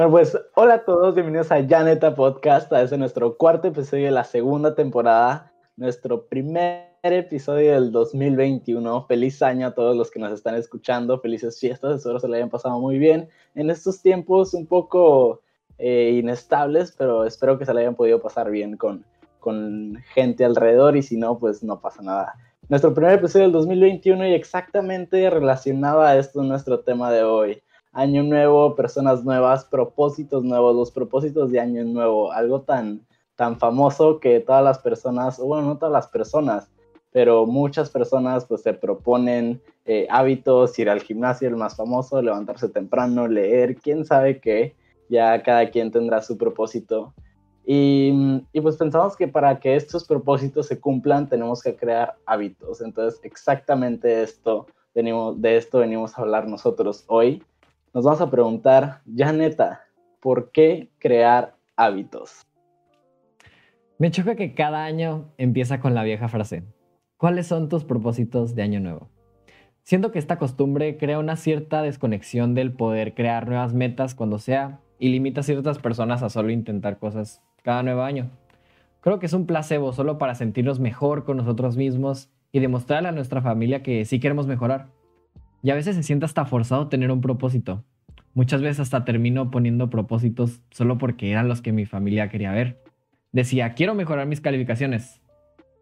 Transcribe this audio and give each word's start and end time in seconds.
Bueno, 0.00 0.12
pues 0.12 0.38
hola 0.54 0.74
a 0.74 0.84
todos, 0.84 1.16
bienvenidos 1.16 1.50
a 1.50 1.66
Janeta 1.66 2.14
Podcast, 2.14 2.72
este 2.72 2.96
nuestro 2.96 3.36
cuarto 3.36 3.66
episodio 3.66 4.04
de 4.04 4.12
la 4.12 4.22
segunda 4.22 4.76
temporada, 4.76 5.52
nuestro 5.76 6.28
primer 6.28 6.84
episodio 7.02 7.72
del 7.72 7.90
2021. 7.90 9.06
Feliz 9.06 9.42
año 9.42 9.66
a 9.66 9.74
todos 9.74 9.96
los 9.96 10.12
que 10.12 10.20
nos 10.20 10.30
están 10.30 10.54
escuchando, 10.54 11.18
felices 11.18 11.58
fiestas, 11.58 11.96
espero 11.96 12.20
se 12.20 12.28
le 12.28 12.36
hayan 12.36 12.48
pasado 12.48 12.78
muy 12.78 12.96
bien 13.00 13.28
en 13.56 13.70
estos 13.70 14.00
tiempos 14.00 14.54
un 14.54 14.66
poco 14.66 15.42
eh, 15.78 16.16
inestables, 16.16 16.94
pero 16.96 17.24
espero 17.24 17.58
que 17.58 17.66
se 17.66 17.74
le 17.74 17.80
hayan 17.80 17.96
podido 17.96 18.22
pasar 18.22 18.52
bien 18.52 18.76
con, 18.76 19.04
con 19.40 19.96
gente 20.14 20.44
alrededor 20.44 20.96
y 20.96 21.02
si 21.02 21.16
no, 21.16 21.40
pues 21.40 21.64
no 21.64 21.80
pasa 21.80 22.02
nada. 22.02 22.34
Nuestro 22.68 22.94
primer 22.94 23.14
episodio 23.14 23.46
del 23.46 23.52
2021 23.52 24.28
y 24.28 24.34
exactamente 24.34 25.28
relacionado 25.28 26.02
a 26.02 26.16
esto 26.16 26.44
nuestro 26.44 26.78
tema 26.78 27.10
de 27.10 27.24
hoy 27.24 27.62
año 27.92 28.22
nuevo, 28.22 28.74
personas 28.74 29.24
nuevas, 29.24 29.64
propósitos 29.64 30.44
nuevos, 30.44 30.76
los 30.76 30.90
propósitos 30.90 31.50
de 31.50 31.60
año 31.60 31.84
nuevo, 31.84 32.32
algo 32.32 32.62
tan, 32.62 33.06
tan 33.36 33.58
famoso 33.58 34.20
que 34.20 34.40
todas 34.40 34.64
las 34.64 34.78
personas, 34.78 35.38
bueno, 35.38 35.68
no 35.68 35.78
todas 35.78 35.92
las 35.92 36.08
personas, 36.08 36.70
pero 37.10 37.46
muchas 37.46 37.90
personas 37.90 38.44
pues 38.44 38.62
se 38.62 38.74
proponen 38.74 39.62
eh, 39.86 40.06
hábitos, 40.10 40.78
ir 40.78 40.90
al 40.90 41.00
gimnasio, 41.00 41.48
el 41.48 41.56
más 41.56 41.76
famoso, 41.76 42.20
levantarse 42.20 42.68
temprano, 42.68 43.26
leer, 43.26 43.76
quién 43.76 44.04
sabe 44.04 44.40
qué, 44.40 44.76
ya 45.08 45.42
cada 45.42 45.70
quien 45.70 45.90
tendrá 45.90 46.20
su 46.20 46.36
propósito. 46.36 47.14
Y, 47.64 48.42
y, 48.52 48.60
pues 48.62 48.76
pensamos 48.76 49.14
que 49.14 49.28
para 49.28 49.60
que 49.60 49.76
estos 49.76 50.04
propósitos 50.04 50.66
se 50.66 50.80
cumplan 50.80 51.28
tenemos 51.28 51.62
que 51.62 51.76
crear 51.76 52.16
hábitos. 52.24 52.80
Entonces 52.80 53.20
exactamente 53.22 54.22
esto 54.22 54.66
venimos, 54.94 55.40
de 55.40 55.56
esto 55.56 55.78
venimos 55.80 56.16
a 56.18 56.22
hablar 56.22 56.48
nosotros 56.48 57.04
hoy 57.08 57.42
nos 57.98 58.04
vamos 58.04 58.20
a 58.20 58.30
preguntar, 58.30 59.00
ya 59.06 59.32
neta, 59.32 59.80
¿por 60.20 60.52
qué 60.52 60.88
crear 61.00 61.56
hábitos? 61.74 62.46
Me 63.98 64.12
choca 64.12 64.36
que 64.36 64.54
cada 64.54 64.84
año 64.84 65.32
empieza 65.36 65.80
con 65.80 65.96
la 65.96 66.04
vieja 66.04 66.28
frase. 66.28 66.62
¿Cuáles 67.16 67.48
son 67.48 67.68
tus 67.68 67.82
propósitos 67.82 68.54
de 68.54 68.62
año 68.62 68.78
nuevo? 68.78 69.08
Siento 69.82 70.12
que 70.12 70.20
esta 70.20 70.38
costumbre 70.38 70.96
crea 70.96 71.18
una 71.18 71.34
cierta 71.34 71.82
desconexión 71.82 72.54
del 72.54 72.70
poder 72.70 73.14
crear 73.14 73.48
nuevas 73.48 73.74
metas 73.74 74.14
cuando 74.14 74.38
sea 74.38 74.78
y 75.00 75.08
limita 75.08 75.40
a 75.40 75.42
ciertas 75.42 75.80
personas 75.80 76.22
a 76.22 76.28
solo 76.28 76.52
intentar 76.52 77.00
cosas 77.00 77.42
cada 77.64 77.82
nuevo 77.82 78.02
año. 78.02 78.30
Creo 79.00 79.18
que 79.18 79.26
es 79.26 79.32
un 79.32 79.44
placebo 79.44 79.92
solo 79.92 80.18
para 80.18 80.36
sentirnos 80.36 80.78
mejor 80.78 81.24
con 81.24 81.36
nosotros 81.36 81.76
mismos 81.76 82.30
y 82.52 82.60
demostrarle 82.60 83.08
a 83.08 83.12
nuestra 83.12 83.42
familia 83.42 83.82
que 83.82 84.04
sí 84.04 84.20
queremos 84.20 84.46
mejorar. 84.46 84.86
Y 85.62 85.70
a 85.70 85.74
veces 85.74 85.96
se 85.96 86.02
siente 86.02 86.24
hasta 86.24 86.44
forzado 86.44 86.88
tener 86.88 87.10
un 87.10 87.20
propósito. 87.20 87.84
Muchas 88.34 88.62
veces 88.62 88.80
hasta 88.80 89.04
termino 89.04 89.50
poniendo 89.50 89.90
propósitos 89.90 90.62
solo 90.70 90.98
porque 90.98 91.30
eran 91.30 91.48
los 91.48 91.62
que 91.62 91.72
mi 91.72 91.86
familia 91.86 92.28
quería 92.28 92.52
ver. 92.52 92.80
Decía, 93.32 93.74
quiero 93.74 93.94
mejorar 93.94 94.26
mis 94.26 94.40
calificaciones. 94.40 95.20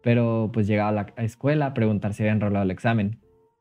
Pero 0.01 0.49
pues 0.53 0.67
llegaba 0.67 0.89
a 0.89 1.13
la 1.15 1.23
escuela 1.23 1.67
a 1.67 1.73
preguntar 1.73 2.13
si 2.13 2.23
había 2.23 2.33
enrolado 2.33 2.63
el 2.63 2.71
examen. 2.71 3.19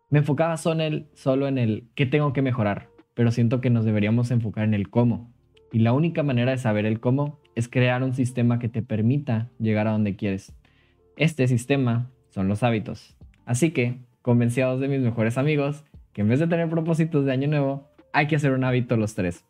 Me 0.08 0.20
enfocaba 0.20 0.56
solo 0.56 0.82
en, 0.82 0.92
el, 0.92 1.06
solo 1.14 1.48
en 1.48 1.58
el 1.58 1.88
qué 1.94 2.06
tengo 2.06 2.32
que 2.32 2.40
mejorar, 2.40 2.88
pero 3.14 3.32
siento 3.32 3.60
que 3.60 3.70
nos 3.70 3.84
deberíamos 3.84 4.30
enfocar 4.30 4.64
en 4.64 4.74
el 4.74 4.88
cómo. 4.88 5.32
Y 5.72 5.80
la 5.80 5.92
única 5.92 6.22
manera 6.22 6.52
de 6.52 6.58
saber 6.58 6.86
el 6.86 7.00
cómo 7.00 7.40
es 7.56 7.68
crear 7.68 8.02
un 8.02 8.14
sistema 8.14 8.58
que 8.58 8.68
te 8.68 8.82
permita 8.82 9.50
llegar 9.58 9.88
a 9.88 9.92
donde 9.92 10.14
quieres. 10.14 10.54
Este 11.16 11.48
sistema 11.48 12.10
son 12.28 12.46
los 12.46 12.62
hábitos. 12.62 13.16
Así 13.46 13.72
que, 13.72 13.98
convencidos 14.22 14.80
de 14.80 14.88
mis 14.88 15.00
mejores 15.00 15.38
amigos, 15.38 15.84
en 16.22 16.28
vez 16.28 16.40
de 16.40 16.46
tener 16.46 16.68
propósitos 16.68 17.24
de 17.24 17.32
año 17.32 17.48
nuevo, 17.48 17.90
hay 18.12 18.26
que 18.26 18.36
hacer 18.36 18.52
un 18.52 18.64
hábito 18.64 18.96
los 18.96 19.14
tres. 19.14 19.44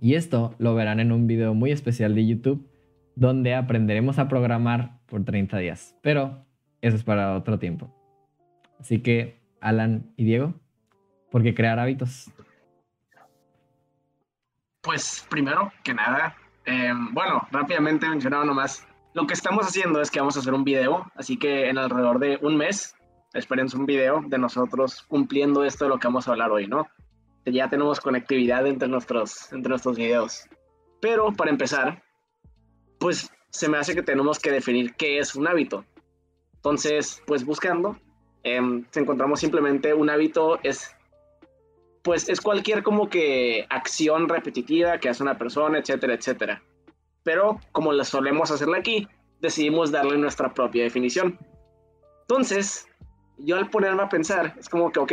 Y 0.00 0.14
esto 0.14 0.54
lo 0.58 0.74
verán 0.74 1.00
en 1.00 1.12
un 1.12 1.26
video 1.26 1.54
muy 1.54 1.72
especial 1.72 2.14
de 2.14 2.26
YouTube 2.26 2.68
donde 3.14 3.54
aprenderemos 3.54 4.18
a 4.18 4.28
programar 4.28 4.98
por 5.06 5.24
30 5.24 5.56
días. 5.58 5.96
Pero 6.02 6.44
eso 6.82 6.96
es 6.96 7.02
para 7.02 7.34
otro 7.34 7.58
tiempo. 7.58 7.92
Así 8.78 9.00
que, 9.00 9.40
Alan 9.60 10.12
y 10.16 10.24
Diego, 10.24 10.54
¿por 11.30 11.42
qué 11.42 11.54
crear 11.54 11.78
hábitos? 11.78 12.30
Pues 14.82 15.26
primero 15.30 15.72
que 15.82 15.94
nada, 15.94 16.36
em, 16.66 17.12
bueno, 17.14 17.48
rápidamente 17.50 18.08
mencionaba 18.08 18.44
nomás, 18.44 18.86
lo 19.14 19.26
que 19.26 19.32
estamos 19.32 19.66
haciendo 19.66 20.00
es 20.02 20.10
que 20.10 20.20
vamos 20.20 20.36
a 20.36 20.40
hacer 20.40 20.52
un 20.52 20.62
video, 20.62 21.10
así 21.16 21.38
que 21.38 21.70
en 21.70 21.78
alrededor 21.78 22.18
de 22.18 22.38
un 22.42 22.56
mes 22.56 22.94
esperen 23.36 23.68
un 23.74 23.86
video 23.86 24.22
de 24.26 24.38
nosotros 24.38 25.02
cumpliendo 25.08 25.64
esto 25.64 25.84
de 25.84 25.90
lo 25.90 25.98
que 25.98 26.08
vamos 26.08 26.26
a 26.26 26.32
hablar 26.32 26.50
hoy, 26.50 26.66
¿no? 26.66 26.86
Ya 27.44 27.68
tenemos 27.70 28.00
conectividad 28.00 28.66
entre 28.66 28.88
nuestros, 28.88 29.52
entre 29.52 29.70
nuestros 29.70 29.96
videos. 29.96 30.44
Pero 31.00 31.32
para 31.32 31.50
empezar, 31.50 32.02
pues 32.98 33.30
se 33.50 33.68
me 33.68 33.78
hace 33.78 33.94
que 33.94 34.02
tenemos 34.02 34.38
que 34.38 34.50
definir 34.50 34.94
qué 34.94 35.18
es 35.18 35.34
un 35.36 35.46
hábito. 35.46 35.84
Entonces, 36.56 37.22
pues 37.26 37.44
buscando, 37.44 37.96
eh, 38.42 38.60
encontramos 38.94 39.40
simplemente 39.40 39.94
un 39.94 40.10
hábito 40.10 40.58
es, 40.62 40.94
pues 42.02 42.28
es 42.28 42.40
cualquier 42.40 42.82
como 42.82 43.08
que 43.08 43.66
acción 43.70 44.28
repetitiva 44.28 44.98
que 44.98 45.08
hace 45.08 45.22
una 45.22 45.38
persona, 45.38 45.78
etcétera, 45.78 46.14
etcétera. 46.14 46.62
Pero 47.22 47.60
como 47.72 47.92
la 47.92 48.04
solemos 48.04 48.50
hacerla 48.50 48.78
aquí, 48.78 49.06
decidimos 49.40 49.92
darle 49.92 50.16
nuestra 50.18 50.52
propia 50.52 50.82
definición. 50.82 51.38
Entonces, 52.22 52.88
yo 53.38 53.56
al 53.56 53.70
ponerme 53.70 54.02
a 54.02 54.08
pensar, 54.08 54.54
es 54.58 54.68
como 54.68 54.90
que, 54.90 55.00
ok, 55.00 55.12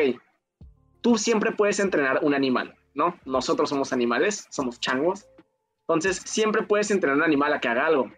tú 1.02 1.18
siempre 1.18 1.52
puedes 1.52 1.80
entrenar 1.80 2.20
un 2.22 2.34
animal, 2.34 2.76
¿no? 2.94 3.20
Nosotros 3.26 3.70
somos 3.70 3.94
animales, 3.94 4.48
somos 4.50 4.80
changos, 4.80 5.28
entonces 5.82 6.22
siempre 6.26 6.64
puedes 6.64 6.92
entrenar 6.92 7.18
un 7.18 7.24
animal 7.24 7.54
a 7.54 7.60
que 7.60 7.68
haga 7.68 7.88
algo. 7.88 8.12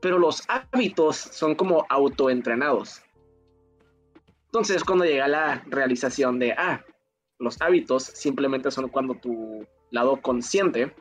Pero 0.00 0.18
los 0.18 0.42
hábitos 0.48 1.16
son 1.16 1.54
como 1.54 1.86
autoentrenados. 1.88 3.02
Entonces 4.46 4.82
cuando 4.82 5.04
llega 5.04 5.28
la 5.28 5.62
realización 5.66 6.38
de, 6.38 6.52
ah, 6.52 6.84
los 7.38 7.60
hábitos 7.62 8.02
simplemente 8.02 8.70
son 8.70 8.88
cuando 8.88 9.14
tu 9.14 9.66
lado 9.90 10.20
consciente, 10.20 10.94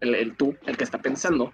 el, 0.00 0.14
el 0.14 0.36
tú, 0.36 0.56
el 0.66 0.76
que 0.76 0.84
está 0.84 0.98
pensando, 0.98 1.52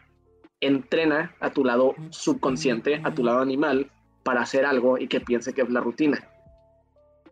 entrena 0.60 1.34
a 1.40 1.50
tu 1.50 1.64
lado 1.64 1.94
subconsciente, 2.10 3.00
a 3.02 3.14
tu 3.14 3.24
lado 3.24 3.40
animal, 3.40 3.90
para 4.26 4.40
hacer 4.40 4.66
algo 4.66 4.98
y 4.98 5.06
que 5.06 5.20
piense 5.20 5.52
que 5.52 5.62
es 5.62 5.70
la 5.70 5.80
rutina. 5.80 6.18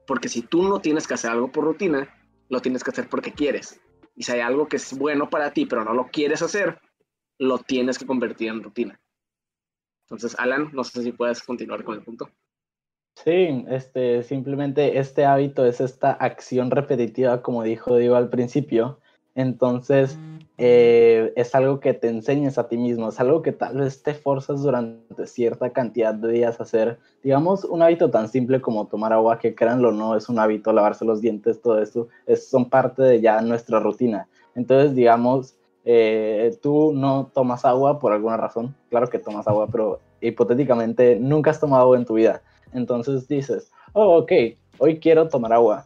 Porque 0.06 0.28
si 0.28 0.42
tú 0.42 0.62
no 0.62 0.78
tienes 0.78 1.08
que 1.08 1.14
hacer 1.14 1.32
algo 1.32 1.50
por 1.50 1.64
rutina, 1.64 2.08
lo 2.48 2.60
tienes 2.60 2.84
que 2.84 2.92
hacer 2.92 3.08
porque 3.08 3.32
quieres. 3.32 3.80
Y 4.14 4.22
si 4.22 4.30
hay 4.30 4.40
algo 4.40 4.68
que 4.68 4.76
es 4.76 4.96
bueno 4.96 5.28
para 5.28 5.50
ti, 5.52 5.66
pero 5.66 5.84
no 5.84 5.92
lo 5.92 6.06
quieres 6.06 6.40
hacer, 6.40 6.78
lo 7.36 7.58
tienes 7.58 7.98
que 7.98 8.06
convertir 8.06 8.48
en 8.48 8.62
rutina. 8.62 9.00
Entonces, 10.04 10.38
Alan, 10.38 10.70
no 10.72 10.84
sé 10.84 11.02
si 11.02 11.10
puedes 11.10 11.42
continuar 11.42 11.82
con 11.82 11.96
el 11.96 12.04
punto. 12.04 12.30
Sí, 13.16 13.64
este, 13.68 14.22
simplemente 14.22 14.98
este 14.98 15.24
hábito 15.24 15.66
es 15.66 15.80
esta 15.80 16.12
acción 16.12 16.70
repetitiva, 16.70 17.42
como 17.42 17.64
dijo 17.64 17.96
Diego 17.96 18.14
al 18.14 18.30
principio. 18.30 19.00
Entonces, 19.34 20.18
eh, 20.56 21.32
es 21.34 21.54
algo 21.54 21.80
que 21.80 21.94
te 21.94 22.08
enseñes 22.08 22.58
a 22.58 22.68
ti 22.68 22.76
mismo, 22.76 23.08
es 23.08 23.18
algo 23.18 23.42
que 23.42 23.50
tal 23.50 23.78
vez 23.78 24.02
te 24.02 24.14
forzas 24.14 24.62
durante 24.62 25.26
cierta 25.26 25.70
cantidad 25.70 26.14
de 26.14 26.30
días 26.30 26.60
a 26.60 26.62
hacer. 26.62 26.98
Digamos, 27.22 27.64
un 27.64 27.82
hábito 27.82 28.10
tan 28.10 28.28
simple 28.28 28.60
como 28.60 28.86
tomar 28.86 29.12
agua, 29.12 29.38
que 29.38 29.54
créanlo 29.54 29.90
no, 29.90 30.16
es 30.16 30.28
un 30.28 30.38
hábito, 30.38 30.72
lavarse 30.72 31.04
los 31.04 31.20
dientes, 31.20 31.60
todo 31.60 31.82
eso, 31.82 32.08
es, 32.26 32.48
son 32.48 32.70
parte 32.70 33.02
de 33.02 33.20
ya 33.20 33.40
nuestra 33.40 33.80
rutina. 33.80 34.28
Entonces, 34.54 34.94
digamos, 34.94 35.56
eh, 35.84 36.56
tú 36.62 36.92
no 36.94 37.30
tomas 37.34 37.64
agua 37.64 37.98
por 37.98 38.12
alguna 38.12 38.36
razón, 38.36 38.74
claro 38.90 39.08
que 39.08 39.18
tomas 39.18 39.48
agua, 39.48 39.66
pero 39.70 39.98
hipotéticamente 40.20 41.16
nunca 41.16 41.50
has 41.50 41.60
tomado 41.60 41.82
agua 41.82 41.96
en 41.96 42.04
tu 42.04 42.14
vida. 42.14 42.42
Entonces 42.72 43.26
dices, 43.26 43.72
oh, 43.92 44.18
ok, 44.18 44.32
hoy 44.78 44.98
quiero 45.00 45.28
tomar 45.28 45.52
agua 45.52 45.84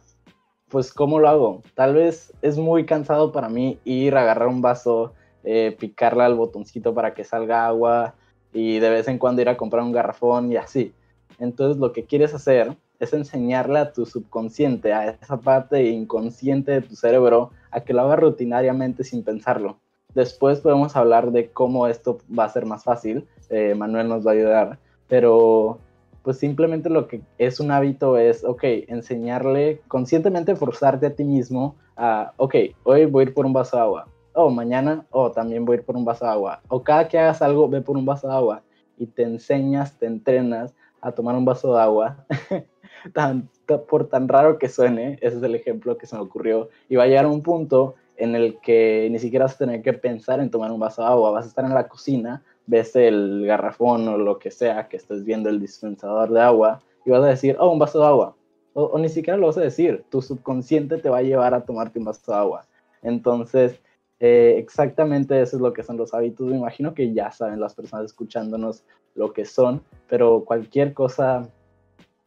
pues 0.69 0.93
¿cómo 0.93 1.19
lo 1.19 1.29
hago? 1.29 1.63
Tal 1.75 1.93
vez 1.93 2.33
es 2.41 2.57
muy 2.57 2.85
cansado 2.85 3.31
para 3.31 3.49
mí 3.49 3.79
ir 3.83 4.15
a 4.15 4.21
agarrar 4.21 4.47
un 4.47 4.61
vaso, 4.61 5.13
eh, 5.43 5.75
picarle 5.79 6.23
al 6.23 6.35
botoncito 6.35 6.93
para 6.93 7.13
que 7.13 7.23
salga 7.23 7.65
agua 7.65 8.15
y 8.53 8.79
de 8.79 8.89
vez 8.89 9.07
en 9.07 9.17
cuando 9.17 9.41
ir 9.41 9.49
a 9.49 9.57
comprar 9.57 9.83
un 9.83 9.91
garrafón 9.91 10.51
y 10.51 10.57
así. 10.57 10.93
Entonces 11.39 11.77
lo 11.77 11.93
que 11.93 12.05
quieres 12.05 12.33
hacer 12.33 12.75
es 12.99 13.13
enseñarle 13.13 13.79
a 13.79 13.93
tu 13.93 14.05
subconsciente, 14.05 14.93
a 14.93 15.09
esa 15.09 15.37
parte 15.37 15.83
inconsciente 15.85 16.71
de 16.73 16.81
tu 16.81 16.95
cerebro, 16.95 17.51
a 17.71 17.81
que 17.81 17.93
lo 17.93 18.01
haga 18.01 18.17
rutinariamente 18.17 19.03
sin 19.03 19.23
pensarlo. 19.23 19.79
Después 20.13 20.59
podemos 20.59 20.95
hablar 20.95 21.31
de 21.31 21.49
cómo 21.49 21.87
esto 21.87 22.17
va 22.37 22.45
a 22.45 22.49
ser 22.49 22.65
más 22.65 22.83
fácil. 22.83 23.27
Eh, 23.49 23.75
Manuel 23.75 24.09
nos 24.09 24.25
va 24.25 24.31
a 24.31 24.33
ayudar. 24.33 24.79
Pero 25.07 25.79
pues 26.23 26.37
simplemente 26.37 26.89
lo 26.89 27.07
que 27.07 27.21
es 27.37 27.59
un 27.59 27.71
hábito 27.71 28.17
es, 28.17 28.43
ok, 28.43 28.63
enseñarle, 28.87 29.81
conscientemente 29.87 30.55
forzarte 30.55 31.07
a 31.07 31.15
ti 31.15 31.23
mismo 31.23 31.75
a, 31.95 32.33
ok, 32.37 32.55
hoy 32.83 33.05
voy 33.05 33.23
a 33.23 33.27
ir 33.27 33.33
por 33.33 33.45
un 33.45 33.53
vaso 33.53 33.77
de 33.77 33.83
agua, 33.83 34.07
o 34.33 34.49
mañana, 34.49 35.05
o 35.11 35.31
también 35.31 35.65
voy 35.65 35.75
a 35.75 35.79
ir 35.79 35.85
por 35.85 35.97
un 35.97 36.05
vaso 36.05 36.25
de 36.25 36.31
agua, 36.31 36.61
o 36.67 36.83
cada 36.83 37.07
que 37.07 37.17
hagas 37.17 37.41
algo, 37.41 37.69
ve 37.69 37.81
por 37.81 37.97
un 37.97 38.05
vaso 38.05 38.27
de 38.27 38.33
agua, 38.33 38.63
y 38.97 39.05
te 39.07 39.23
enseñas, 39.23 39.97
te 39.97 40.05
entrenas 40.05 40.73
a 41.01 41.11
tomar 41.11 41.35
un 41.35 41.45
vaso 41.45 41.73
de 41.73 41.81
agua, 41.81 42.25
por 43.89 44.07
tan 44.07 44.27
raro 44.27 44.57
que 44.57 44.69
suene, 44.69 45.17
ese 45.21 45.37
es 45.37 45.43
el 45.43 45.55
ejemplo 45.55 45.97
que 45.97 46.05
se 46.05 46.15
me 46.15 46.21
ocurrió, 46.21 46.69
y 46.89 46.95
va 46.95 47.03
a 47.03 47.07
llegar 47.07 47.25
un 47.25 47.41
punto 47.41 47.95
en 48.17 48.35
el 48.35 48.59
que 48.59 49.07
ni 49.09 49.17
siquiera 49.19 49.45
vas 49.45 49.55
a 49.55 49.59
tener 49.59 49.81
que 49.81 49.93
pensar 49.93 50.41
en 50.41 50.51
tomar 50.51 50.71
un 50.71 50.79
vaso 50.79 51.01
de 51.01 51.07
agua, 51.07 51.31
vas 51.31 51.45
a 51.45 51.47
estar 51.47 51.63
en 51.63 51.73
la 51.73 51.87
cocina, 51.87 52.43
ves 52.69 52.95
el 52.95 53.45
garrafón 53.47 54.07
o 54.07 54.17
lo 54.17 54.37
que 54.37 54.51
sea 54.51 54.87
que 54.87 54.97
estés 54.97 55.23
viendo 55.25 55.49
el 55.49 55.59
dispensador 55.59 56.29
de 56.29 56.39
agua 56.39 56.81
y 57.03 57.09
vas 57.09 57.23
a 57.23 57.27
decir, 57.27 57.57
oh, 57.59 57.71
un 57.71 57.79
vaso 57.79 57.99
de 57.99 58.05
agua. 58.05 58.35
O, 58.73 58.97
ni 58.99 59.09
siquiera 59.09 59.37
lo 59.37 59.47
vas 59.47 59.57
a 59.57 59.61
decir, 59.61 60.05
tu 60.09 60.21
subconsciente 60.21 60.99
te 60.99 61.09
va 61.09 61.17
a 61.17 61.23
llevar 61.23 61.55
a 61.55 61.65
tomarte 61.65 61.97
un 61.97 62.05
vaso 62.05 62.31
de 62.31 62.37
agua. 62.37 62.65
Entonces, 63.01 63.79
eh, 64.19 64.55
exactamente 64.59 65.41
eso 65.41 65.55
es 65.55 65.61
lo 65.63 65.73
que 65.73 65.81
son 65.81 65.97
los 65.97 66.13
hábitos. 66.13 66.45
Me 66.47 66.57
imagino 66.57 66.93
que 66.93 67.11
ya 67.11 67.31
saben 67.31 67.59
las 67.59 67.73
personas 67.73 68.05
escuchándonos 68.05 68.83
lo 69.15 69.33
que 69.33 69.45
son, 69.45 69.81
pero 70.07 70.45
cualquier 70.45 70.93
cosa 70.93 71.49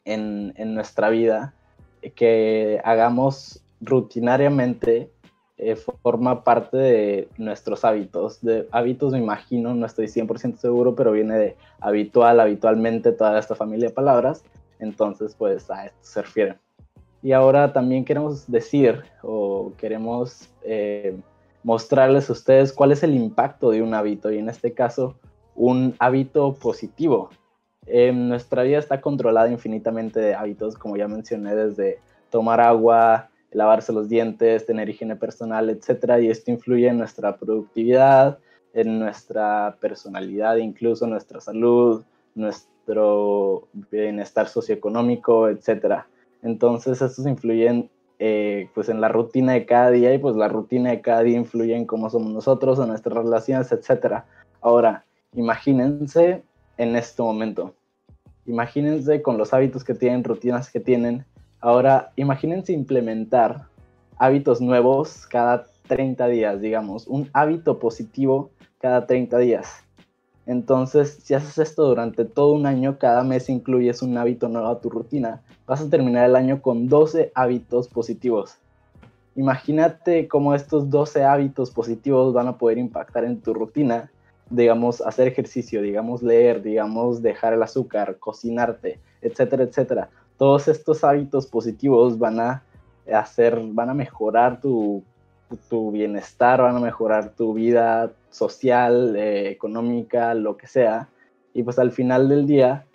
en, 0.04 0.52
en 0.56 0.74
nuestra 0.74 1.08
vida 1.10 1.54
que 2.16 2.80
hagamos 2.82 3.62
rutinariamente 3.80 5.08
eh, 5.58 5.76
forma 5.76 6.44
parte 6.44 6.76
de 6.76 7.28
nuestros 7.36 7.84
hábitos. 7.84 8.40
De 8.40 8.66
hábitos 8.72 9.12
me 9.12 9.18
imagino, 9.18 9.74
no 9.74 9.86
estoy 9.86 10.06
100% 10.06 10.56
seguro, 10.56 10.94
pero 10.94 11.12
viene 11.12 11.36
de 11.36 11.56
habitual, 11.80 12.40
habitualmente, 12.40 13.12
toda 13.12 13.38
esta 13.38 13.54
familia 13.54 13.88
de 13.88 13.94
palabras. 13.94 14.44
Entonces, 14.78 15.34
pues 15.36 15.70
a 15.70 15.86
esto 15.86 15.98
se 16.00 16.22
refiere. 16.22 16.58
Y 17.22 17.32
ahora 17.32 17.72
también 17.72 18.04
queremos 18.04 18.50
decir 18.50 19.04
o 19.22 19.72
queremos 19.76 20.48
eh, 20.64 21.16
mostrarles 21.62 22.28
a 22.28 22.32
ustedes 22.32 22.72
cuál 22.72 22.90
es 22.90 23.02
el 23.04 23.14
impacto 23.14 23.70
de 23.70 23.82
un 23.82 23.94
hábito 23.94 24.32
y 24.32 24.38
en 24.38 24.48
este 24.48 24.74
caso 24.74 25.16
un 25.54 25.94
hábito 25.98 26.54
positivo. 26.54 27.30
nuestra 27.86 28.62
vida 28.64 28.78
está 28.78 29.00
controlada 29.00 29.50
infinitamente 29.50 30.18
de 30.18 30.34
hábitos, 30.34 30.76
como 30.76 30.96
ya 30.96 31.06
mencioné, 31.06 31.54
desde 31.54 32.00
tomar 32.30 32.60
agua, 32.60 33.28
lavarse 33.52 33.92
los 33.92 34.08
dientes, 34.08 34.66
tener 34.66 34.88
higiene 34.88 35.16
personal, 35.16 35.70
etcétera, 35.70 36.20
y 36.20 36.28
esto 36.28 36.50
influye 36.50 36.88
en 36.88 36.98
nuestra 36.98 37.36
productividad, 37.36 38.38
en 38.74 38.98
nuestra 38.98 39.76
personalidad, 39.80 40.56
incluso 40.56 41.06
nuestra 41.06 41.40
salud, 41.40 42.04
nuestro 42.34 43.68
bienestar 43.90 44.48
socioeconómico, 44.48 45.48
etcétera. 45.48 46.06
Entonces, 46.42 47.00
estos 47.02 47.26
influyen 47.26 47.90
eh, 48.18 48.68
pues 48.74 48.88
en 48.88 49.00
la 49.00 49.08
rutina 49.08 49.52
de 49.52 49.66
cada 49.66 49.90
día 49.90 50.14
y 50.14 50.18
pues 50.18 50.36
la 50.36 50.48
rutina 50.48 50.90
de 50.90 51.00
cada 51.00 51.22
día 51.22 51.36
influye 51.36 51.74
en 51.74 51.86
cómo 51.86 52.08
somos 52.08 52.32
nosotros, 52.32 52.78
en 52.78 52.88
nuestras 52.88 53.16
relaciones, 53.16 53.72
etcétera. 53.72 54.26
Ahora, 54.60 55.04
imagínense 55.34 56.42
en 56.78 56.96
este 56.96 57.22
momento. 57.22 57.74
Imagínense 58.46 59.22
con 59.22 59.38
los 59.38 59.52
hábitos 59.52 59.84
que 59.84 59.94
tienen, 59.94 60.24
rutinas 60.24 60.70
que 60.70 60.80
tienen, 60.80 61.24
Ahora, 61.62 62.10
imagínense 62.16 62.72
implementar 62.72 63.68
hábitos 64.18 64.60
nuevos 64.60 65.28
cada 65.28 65.64
30 65.86 66.26
días, 66.26 66.60
digamos, 66.60 67.06
un 67.06 67.30
hábito 67.32 67.78
positivo 67.78 68.50
cada 68.80 69.06
30 69.06 69.38
días. 69.38 69.84
Entonces, 70.44 71.20
si 71.22 71.34
haces 71.34 71.58
esto 71.58 71.86
durante 71.86 72.24
todo 72.24 72.54
un 72.54 72.66
año, 72.66 72.98
cada 72.98 73.22
mes 73.22 73.48
incluyes 73.48 74.02
un 74.02 74.18
hábito 74.18 74.48
nuevo 74.48 74.66
a 74.66 74.80
tu 74.80 74.90
rutina, 74.90 75.40
vas 75.64 75.80
a 75.80 75.88
terminar 75.88 76.28
el 76.28 76.34
año 76.34 76.60
con 76.60 76.88
12 76.88 77.30
hábitos 77.32 77.86
positivos. 77.86 78.58
Imagínate 79.36 80.26
cómo 80.26 80.56
estos 80.56 80.90
12 80.90 81.22
hábitos 81.22 81.70
positivos 81.70 82.34
van 82.34 82.48
a 82.48 82.58
poder 82.58 82.78
impactar 82.78 83.24
en 83.24 83.40
tu 83.40 83.54
rutina, 83.54 84.10
digamos, 84.50 85.00
hacer 85.00 85.28
ejercicio, 85.28 85.80
digamos, 85.80 86.24
leer, 86.24 86.60
digamos, 86.60 87.22
dejar 87.22 87.52
el 87.52 87.62
azúcar, 87.62 88.18
cocinarte, 88.18 88.98
etcétera, 89.20 89.62
etcétera 89.62 90.10
todos 90.36 90.68
estos 90.68 91.04
hábitos 91.04 91.46
positivos 91.46 92.18
van 92.18 92.40
a 92.40 92.62
hacer, 93.12 93.60
van 93.72 93.90
a 93.90 93.94
mejorar 93.94 94.60
tu, 94.60 95.02
tu 95.68 95.90
bienestar, 95.90 96.60
van 96.62 96.76
a 96.76 96.80
mejorar 96.80 97.34
tu 97.34 97.54
vida 97.54 98.12
social, 98.30 99.16
eh, 99.16 99.50
económica, 99.50 100.34
lo 100.34 100.56
que 100.56 100.66
sea. 100.66 101.08
Y 101.54 101.62
pues 101.62 101.78
al 101.78 101.92
final 101.92 102.28
del 102.28 102.46
día 102.46 102.86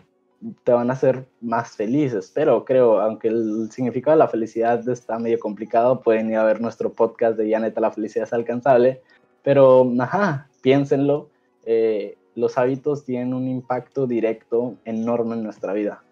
te 0.64 0.72
van 0.72 0.90
a 0.90 0.94
hacer 0.94 1.26
más 1.42 1.72
felices. 1.76 2.32
Pero 2.34 2.66
creo, 2.66 3.00
aunque 3.00 3.28
el 3.28 3.70
significado 3.72 4.18
de 4.18 4.20
la 4.20 4.28
felicidad 4.28 4.88
está 4.90 5.20
medio 5.20 5.40
complicado, 5.40 6.02
pueden 6.02 6.30
ir 6.30 6.38
a 6.38 6.44
ver 6.44 6.62
nuestro 6.62 6.92
podcast 6.92 7.38
de 7.38 7.50
Ya 7.50 7.60
neta 7.60 7.82
la 7.82 7.92
felicidad 7.92 8.28
es 8.28 8.34
alcanzable. 8.34 9.02
Pero, 9.44 9.92
ajá, 10.00 10.50
piénsenlo. 10.62 11.30
Eh, 11.66 12.18
los 12.36 12.58
hábitos 12.58 13.04
tienen 13.04 13.34
un 13.34 13.48
impacto 13.48 14.06
directo 14.06 14.76
enorme 14.86 15.36
en 15.36 15.44
nuestra 15.44 15.74
vida. 15.74 16.04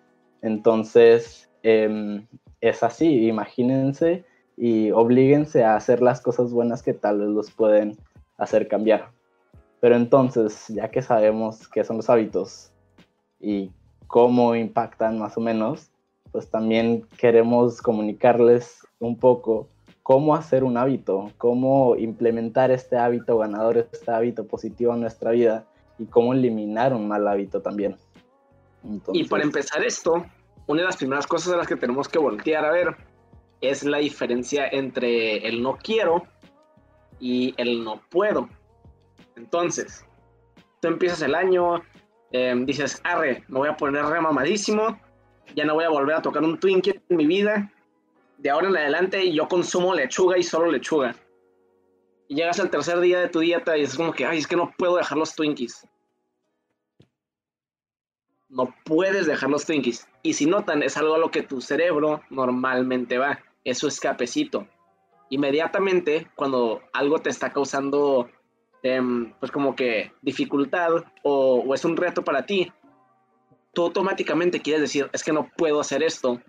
Entonces, 0.45 1.49
em, 1.63 2.27
es 2.61 2.83
así, 2.83 3.27
imagínense 3.27 4.25
y 4.55 4.91
oblíguense 4.91 5.63
a 5.63 5.75
hacer 5.75 6.03
las 6.03 6.21
cosas 6.21 6.51
buenas 6.51 6.83
que 6.83 6.93
tal 6.93 7.19
vez 7.19 7.29
los 7.29 7.51
pueden 7.51 7.97
hacer 8.37 8.67
cambiar. 8.67 9.09
Pero 9.79 9.95
entonces, 9.95 10.67
ya 10.67 10.91
que 10.91 11.01
sabemos 11.01 11.67
qué 11.67 11.83
son 11.83 11.97
los 11.97 12.11
hábitos 12.11 12.71
y 13.39 13.71
cómo 14.05 14.55
impactan 14.55 15.17
más 15.17 15.35
o 15.35 15.41
menos, 15.41 15.89
pues 16.31 16.47
también 16.47 17.07
queremos 17.17 17.81
comunicarles 17.81 18.85
un 18.99 19.17
poco 19.17 19.67
cómo 20.03 20.35
hacer 20.35 20.63
un 20.63 20.77
hábito, 20.77 21.31
cómo 21.39 21.95
implementar 21.95 22.69
este 22.69 22.97
hábito 22.97 23.39
ganador, 23.39 23.89
este 23.91 24.11
hábito 24.11 24.45
positivo 24.45 24.93
en 24.93 25.01
nuestra 25.01 25.31
vida 25.31 25.65
y 25.97 26.05
cómo 26.05 26.35
eliminar 26.35 26.93
un 26.93 27.07
mal 27.07 27.27
hábito 27.27 27.63
también. 27.63 27.95
Y 29.13 29.23
para 29.25 29.43
empezar 29.43 29.83
esto, 29.83 30.25
una 30.67 30.81
de 30.81 30.85
las 30.85 30.97
primeras 30.97 31.27
cosas 31.27 31.53
a 31.53 31.57
las 31.57 31.67
que 31.67 31.75
tenemos 31.75 32.07
que 32.07 32.19
voltear 32.19 32.65
a 32.65 32.71
ver 32.71 32.95
es 33.61 33.83
la 33.83 33.97
diferencia 33.97 34.67
entre 34.67 35.47
el 35.47 35.61
no 35.61 35.77
quiero 35.77 36.23
y 37.19 37.53
el 37.57 37.83
no 37.83 38.01
puedo. 38.09 38.49
Entonces, 39.35 40.05
tú 40.81 40.87
empiezas 40.87 41.21
el 41.21 41.35
año, 41.35 41.81
em, 42.31 42.65
dices, 42.65 43.01
arre, 43.03 43.43
me 43.47 43.59
voy 43.59 43.69
a 43.69 43.77
poner 43.77 44.05
remamadísimo, 44.05 44.99
ya 45.55 45.65
no 45.65 45.75
voy 45.75 45.85
a 45.85 45.89
volver 45.89 46.15
a 46.15 46.21
tocar 46.21 46.43
un 46.43 46.59
Twinkie 46.59 47.01
en 47.09 47.17
mi 47.17 47.25
vida, 47.25 47.71
de 48.37 48.49
ahora 48.49 48.67
en 48.67 48.77
adelante 48.77 49.31
yo 49.31 49.47
consumo 49.47 49.95
lechuga 49.95 50.37
y 50.37 50.43
solo 50.43 50.71
lechuga. 50.71 51.15
Y 52.27 52.35
llegas 52.35 52.59
al 52.59 52.69
tercer 52.69 52.99
día 52.99 53.19
de 53.19 53.29
tu 53.29 53.39
dieta 53.39 53.77
y 53.77 53.81
es 53.83 53.95
como 53.95 54.11
que, 54.11 54.25
ay, 54.25 54.39
es 54.39 54.47
que 54.47 54.55
no 54.55 54.73
puedo 54.77 54.97
dejar 54.97 55.17
los 55.17 55.35
Twinkies 55.35 55.87
no 58.49 58.73
puedes 58.83 59.25
dejar 59.25 59.49
los 59.49 59.65
Twinkies. 59.65 60.07
Y 60.23 60.33
si 60.33 60.45
notan, 60.45 60.83
es 60.83 60.97
algo 60.97 61.15
a 61.15 61.19
lo 61.19 61.31
que 61.31 61.43
tu 61.43 61.61
cerebro 61.61 62.21
normalmente 62.29 63.17
va, 63.17 63.39
es 63.63 63.77
su 63.77 63.87
escapecito. 63.87 64.67
Inmediatamente, 65.29 66.27
cuando 66.35 66.81
algo 66.93 67.19
te 67.19 67.29
está 67.29 67.51
causando, 67.51 68.29
em, 68.83 69.33
pues 69.39 69.51
como 69.51 69.75
que 69.75 70.11
dificultad 70.21 70.91
o, 71.23 71.63
o, 71.65 71.73
es 71.73 71.83
un 71.83 71.97
reto 71.97 72.23
para 72.23 72.45
ti, 72.45 72.71
tú 73.73 73.83
automáticamente 73.83 74.61
quieres 74.61 74.81
decir, 74.81 75.09
es 75.11 75.23
que 75.23 75.33
no 75.33 75.49
puedo 75.57 75.79
hacer 75.79 76.03
esto, 76.03 76.39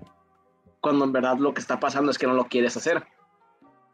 cuando 0.81 1.05
en 1.05 1.13
verdad 1.13 1.39
lo 1.39 1.55
que 1.55 1.61
está 1.61 1.81
pasando 1.81 2.11
es 2.11 2.19
que 2.19 2.27
no 2.27 2.35
lo 2.35 2.45
quieres 2.45 2.77
hacer. 2.77 3.05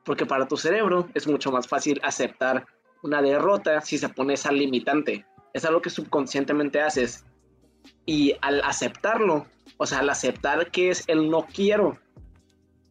Porque 0.05 0.27
para 0.27 0.49
tu 0.49 0.57
cerebro 0.57 1.09
es 1.15 1.29
mucho 1.29 1.53
más 1.53 1.69
fácil 1.69 2.01
aceptar 2.03 2.67
una 3.03 3.23
derrota 3.23 3.81
si 3.81 3.99
se 3.99 4.09
pone 4.09 4.35
esa 4.35 4.53
limitante. 4.53 5.25
Es 5.55 5.65
algo 5.65 5.81
que 5.81 5.91
subconscientemente 5.91 6.81
haces 6.81 7.25
y 8.07 8.35
al 8.41 8.63
aceptarlo, 8.63 9.47
o 9.77 9.87
sea, 9.87 10.01
al 10.01 10.11
aceptar 10.11 10.71
que 10.71 10.91
es 10.91 11.05
el 11.09 11.31
no 11.31 11.47
quiero, 11.47 11.99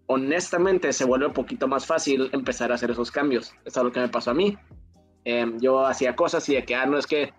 honestamente 0.08 0.92
se 0.94 1.06
vuelve 1.06 1.28
un 1.28 1.34
poquito 1.34 1.68
más 1.68 1.86
fácil 1.86 2.30
empezar 2.34 2.72
a 2.72 2.76
hacer 2.76 2.92
esos 2.92 3.12
cambios. 3.12 3.54
Eso 3.66 3.80
es 3.80 3.86
lo 3.86 3.92
que 3.92 4.00
me 4.00 4.10
pasó 4.10 4.32
a 4.32 4.34
mí. 4.34 4.58
Em, 5.24 5.60
yo 5.60 5.86
hacía 5.86 6.16
cosas 6.16 6.48
y 6.50 6.56
de 6.56 6.66
que, 6.66 6.76
ah, 6.76 6.86
no 6.86 6.98
es 6.98 7.08
que 7.08 7.34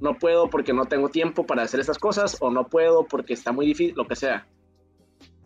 no 0.00 0.18
puedo 0.18 0.50
porque 0.50 0.72
no 0.72 0.86
tengo 0.86 1.08
tiempo 1.08 1.46
para 1.46 1.62
hacer 1.62 1.80
estas 1.80 1.98
cosas 1.98 2.36
o 2.40 2.50
no 2.50 2.66
puedo 2.66 3.06
porque 3.06 3.32
está 3.34 3.52
muy 3.52 3.66
difícil, 3.66 3.94
lo 3.96 4.06
que 4.06 4.16
sea. 4.16 4.46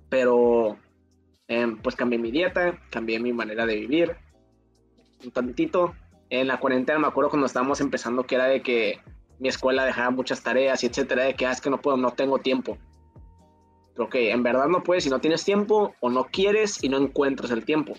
Pero, 0.08 0.78
em, 1.48 1.76
pues 1.78 1.96
cambié 1.96 2.18
mi 2.18 2.30
dieta, 2.30 2.80
cambié 2.90 3.20
mi 3.20 3.32
manera 3.32 3.66
de 3.66 3.76
vivir 3.76 4.16
un 5.24 5.30
tantito. 5.30 5.94
En 6.30 6.48
la 6.48 6.58
cuarentena 6.58 6.98
me 6.98 7.06
acuerdo 7.06 7.30
cuando 7.30 7.46
estábamos 7.46 7.80
empezando 7.80 8.24
que 8.24 8.34
era 8.34 8.46
de 8.46 8.62
que 8.62 9.00
mi 9.38 9.48
escuela 9.48 9.84
dejaba 9.84 10.10
muchas 10.10 10.42
tareas 10.42 10.82
y 10.82 10.86
etcétera, 10.86 11.24
de 11.24 11.34
que 11.34 11.46
ah, 11.46 11.52
es 11.52 11.60
que 11.60 11.70
no 11.70 11.80
puedo, 11.80 11.96
no 11.96 12.12
tengo 12.12 12.38
tiempo. 12.38 12.78
Pero 13.94 14.08
que 14.08 14.30
en 14.30 14.42
verdad 14.42 14.66
no 14.68 14.82
puedes 14.82 15.04
si 15.04 15.10
no 15.10 15.20
tienes 15.20 15.44
tiempo 15.44 15.94
o 16.00 16.10
no 16.10 16.24
quieres 16.24 16.82
y 16.82 16.88
no 16.88 16.98
encuentras 16.98 17.50
el 17.50 17.64
tiempo. 17.64 17.94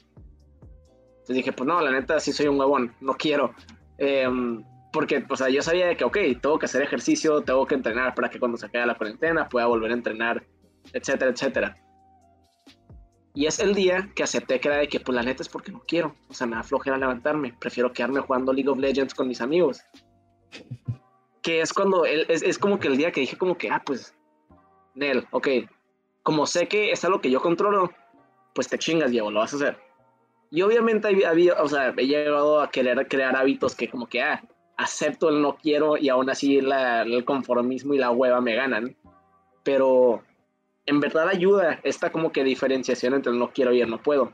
Entonces 1.11 1.35
dije, 1.37 1.53
pues 1.53 1.67
no, 1.67 1.81
la 1.81 1.91
neta 1.91 2.19
sí 2.19 2.31
soy 2.31 2.47
un 2.47 2.59
huevón, 2.59 2.93
no 3.01 3.13
quiero. 3.13 3.53
Em, 3.97 4.63
porque, 4.91 5.25
o 5.29 5.35
sea, 5.35 5.49
yo 5.49 5.61
sabía 5.61 5.87
de 5.87 5.97
que, 5.97 6.03
ok, 6.03 6.17
tengo 6.41 6.59
que 6.59 6.65
hacer 6.65 6.81
ejercicio, 6.81 7.41
tengo 7.41 7.65
que 7.65 7.75
entrenar 7.75 8.13
para 8.13 8.29
que 8.29 8.39
cuando 8.39 8.57
se 8.57 8.65
acabe 8.65 8.85
la 8.85 8.95
cuarentena 8.95 9.49
pueda 9.49 9.65
volver 9.65 9.91
a 9.91 9.95
entrenar, 9.95 10.45
etcétera, 10.93 11.31
etcétera. 11.31 11.77
Y 13.33 13.47
es 13.47 13.59
el 13.59 13.73
día 13.73 14.09
que 14.15 14.23
acepté 14.23 14.59
que 14.61 14.69
era 14.69 14.77
de 14.77 14.87
que, 14.87 14.99
pues 14.99 15.15
la 15.15 15.23
neta 15.23 15.43
es 15.43 15.49
porque 15.49 15.71
no 15.71 15.81
quiero. 15.85 16.15
O 16.29 16.33
sea, 16.33 16.47
me 16.47 16.55
da 16.55 16.63
flojera 16.63 16.97
levantarme. 16.97 17.53
Prefiero 17.59 17.91
quedarme 17.91 18.21
jugando 18.21 18.53
League 18.53 18.69
of 18.69 18.77
Legends 18.77 19.13
con 19.13 19.27
mis 19.27 19.41
amigos 19.41 19.81
que 21.45 21.61
es 21.61 21.71
cuando 21.73 22.05
él, 22.05 22.25
es, 22.27 22.41
es, 22.41 22.57
como 22.57 22.79
que 22.79 22.87
el 22.87 22.97
día 22.97 23.11
que 23.11 23.21
dije 23.21 23.37
como 23.37 23.55
que, 23.55 23.69
ah, 23.69 23.79
pues, 23.85 24.15
Nel, 24.95 25.27
ok, 25.29 25.47
como 26.23 26.47
sé 26.47 26.67
que 26.67 26.89
es 26.89 27.05
algo 27.05 27.21
que 27.21 27.29
yo 27.29 27.39
controlo, 27.39 27.91
pues 28.55 28.67
te 28.67 28.79
chingas, 28.79 29.11
Diego, 29.11 29.29
lo 29.29 29.41
vas 29.41 29.53
a 29.53 29.57
hacer. 29.57 29.77
Y 30.49 30.63
obviamente 30.63 31.07
había, 31.07 31.61
o 31.61 31.67
sea, 31.67 31.93
he 31.95 32.07
llegado 32.07 32.61
a 32.61 32.71
querer 32.71 33.07
crear 33.07 33.35
hábitos 33.35 33.75
que 33.75 33.87
como 33.87 34.07
que, 34.07 34.23
ah, 34.23 34.43
acepto 34.75 35.29
el 35.29 35.39
no 35.39 35.55
quiero 35.55 35.97
y 35.97 36.09
aún 36.09 36.31
así 36.31 36.57
el 36.57 37.25
conformismo 37.25 37.93
y 37.93 37.99
la 37.99 38.09
hueva 38.09 38.41
me 38.41 38.55
ganan. 38.55 38.95
Pero 39.61 40.23
en 40.87 40.99
verdad 40.99 41.29
ayuda 41.29 41.79
esta 41.83 42.11
como 42.11 42.31
que 42.31 42.43
diferenciación 42.43 43.13
entre 43.13 43.31
el 43.31 43.37
no 43.37 43.51
quiero 43.51 43.71
y 43.71 43.81
el 43.81 43.89
no 43.91 44.01
puedo. 44.01 44.33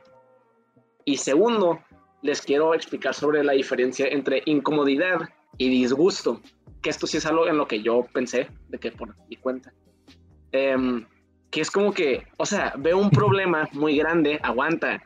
Y 1.04 1.18
segundo, 1.18 1.82
les 2.22 2.42
quiero 2.42 2.74
explicar 2.74 3.14
sobre 3.14 3.44
la 3.44 3.52
diferencia 3.52 4.08
entre 4.08 4.44
incomodidad 4.46 5.28
y 5.58 5.68
disgusto, 5.68 6.40
que 6.82 6.90
esto 6.90 7.08
sí 7.08 7.18
es 7.18 7.26
algo 7.26 7.48
en 7.48 7.58
lo 7.58 7.68
que 7.68 7.82
yo 7.82 8.06
pensé, 8.12 8.48
de 8.70 8.78
que 8.78 8.92
por 8.92 9.16
mi 9.28 9.36
cuenta. 9.36 9.72
Em, 10.52 11.06
que 11.50 11.62
es 11.62 11.70
como 11.70 11.94
que, 11.94 12.24
o 12.38 12.46
sea, 12.46 12.74
veo 12.78 12.98
un 12.98 13.12
problema 13.12 13.70
muy 13.74 13.98
grande, 13.98 14.40
aguanta. 14.42 15.02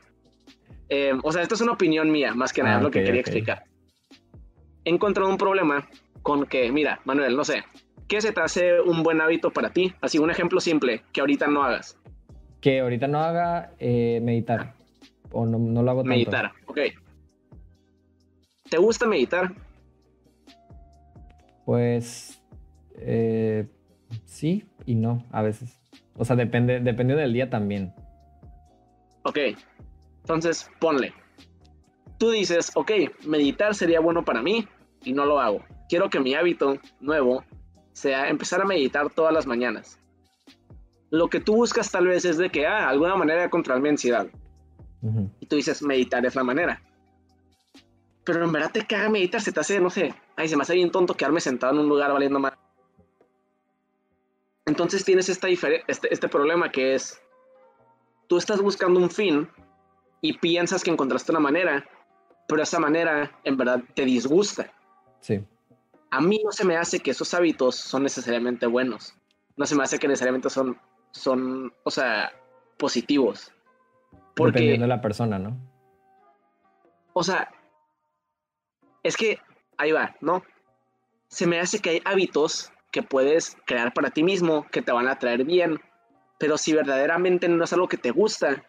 Em, 0.87 1.19
o 1.23 1.31
sea, 1.31 1.41
esto 1.41 1.55
es 1.55 1.61
una 1.61 1.73
opinión 1.73 2.11
mía, 2.11 2.33
más 2.33 2.53
que 2.53 2.63
nada, 2.63 2.77
ah, 2.77 2.81
lo 2.81 2.91
que 2.91 3.03
quería 3.03 3.21
explicar. 3.21 3.63
He 4.85 4.91
encontrado 4.91 5.29
un 5.29 5.37
problema 5.37 5.87
con 6.21 6.45
que, 6.45 6.71
mira, 6.71 6.99
Manuel, 7.05 7.35
no 7.35 7.43
sé, 7.43 7.63
¿qué 8.07 8.21
se 8.21 8.31
te 8.31 8.41
hace 8.41 8.79
un 8.81 9.03
buen 9.03 9.19
hábito 9.19 9.51
para 9.51 9.71
ti? 9.71 9.93
Así, 10.01 10.19
un 10.19 10.29
ejemplo 10.29 10.59
simple, 10.59 11.03
que 11.11 11.21
ahorita 11.21 11.47
no 11.47 11.63
hagas. 11.63 11.97
Que 12.61 12.79
ahorita 12.79 13.07
no 13.07 13.19
haga 13.19 13.71
eh, 13.79 14.19
meditar. 14.21 14.73
O 15.31 15.45
no, 15.45 15.57
no, 15.57 15.83
lo 15.83 15.91
hago 15.91 16.01
tanto. 16.01 16.09
Meditar, 16.09 16.51
ok. 16.67 16.79
¿Te 18.69 18.77
gusta 18.77 19.05
meditar? 19.05 19.51
Pues 21.65 22.41
eh, 22.97 23.67
sí 24.25 24.65
y 24.85 24.95
no, 24.95 25.23
a 25.31 25.41
veces. 25.41 25.77
O 26.15 26.23
sea, 26.23 26.35
depende, 26.35 26.79
depende 26.79 27.15
del 27.15 27.33
día 27.33 27.49
también. 27.49 27.93
Ok, 29.23 29.39
entonces 30.21 30.69
ponle. 30.79 31.13
Tú 32.17 32.29
dices, 32.29 32.71
ok, 32.75 32.91
meditar 33.25 33.75
sería 33.75 33.99
bueno 33.99 34.23
para 34.23 34.41
mí 34.41 34.67
y 35.03 35.13
no 35.13 35.25
lo 35.25 35.39
hago. 35.39 35.63
Quiero 35.89 36.09
que 36.09 36.19
mi 36.19 36.33
hábito 36.35 36.77
nuevo 36.99 37.43
sea 37.93 38.29
empezar 38.29 38.61
a 38.61 38.65
meditar 38.65 39.09
todas 39.09 39.33
las 39.33 39.45
mañanas. 39.45 39.99
Lo 41.09 41.27
que 41.27 41.39
tú 41.39 41.55
buscas 41.55 41.91
tal 41.91 42.07
vez 42.07 42.25
es 42.25 42.37
de 42.37 42.49
que, 42.49 42.65
ah, 42.65 42.89
alguna 42.89 43.15
manera 43.15 43.41
de 43.41 43.49
controlar 43.49 43.81
mi 43.81 43.89
ansiedad. 43.89 44.27
Y 45.39 45.45
tú 45.45 45.55
dices, 45.55 45.83
meditar 45.83 46.25
es 46.25 46.35
la 46.35 46.43
manera 46.43 46.81
pero 48.25 48.43
en 48.43 48.51
verdad 48.51 48.71
te 48.71 48.85
caga 48.85 49.07
meditar, 49.07 49.39
se 49.39 49.51
te 49.51 49.59
hace, 49.59 49.79
no 49.79 49.89
sé, 49.89 50.13
ay, 50.35 50.47
se 50.47 50.55
me 50.55 50.63
hace 50.63 50.75
bien 50.75 50.91
tonto 50.91 51.15
quedarme 51.15 51.41
sentado 51.41 51.73
en 51.73 51.79
un 51.79 51.89
lugar 51.89 52.11
valiendo 52.11 52.39
mal. 52.39 52.57
Entonces 54.65 55.05
tienes 55.05 55.29
esta 55.29 55.47
este, 55.47 56.13
este 56.13 56.27
problema 56.27 56.71
que 56.71 56.95
es, 56.95 57.21
tú 58.27 58.37
estás 58.37 58.61
buscando 58.61 58.99
un 58.99 59.09
fin 59.09 59.47
y 60.21 60.37
piensas 60.37 60.83
que 60.83 60.89
encontraste 60.89 61.31
una 61.31 61.39
manera, 61.39 61.87
pero 62.47 62.63
esa 62.63 62.79
manera 62.79 63.39
en 63.43 63.57
verdad 63.57 63.81
te 63.93 64.05
disgusta. 64.05 64.71
Sí. 65.19 65.43
A 66.09 66.21
mí 66.21 66.41
no 66.43 66.51
se 66.51 66.65
me 66.65 66.77
hace 66.77 66.99
que 66.99 67.11
esos 67.11 67.33
hábitos 67.33 67.75
son 67.75 68.03
necesariamente 68.03 68.65
buenos. 68.65 69.13
No 69.55 69.65
se 69.65 69.75
me 69.75 69.83
hace 69.83 69.99
que 69.99 70.07
necesariamente 70.07 70.49
son, 70.49 70.79
son 71.11 71.73
o 71.83 71.91
sea, 71.91 72.33
positivos. 72.77 73.51
Porque, 74.35 74.59
Dependiendo 74.59 74.83
de 74.85 74.89
la 74.89 75.01
persona, 75.01 75.39
¿no? 75.39 75.57
O 77.13 77.23
sea, 77.23 77.49
es 79.03 79.15
que 79.15 79.39
ahí 79.77 79.91
va, 79.91 80.15
¿no? 80.21 80.43
Se 81.27 81.47
me 81.47 81.59
hace 81.59 81.79
que 81.79 81.89
hay 81.91 82.01
hábitos 82.05 82.71
que 82.91 83.03
puedes 83.03 83.57
crear 83.65 83.93
para 83.93 84.09
ti 84.09 84.23
mismo, 84.23 84.65
que 84.71 84.81
te 84.81 84.91
van 84.91 85.07
a 85.07 85.19
traer 85.19 85.43
bien, 85.43 85.81
pero 86.39 86.57
si 86.57 86.73
verdaderamente 86.73 87.49
no 87.49 87.63
es 87.63 87.73
algo 87.73 87.87
que 87.87 87.97
te 87.97 88.11
gusta, 88.11 88.63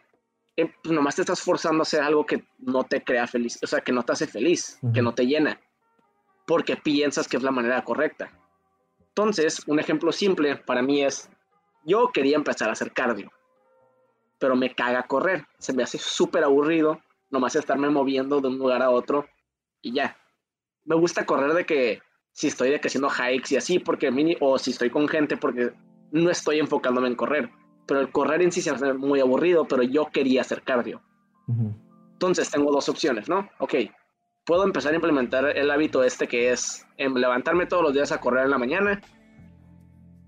eh, 0.56 0.72
pues 0.82 0.92
nomás 0.92 1.16
te 1.16 1.22
estás 1.22 1.40
forzando 1.40 1.80
a 1.80 1.82
hacer 1.82 2.02
algo 2.02 2.26
que 2.26 2.44
no 2.58 2.84
te 2.84 3.04
crea 3.04 3.26
feliz, 3.26 3.58
o 3.62 3.66
sea, 3.66 3.80
que 3.80 3.92
no 3.92 4.02
te 4.02 4.12
hace 4.12 4.26
feliz, 4.26 4.80
que 4.92 5.02
no 5.02 5.14
te 5.14 5.26
llena, 5.26 5.60
porque 6.46 6.76
piensas 6.76 7.28
que 7.28 7.36
es 7.36 7.42
la 7.42 7.50
manera 7.50 7.84
correcta. 7.84 8.32
Entonces, 8.98 9.62
un 9.66 9.78
ejemplo 9.78 10.12
simple 10.12 10.56
para 10.56 10.82
mí 10.82 11.04
es, 11.04 11.30
yo 11.84 12.10
quería 12.12 12.36
empezar 12.36 12.68
a 12.68 12.72
hacer 12.72 12.92
cardio, 12.92 13.30
pero 14.38 14.56
me 14.56 14.74
caga 14.74 15.04
correr, 15.04 15.46
se 15.58 15.72
me 15.72 15.82
hace 15.82 15.98
súper 15.98 16.42
aburrido, 16.42 17.00
nomás 17.30 17.54
estarme 17.54 17.90
moviendo 17.90 18.40
de 18.40 18.48
un 18.48 18.58
lugar 18.58 18.82
a 18.82 18.90
otro 18.90 19.26
y 19.82 19.92
ya 19.92 20.16
me 20.86 20.96
gusta 20.96 21.26
correr 21.26 21.52
de 21.52 21.66
que 21.66 22.00
si 22.32 22.48
estoy 22.48 22.70
de 22.70 22.80
que 22.80 22.88
haciendo 22.88 23.08
hikes 23.08 23.54
y 23.54 23.56
así, 23.56 23.78
porque 23.78 24.10
mini, 24.10 24.36
o 24.40 24.58
si 24.58 24.70
estoy 24.70 24.90
con 24.90 25.08
gente, 25.08 25.36
porque 25.36 25.72
no 26.12 26.30
estoy 26.30 26.58
enfocándome 26.58 27.08
en 27.08 27.16
correr. 27.16 27.50
Pero 27.86 28.00
el 28.00 28.10
correr 28.10 28.42
en 28.42 28.52
sí 28.52 28.60
se 28.60 28.70
hace 28.70 28.92
muy 28.92 29.20
aburrido, 29.20 29.66
pero 29.66 29.82
yo 29.82 30.06
quería 30.12 30.42
hacer 30.42 30.62
cardio. 30.62 31.02
Entonces 32.12 32.50
tengo 32.50 32.72
dos 32.72 32.88
opciones, 32.88 33.28
¿no? 33.28 33.48
Ok, 33.58 33.74
puedo 34.44 34.64
empezar 34.64 34.92
a 34.92 34.96
implementar 34.96 35.56
el 35.56 35.70
hábito 35.70 36.02
este 36.02 36.26
que 36.26 36.50
es 36.50 36.86
em, 36.98 37.14
levantarme 37.14 37.66
todos 37.66 37.82
los 37.82 37.94
días 37.94 38.12
a 38.12 38.20
correr 38.20 38.44
en 38.44 38.50
la 38.50 38.58
mañana 38.58 39.00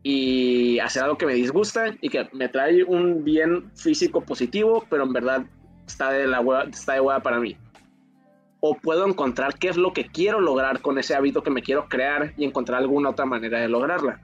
y 0.02 0.78
hacer 0.78 1.02
algo 1.02 1.18
que 1.18 1.26
me 1.26 1.34
disgusta 1.34 1.94
y 2.00 2.08
que 2.08 2.28
me 2.32 2.48
trae 2.48 2.84
un 2.84 3.24
bien 3.24 3.70
físico 3.76 4.20
positivo, 4.20 4.84
pero 4.88 5.02
en 5.02 5.12
verdad 5.12 5.44
está 5.86 6.10
de, 6.10 6.26
la 6.26 6.40
está 6.70 6.94
de 6.94 7.00
hueá 7.00 7.20
para 7.20 7.40
mí 7.40 7.56
o 8.60 8.74
puedo 8.76 9.06
encontrar 9.06 9.58
qué 9.58 9.68
es 9.68 9.76
lo 9.76 9.92
que 9.92 10.06
quiero 10.06 10.40
lograr 10.40 10.80
con 10.80 10.98
ese 10.98 11.14
hábito 11.14 11.42
que 11.42 11.50
me 11.50 11.62
quiero 11.62 11.88
crear 11.88 12.34
y 12.36 12.44
encontrar 12.44 12.78
alguna 12.78 13.10
otra 13.10 13.24
manera 13.24 13.60
de 13.60 13.68
lograrla. 13.68 14.20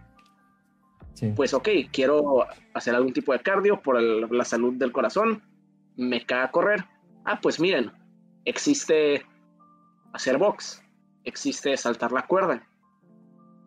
Pues 1.36 1.54
ok, 1.54 1.68
quiero 1.92 2.46
hacer 2.74 2.94
algún 2.94 3.12
tipo 3.12 3.32
de 3.32 3.38
cardio 3.38 3.80
por 3.80 4.02
la 4.02 4.44
salud 4.44 4.74
del 4.74 4.92
corazón, 4.92 5.42
me 5.96 6.26
caga 6.26 6.50
correr. 6.50 6.84
Ah, 7.24 7.38
pues 7.40 7.60
miren, 7.60 7.92
existe 8.44 9.24
hacer 10.12 10.38
box, 10.38 10.82
existe 11.24 11.76
saltar 11.76 12.12
la 12.12 12.26
cuerda. 12.26 12.66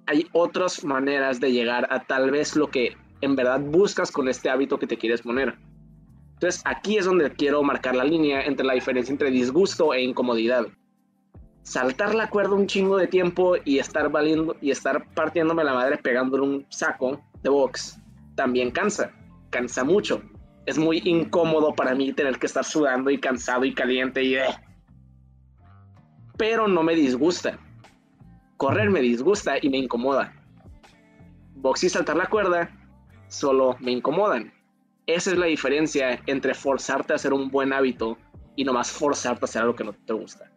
Hay 0.07 0.27
otras 0.33 0.83
maneras 0.83 1.39
de 1.39 1.51
llegar 1.51 1.87
a 1.89 2.03
tal 2.03 2.31
vez 2.31 2.55
lo 2.55 2.69
que 2.69 2.97
en 3.21 3.35
verdad 3.35 3.61
buscas 3.61 4.11
con 4.11 4.27
este 4.27 4.49
hábito 4.49 4.77
que 4.77 4.87
te 4.87 4.97
quieres 4.97 5.21
poner. 5.21 5.57
Entonces 6.37 6.61
aquí 6.65 6.99
es 6.99 7.05
donde 7.05 7.31
quiero 7.31 7.63
marcar 7.63 7.95
la 7.95 8.03
línea 8.03 8.43
entre 8.43 8.63
la 8.63 8.73
diferencia 8.73 9.11
entre 9.11 9.31
disgusto 9.31 9.91
e 9.95 10.03
incomodidad. 10.03 10.67
Saltar 11.63 12.13
la 12.13 12.29
cuerda 12.29 12.53
un 12.53 12.67
chingo 12.67 12.95
de 12.95 13.07
tiempo 13.07 13.55
y 13.65 13.79
estar 13.79 14.11
valiendo 14.11 14.55
y 14.61 14.69
estar 14.69 15.11
partiéndome 15.15 15.63
la 15.63 15.73
madre 15.73 15.97
pegándole 15.97 16.43
un 16.43 16.65
saco 16.69 17.19
de 17.41 17.49
box 17.49 17.99
también 18.35 18.69
cansa, 18.69 19.11
cansa 19.49 19.83
mucho. 19.83 20.21
Es 20.67 20.77
muy 20.77 21.01
incómodo 21.05 21.73
para 21.73 21.95
mí 21.95 22.13
tener 22.13 22.37
que 22.37 22.45
estar 22.45 22.63
sudando 22.63 23.09
y 23.09 23.17
cansado 23.17 23.65
y 23.65 23.73
caliente 23.73 24.23
y... 24.23 24.35
Eh. 24.35 24.45
Pero 26.37 26.67
no 26.67 26.83
me 26.83 26.93
disgusta. 26.93 27.57
Correr 28.57 28.91
me 28.91 29.01
disgusta 29.01 29.55
y 29.59 29.69
me 29.69 29.77
incomoda. 29.77 30.35
Box 31.55 31.85
y 31.85 31.89
saltar 31.89 32.15
la 32.15 32.27
cuerda 32.27 32.69
solo 33.27 33.75
me 33.79 33.91
incomodan 33.91 34.53
esa 35.07 35.31
es 35.31 35.37
la 35.37 35.45
diferencia 35.45 36.21
entre 36.25 36.53
forzarte 36.53 37.13
a 37.13 37.15
hacer 37.15 37.33
un 37.33 37.49
buen 37.49 37.71
hábito 37.71 38.17
y 38.57 38.65
nomás 38.65 38.91
forzarte 38.91 39.45
a 39.45 39.47
hacer 39.47 39.61
algo 39.61 39.75
que 39.75 39.85
no 39.85 39.93
te 39.93 40.13
gusta. 40.13 40.51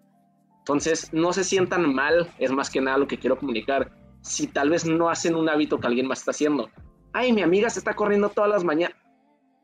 Entonces, 0.59 1.13
no 1.13 1.33
se 1.33 1.45
sientan 1.45 1.95
mal, 1.95 2.33
es 2.39 2.51
más 2.51 2.69
que 2.69 2.81
nada 2.81 2.99
lo 2.99 3.07
que 3.07 3.19
quiero 3.19 3.39
comunicar. 3.39 3.93
Si 4.23 4.49
tal 4.49 4.71
vez 4.71 4.85
no 4.85 5.09
hacen 5.09 5.37
un 5.37 5.49
hábito 5.49 5.79
que 5.79 5.87
alguien 5.87 6.07
más 6.07 6.19
está 6.19 6.33
haciendo. 6.33 6.69
Ay, 7.13 7.33
mi 7.33 7.43
amiga 7.43 7.71
se 7.71 7.79
está 7.79 7.95
corriendo 7.95 8.29
todas 8.29 8.51
las 8.51 8.65
mañanas. 8.65 8.97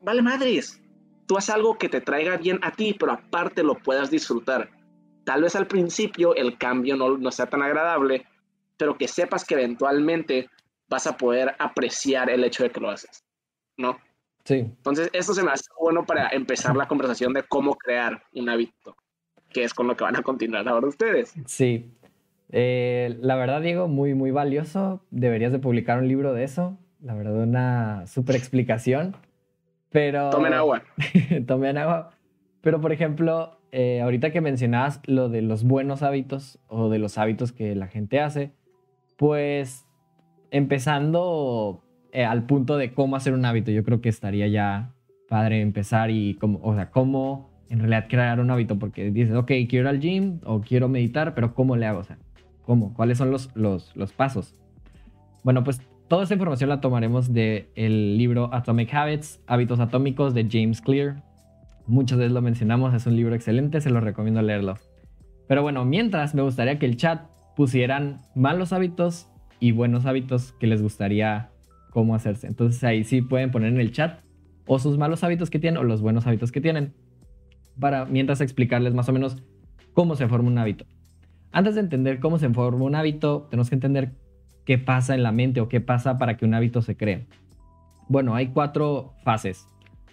Vale, 0.01 0.21
madres. 0.21 0.81
Tú 1.27 1.37
haz 1.37 1.49
algo 1.49 1.77
que 1.77 1.89
te 1.89 2.01
traiga 2.01 2.37
bien 2.37 2.59
a 2.63 2.71
ti, 2.71 2.95
pero 2.97 3.11
aparte 3.11 3.63
lo 3.63 3.75
puedas 3.75 4.09
disfrutar. 4.09 4.69
Tal 5.25 5.41
vez 5.41 5.55
al 5.57 5.67
principio 5.67 6.33
el 6.35 6.57
cambio 6.57 6.95
no, 6.95 7.17
no 7.17 7.31
sea 7.31 7.47
tan 7.47 7.61
agradable, 7.61 8.25
pero 8.77 8.97
que 8.97 9.09
sepas 9.09 9.43
que 9.43 9.55
eventualmente 9.55 10.49
vas 10.87 11.07
a 11.07 11.17
poder 11.17 11.55
apreciar 11.59 12.29
el 12.29 12.45
hecho 12.45 12.63
de 12.63 12.71
que 12.71 12.79
lo 12.79 12.89
haces. 12.89 13.25
¿No? 13.75 13.97
Entonces, 14.55 15.09
esto 15.13 15.33
se 15.33 15.43
me 15.43 15.51
hace 15.51 15.65
bueno 15.79 16.05
para 16.05 16.29
empezar 16.29 16.75
la 16.75 16.87
conversación 16.87 17.33
de 17.33 17.43
cómo 17.43 17.75
crear 17.75 18.23
un 18.33 18.49
hábito, 18.49 18.95
que 19.49 19.63
es 19.63 19.73
con 19.73 19.87
lo 19.87 19.95
que 19.95 20.03
van 20.03 20.15
a 20.15 20.21
continuar 20.21 20.67
ahora 20.67 20.87
ustedes. 20.87 21.33
Sí. 21.45 21.91
Eh, 22.49 23.17
la 23.19 23.35
verdad, 23.35 23.61
Diego, 23.61 23.87
muy, 23.87 24.13
muy 24.13 24.31
valioso. 24.31 25.03
Deberías 25.11 25.51
de 25.51 25.59
publicar 25.59 25.99
un 25.99 26.07
libro 26.07 26.33
de 26.33 26.43
eso. 26.43 26.77
La 27.01 27.13
verdad, 27.13 27.35
una 27.35 28.07
súper 28.07 28.35
explicación. 28.35 29.15
Pero... 29.89 30.29
Tomen 30.29 30.53
agua. 30.53 30.83
Tomen 31.47 31.77
agua. 31.77 32.11
Pero, 32.61 32.81
por 32.81 32.91
ejemplo, 32.91 33.59
eh, 33.71 34.01
ahorita 34.01 34.31
que 34.31 34.41
mencionabas 34.41 35.01
lo 35.05 35.29
de 35.29 35.41
los 35.41 35.63
buenos 35.63 36.03
hábitos 36.03 36.59
o 36.67 36.89
de 36.89 36.99
los 36.99 37.17
hábitos 37.17 37.51
que 37.51 37.75
la 37.75 37.87
gente 37.87 38.19
hace, 38.19 38.51
pues 39.17 39.85
empezando 40.51 41.83
eh, 42.11 42.25
al 42.25 42.45
punto 42.45 42.77
de 42.77 42.93
cómo 42.93 43.15
hacer 43.15 43.33
un 43.33 43.45
hábito. 43.45 43.71
Yo 43.71 43.83
creo 43.83 44.01
que 44.01 44.09
estaría 44.09 44.47
ya 44.47 44.93
padre 45.27 45.61
empezar 45.61 46.09
y 46.09 46.35
como, 46.35 46.59
o 46.63 46.73
sea, 46.75 46.89
cómo 46.89 47.49
en 47.69 47.79
realidad 47.79 48.05
crear 48.09 48.39
un 48.39 48.49
hábito, 48.49 48.79
porque 48.79 49.11
dices, 49.11 49.35
ok, 49.35 49.51
quiero 49.67 49.81
ir 49.81 49.87
al 49.87 49.99
gym 49.99 50.39
o 50.45 50.61
quiero 50.61 50.87
meditar, 50.87 51.33
pero 51.33 51.53
¿cómo 51.53 51.75
le 51.75 51.85
hago? 51.85 51.99
O 51.99 52.03
sea, 52.03 52.17
¿cómo? 52.63 52.93
¿Cuáles 52.93 53.17
son 53.17 53.31
los, 53.31 53.49
los, 53.55 53.95
los 53.95 54.13
pasos? 54.13 54.53
Bueno, 55.43 55.63
pues 55.63 55.81
toda 56.07 56.23
esta 56.23 56.35
información 56.35 56.69
la 56.69 56.81
tomaremos 56.81 57.33
del 57.33 58.17
libro 58.17 58.53
Atomic 58.53 58.93
Habits, 58.93 59.41
Hábitos 59.47 59.79
Atómicos 59.79 60.33
de 60.33 60.47
James 60.49 60.81
Clear. 60.81 61.23
Muchas 61.85 62.17
veces 62.17 62.33
lo 62.33 62.41
mencionamos, 62.41 62.93
es 62.93 63.05
un 63.05 63.15
libro 63.15 63.35
excelente, 63.35 63.81
se 63.81 63.89
lo 63.89 63.99
recomiendo 63.99 64.41
leerlo. 64.41 64.75
Pero 65.47 65.61
bueno, 65.61 65.85
mientras 65.85 66.35
me 66.35 66.41
gustaría 66.41 66.79
que 66.79 66.85
el 66.85 66.97
chat 66.97 67.25
pusieran 67.55 68.17
malos 68.35 68.73
hábitos 68.73 69.29
y 69.59 69.71
buenos 69.71 70.05
hábitos 70.05 70.53
que 70.53 70.67
les 70.67 70.81
gustaría 70.81 71.49
cómo 71.97 72.13
hacerse. 72.13 72.45
Entonces 72.45 72.83
ahí 72.83 73.03
sí 73.03 73.23
pueden 73.23 73.49
poner 73.49 73.73
en 73.73 73.79
el 73.79 73.91
chat 73.91 74.19
o 74.67 74.77
sus 74.77 74.99
malos 74.99 75.23
hábitos 75.23 75.49
que 75.49 75.57
tienen 75.57 75.79
o 75.79 75.83
los 75.83 75.99
buenos 75.99 76.27
hábitos 76.27 76.51
que 76.51 76.61
tienen 76.61 76.93
para 77.79 78.05
mientras 78.05 78.39
explicarles 78.39 78.93
más 78.93 79.09
o 79.09 79.13
menos 79.13 79.37
cómo 79.93 80.15
se 80.15 80.27
forma 80.27 80.47
un 80.47 80.59
hábito. 80.59 80.85
Antes 81.51 81.73
de 81.73 81.81
entender 81.81 82.19
cómo 82.19 82.37
se 82.37 82.49
forma 82.49 82.85
un 82.85 82.93
hábito, 82.93 83.47
tenemos 83.49 83.69
que 83.69 83.75
entender 83.77 84.11
qué 84.63 84.77
pasa 84.77 85.15
en 85.15 85.23
la 85.23 85.31
mente 85.31 85.59
o 85.59 85.69
qué 85.69 85.81
pasa 85.81 86.19
para 86.19 86.37
que 86.37 86.45
un 86.45 86.53
hábito 86.53 86.83
se 86.83 86.95
cree. 86.95 87.25
Bueno, 88.09 88.35
hay 88.35 88.49
cuatro 88.49 89.15
fases. 89.23 89.65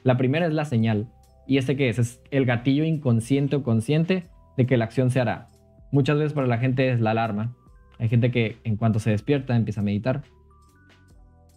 La 0.05 0.17
primera 0.17 0.47
es 0.47 0.55
la 0.55 0.65
señal. 0.65 1.13
¿Y 1.47 1.59
este 1.59 1.77
qué 1.77 1.91
es? 1.91 1.99
Es 1.99 2.23
el 2.31 2.47
gatillo 2.47 2.85
inconsciente 2.85 3.57
o 3.57 3.63
consciente 3.63 4.25
de 4.57 4.65
que 4.65 4.79
la 4.79 4.87
acción 4.87 5.11
se 5.11 5.21
hará. 5.21 5.49
Muchas 5.93 6.17
veces 6.17 6.33
para 6.33 6.47
la 6.47 6.57
gente 6.57 6.91
es 6.91 7.03
la 7.03 7.11
alarma. 7.11 7.55
Hay 7.99 8.09
gente 8.09 8.31
que 8.31 8.57
en 8.65 8.79
cuanto 8.79 9.01
se 9.01 9.11
despierta 9.11 9.55
empieza 9.55 9.83
a 9.83 9.85
meditar. 9.85 10.23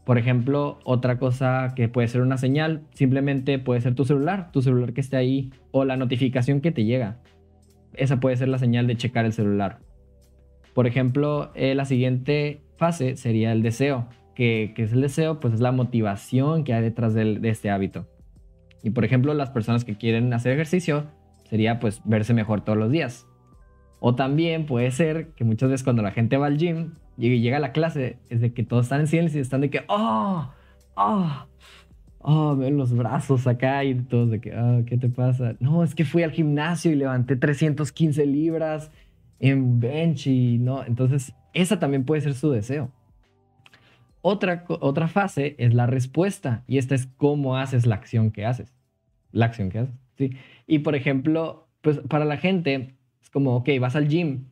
Por 0.07 0.17
ejemplo, 0.17 0.79
otra 0.85 1.19
cosa 1.19 1.73
que 1.75 1.89
puede 1.89 2.07
ser 2.07 2.21
una 2.21 2.37
señal, 2.37 2.83
simplemente 2.93 3.59
puede 3.59 3.81
ser 3.81 3.93
tu 3.93 4.05
celular, 4.05 4.53
tu 4.53 4.61
celular 4.61 4.93
que 4.93 5.01
esté 5.01 5.17
ahí 5.17 5.51
o 5.71 5.83
la 5.83 5.97
notificación 5.97 6.61
que 6.61 6.71
te 6.71 6.85
llega. 6.85 7.17
Esa 7.91 8.21
puede 8.21 8.37
ser 8.37 8.47
la 8.47 8.57
señal 8.57 8.87
de 8.87 8.95
checar 8.95 9.25
el 9.25 9.33
celular. 9.33 9.79
Por 10.73 10.87
ejemplo, 10.87 11.51
eh, 11.55 11.75
la 11.75 11.83
siguiente 11.83 12.61
fase 12.77 13.17
sería 13.17 13.51
el 13.51 13.61
deseo, 13.61 14.07
que, 14.33 14.73
es 14.77 14.93
el 14.93 15.01
deseo, 15.01 15.41
pues 15.41 15.55
es 15.55 15.59
la 15.59 15.73
motivación 15.73 16.63
que 16.63 16.73
hay 16.73 16.83
detrás 16.83 17.13
de 17.13 17.41
este 17.43 17.69
hábito. 17.69 18.07
Y 18.83 18.91
por 18.91 19.03
ejemplo, 19.03 19.33
las 19.33 19.49
personas 19.49 19.83
que 19.83 19.97
quieren 19.97 20.31
hacer 20.33 20.53
ejercicio 20.53 21.07
sería 21.49 21.81
pues 21.81 21.99
verse 22.05 22.33
mejor 22.33 22.61
todos 22.61 22.79
los 22.79 22.89
días. 22.89 23.27
O 23.99 24.15
también 24.15 24.67
puede 24.67 24.89
ser 24.91 25.33
que 25.33 25.43
muchas 25.43 25.69
veces 25.69 25.83
cuando 25.83 26.01
la 26.01 26.11
gente 26.11 26.37
va 26.37 26.45
al 26.45 26.57
gym, 26.57 26.93
llega 27.17 27.57
a 27.57 27.59
la 27.59 27.71
clase, 27.71 28.17
es 28.29 28.41
de 28.41 28.53
que 28.53 28.63
todos 28.63 28.85
están 28.85 29.01
en 29.01 29.07
silencio 29.07 29.39
y 29.39 29.41
están 29.41 29.61
de 29.61 29.69
que, 29.69 29.81
oh, 29.87 30.51
oh, 30.95 31.47
oh, 32.19 32.55
ven 32.55 32.77
los 32.77 32.95
brazos 32.95 33.47
acá 33.47 33.83
y 33.83 33.95
todos 33.95 34.31
de 34.31 34.39
que, 34.39 34.55
oh, 34.55 34.83
¿qué 34.85 34.97
te 34.97 35.09
pasa? 35.09 35.55
No, 35.59 35.83
es 35.83 35.95
que 35.95 36.05
fui 36.05 36.23
al 36.23 36.31
gimnasio 36.31 36.91
y 36.91 36.95
levanté 36.95 37.35
315 37.35 38.25
libras 38.25 38.91
en 39.39 39.79
bench 39.79 40.27
y 40.27 40.57
no, 40.57 40.83
entonces 40.85 41.33
esa 41.53 41.79
también 41.79 42.05
puede 42.05 42.21
ser 42.21 42.33
su 42.33 42.51
deseo. 42.51 42.91
Otra, 44.21 44.65
otra 44.67 45.07
fase 45.07 45.55
es 45.57 45.73
la 45.73 45.85
respuesta 45.85 46.63
y 46.67 46.77
esta 46.79 46.95
es 46.95 47.07
cómo 47.17 47.57
haces 47.57 47.85
la 47.85 47.95
acción 47.95 48.31
que 48.31 48.45
haces. 48.45 48.73
La 49.31 49.45
acción 49.45 49.69
que 49.69 49.79
haces, 49.79 49.95
sí. 50.17 50.31
Y 50.65 50.79
por 50.79 50.95
ejemplo, 50.95 51.67
pues 51.81 51.99
para 51.99 52.25
la 52.25 52.37
gente 52.37 52.95
es 53.21 53.29
como, 53.29 53.55
ok, 53.55 53.69
vas 53.79 53.95
al 53.95 54.07
gym 54.07 54.45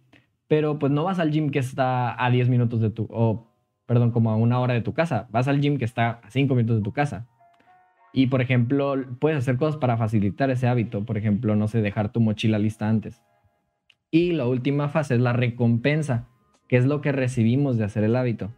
pero 0.48 0.80
pues 0.80 0.92
no 0.92 1.04
vas 1.04 1.20
al 1.20 1.32
gym 1.32 1.50
que 1.50 1.60
está 1.60 2.24
a 2.24 2.30
10 2.30 2.50
minutos 2.50 2.82
de 2.82 2.90
tu, 2.90 3.08
o 3.10 3.48
perdón, 3.86 4.12
como 4.12 4.32
a 4.32 4.36
una 4.36 4.60
hora 4.60 4.74
de 4.74 4.82
tu 4.82 4.94
casa, 4.94 5.28
vas 5.32 5.48
al 5.48 5.62
gym 5.62 5.78
que 5.78 5.86
está 5.86 6.22
a 6.24 6.30
5 6.30 6.56
minutos 6.56 6.78
de 6.78 6.84
tu 6.84 6.92
casa. 6.92 7.28
Y 8.14 8.28
por 8.28 8.42
ejemplo, 8.42 8.96
puedes 9.20 9.38
hacer 9.38 9.58
cosas 9.58 9.78
para 9.78 9.98
facilitar 9.98 10.50
ese 10.50 10.68
hábito, 10.68 11.06
por 11.06 11.18
ejemplo, 11.18 11.56
no 11.56 11.68
sé, 11.68 11.82
dejar 11.82 12.12
tu 12.12 12.22
mochila 12.22 12.60
lista 12.60 12.88
antes. 12.88 13.22
Y 14.10 14.32
la 14.32 14.48
última 14.48 14.88
fase 14.88 15.16
es 15.16 15.22
la 15.22 15.34
recompensa, 15.34 16.28
que 16.70 16.78
es 16.78 16.86
lo 16.86 17.02
que 17.02 17.12
recibimos 17.12 17.78
de 17.78 17.84
hacer 17.84 18.04
el 18.04 18.16
hábito. 18.16 18.52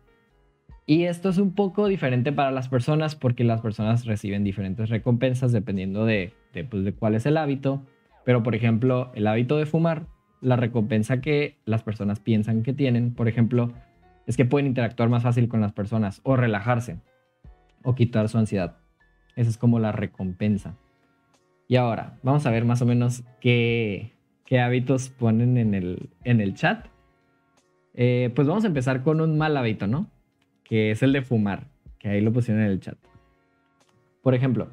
Y 0.86 1.04
esto 1.06 1.30
es 1.30 1.38
un 1.38 1.54
poco 1.54 1.88
diferente 1.88 2.32
para 2.32 2.52
las 2.52 2.70
personas 2.70 3.16
porque 3.16 3.44
las 3.44 3.62
personas 3.62 4.06
reciben 4.06 4.44
diferentes 4.44 4.90
recompensas 4.90 5.52
dependiendo 5.52 6.06
de, 6.06 6.34
de, 6.54 6.64
pues, 6.64 6.86
de 6.86 6.94
cuál 6.94 7.16
es 7.16 7.26
el 7.26 7.36
hábito. 7.36 7.82
Pero 8.24 8.44
por 8.44 8.56
ejemplo, 8.56 9.12
el 9.16 9.28
hábito 9.28 9.58
de 9.58 9.66
fumar 9.66 10.06
la 10.42 10.56
recompensa 10.56 11.22
que 11.22 11.58
las 11.66 11.84
personas 11.84 12.20
piensan 12.20 12.64
que 12.64 12.74
tienen, 12.74 13.14
por 13.14 13.28
ejemplo, 13.28 13.74
es 14.26 14.38
que 14.38 14.46
pueden 14.46 14.68
interactuar 14.68 15.10
más 15.10 15.24
fácil 15.24 15.48
con 15.48 15.62
las 15.62 15.72
personas 15.72 16.22
o 16.24 16.36
relajarse 16.36 17.00
o 17.84 17.96
quitar 17.96 18.28
su 18.30 18.38
ansiedad. 18.38 18.78
Esa 19.36 19.50
es 19.50 19.58
como 19.58 19.80
la 19.80 19.92
recompensa. 19.92 20.76
Y 21.68 21.76
ahora, 21.78 22.18
vamos 22.24 22.46
a 22.46 22.52
ver 22.52 22.66
más 22.66 22.82
o 22.82 22.86
menos 22.86 23.24
qué, 23.42 24.14
hábitos 24.62 25.10
ponen 25.10 25.58
en 25.58 25.74
el, 25.74 26.54
chat. 26.56 26.88
Eh, 27.94 28.32
pues 28.36 28.48
vamos 28.48 28.64
a 28.64 28.68
empezar 28.68 29.04
con 29.04 29.22
un 29.22 29.38
mal 29.38 29.56
hábito, 29.58 29.88
¿no? 29.88 30.10
Que 30.64 30.92
es 30.92 31.04
el 31.04 31.14
de 31.14 31.22
fumar, 31.22 31.68
que 32.00 32.10
ahí 32.10 32.22
lo 32.22 32.32
pusieron 32.32 32.64
en 32.64 32.72
el 32.72 32.80
chat. 32.80 32.98
Por 34.22 34.36
ejemplo, 34.36 34.70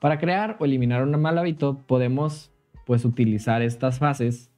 para 0.00 0.18
crear 0.18 0.56
o 0.60 0.64
eliminar 0.64 1.02
un 1.02 1.18
mal 1.20 1.38
hábito 1.38 1.78
podemos 1.86 2.52
pues 2.84 3.04
utilizar 3.04 3.62
estas 3.62 3.98
fases 3.98 4.51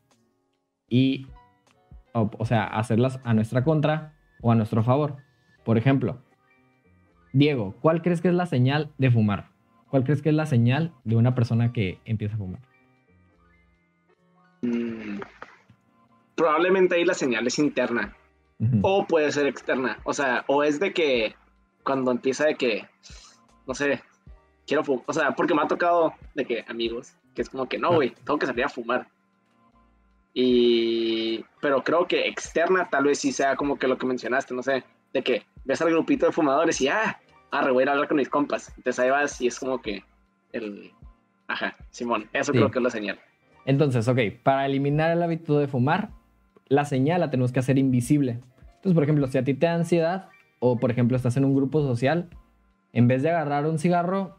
y, 0.88 1.26
o, 2.12 2.44
sea, 2.44 2.64
hacerlas 2.64 3.20
a 3.24 3.34
nuestra 3.34 3.64
contra 3.64 4.14
o 4.40 4.52
a 4.52 4.54
nuestro 4.54 4.82
favor. 4.82 5.16
Por 5.64 5.78
ejemplo, 5.78 6.18
Diego, 7.32 7.74
¿cuál 7.80 8.02
crees 8.02 8.20
que 8.20 8.28
es 8.28 8.34
la 8.34 8.46
señal 8.46 8.92
de 8.98 9.10
fumar? 9.10 9.48
¿Cuál 9.90 10.04
crees 10.04 10.22
que 10.22 10.28
es 10.28 10.34
la 10.34 10.46
señal 10.46 10.92
de 11.04 11.16
una 11.16 11.34
persona 11.34 11.72
que 11.72 12.00
empieza 12.04 12.34
a 12.34 12.38
fumar? 12.38 12.60
Mm, 14.62 15.20
probablemente 16.34 16.96
ahí 16.96 17.04
la 17.04 17.14
señal 17.14 17.46
es 17.46 17.58
interna. 17.58 18.16
O 18.82 19.06
puede 19.06 19.30
ser 19.30 19.46
externa. 19.46 19.98
O 20.04 20.14
sea, 20.14 20.44
o 20.46 20.62
es 20.62 20.80
de 20.80 20.94
que 20.94 21.34
cuando 21.82 22.10
empieza 22.10 22.46
de 22.46 22.54
que, 22.54 22.88
no 23.66 23.74
sé, 23.74 24.00
quiero 24.66 24.82
fumar. 24.84 25.04
O 25.06 25.12
sea, 25.12 25.32
porque 25.32 25.54
me 25.54 25.62
ha 25.62 25.68
tocado 25.68 26.14
de 26.34 26.44
que 26.44 26.64
amigos, 26.68 27.14
que 27.34 27.42
es 27.42 27.50
como 27.50 27.68
que 27.68 27.78
no, 27.78 27.94
güey, 27.94 28.14
tengo 28.24 28.38
que 28.38 28.46
salir 28.46 28.64
a 28.64 28.68
fumar. 28.68 29.08
Y, 30.34 31.44
pero 31.60 31.84
creo 31.84 32.06
que 32.08 32.26
externa 32.26 32.88
tal 32.90 33.04
vez 33.04 33.20
sí 33.20 33.30
sea 33.30 33.54
como 33.54 33.78
que 33.78 33.86
lo 33.86 33.96
que 33.96 34.06
mencionaste, 34.06 34.52
no 34.52 34.62
sé, 34.62 34.82
de 35.12 35.22
que 35.22 35.42
ves 35.64 35.80
al 35.80 35.90
grupito 35.90 36.26
de 36.26 36.32
fumadores 36.32 36.80
y, 36.80 36.88
ah, 36.88 37.20
ah, 37.52 37.70
voy 37.70 37.84
a 37.84 37.92
hablar 37.92 38.08
con 38.08 38.16
mis 38.16 38.28
compas. 38.28 38.72
Entonces 38.76 38.98
ahí 38.98 39.10
vas 39.10 39.40
y 39.40 39.46
es 39.46 39.60
como 39.60 39.80
que 39.80 40.02
el, 40.52 40.90
ajá, 41.46 41.76
Simón, 41.90 42.28
eso 42.32 42.52
creo 42.52 42.70
que 42.70 42.80
es 42.80 42.82
la 42.82 42.90
señal. 42.90 43.18
Entonces, 43.64 44.06
ok, 44.08 44.18
para 44.42 44.66
eliminar 44.66 45.12
el 45.12 45.22
hábito 45.22 45.58
de 45.58 45.68
fumar, 45.68 46.10
la 46.66 46.84
señal 46.84 47.20
la 47.20 47.30
tenemos 47.30 47.52
que 47.52 47.60
hacer 47.60 47.78
invisible. 47.78 48.40
Entonces, 48.58 48.94
por 48.94 49.04
ejemplo, 49.04 49.26
si 49.28 49.38
a 49.38 49.44
ti 49.44 49.54
te 49.54 49.66
da 49.66 49.74
ansiedad 49.74 50.28
o, 50.58 50.78
por 50.78 50.90
ejemplo, 50.90 51.16
estás 51.16 51.36
en 51.36 51.44
un 51.44 51.54
grupo 51.54 51.80
social, 51.80 52.28
en 52.92 53.08
vez 53.08 53.22
de 53.22 53.30
agarrar 53.30 53.66
un 53.66 53.78
cigarro, 53.78 54.36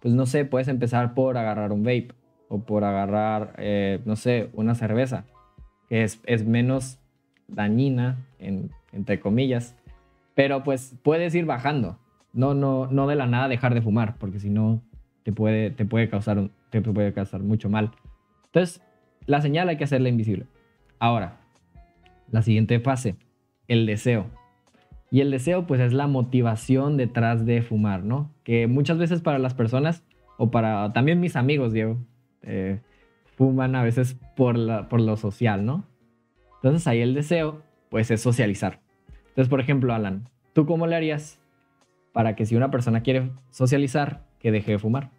pues 0.00 0.14
no 0.14 0.26
sé, 0.26 0.44
puedes 0.44 0.68
empezar 0.68 1.14
por 1.14 1.36
agarrar 1.36 1.72
un 1.72 1.82
vape 1.82 2.14
o 2.52 2.58
por 2.58 2.84
agarrar, 2.84 3.54
eh, 3.56 4.00
no 4.04 4.14
sé, 4.14 4.50
una 4.52 4.74
cerveza, 4.74 5.24
que 5.88 6.02
es, 6.02 6.20
es 6.26 6.46
menos 6.46 6.98
dañina, 7.48 8.26
entre 8.38 9.20
comillas, 9.20 9.74
pero 10.34 10.62
pues 10.62 10.94
puedes 11.02 11.34
ir 11.34 11.46
bajando. 11.46 11.98
No, 12.34 12.52
no, 12.52 12.88
no 12.88 13.06
de 13.06 13.16
la 13.16 13.26
nada 13.26 13.48
dejar 13.48 13.72
de 13.72 13.80
fumar, 13.80 14.16
porque 14.18 14.38
si 14.38 14.50
no 14.50 14.82
te 15.22 15.32
puede, 15.32 15.70
te, 15.70 15.86
puede 15.86 16.10
causar, 16.10 16.50
te 16.68 16.82
puede 16.82 17.14
causar 17.14 17.40
mucho 17.42 17.70
mal. 17.70 17.92
Entonces, 18.44 18.82
la 19.24 19.40
señal 19.40 19.70
hay 19.70 19.78
que 19.78 19.84
hacerla 19.84 20.10
invisible. 20.10 20.44
Ahora, 20.98 21.40
la 22.30 22.42
siguiente 22.42 22.80
fase, 22.80 23.16
el 23.66 23.86
deseo. 23.86 24.26
Y 25.10 25.22
el 25.22 25.30
deseo, 25.30 25.66
pues 25.66 25.80
es 25.80 25.94
la 25.94 26.06
motivación 26.06 26.98
detrás 26.98 27.46
de 27.46 27.62
fumar, 27.62 28.04
¿no? 28.04 28.30
Que 28.44 28.66
muchas 28.66 28.98
veces 28.98 29.22
para 29.22 29.38
las 29.38 29.54
personas, 29.54 30.04
o 30.36 30.50
para 30.50 30.92
también 30.92 31.18
mis 31.18 31.36
amigos, 31.36 31.72
Diego, 31.72 31.96
eh, 32.42 32.80
fuman 33.36 33.74
a 33.74 33.82
veces 33.82 34.16
por, 34.36 34.56
la, 34.56 34.88
por 34.88 35.00
lo 35.00 35.16
social, 35.16 35.64
¿no? 35.64 35.84
Entonces 36.56 36.86
ahí 36.86 37.00
el 37.00 37.14
deseo, 37.14 37.62
pues 37.90 38.10
es 38.10 38.20
socializar. 38.20 38.80
Entonces, 39.28 39.48
por 39.48 39.60
ejemplo, 39.60 39.94
Alan, 39.94 40.28
¿tú 40.52 40.66
cómo 40.66 40.86
le 40.86 40.96
harías 40.96 41.40
para 42.12 42.36
que 42.36 42.46
si 42.46 42.54
una 42.54 42.70
persona 42.70 43.02
quiere 43.02 43.32
socializar, 43.50 44.24
que 44.38 44.52
deje 44.52 44.72
de 44.72 44.78
fumar? 44.78 45.10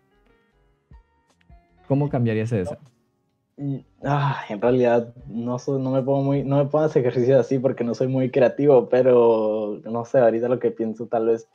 ¿Cómo 1.88 2.10
cambiaría 2.10 2.44
ese 2.44 2.58
deseo? 2.58 2.80
Mm, 3.58 3.78
ah, 4.04 4.44
en 4.50 4.62
realidad 4.62 5.14
no, 5.28 5.58
me 5.68 6.02
pongo 6.02 6.24
muy, 6.24 6.44
no 6.44 6.58
me 6.58 6.66
pongo 6.66 6.86
ese 6.86 7.00
ejercicio 7.00 7.40
así 7.40 7.60
porque 7.60 7.84
no 7.84 7.94
soy 7.94 8.08
muy 8.08 8.32
creativo, 8.32 8.90
pero 8.90 9.80
no 9.84 10.06
sé, 10.06 10.20
ahorita 10.20 10.48
lo 10.48 10.60
que 10.60 10.72
pienso 10.72 11.08
tal 11.08 11.28
vez 11.28 11.48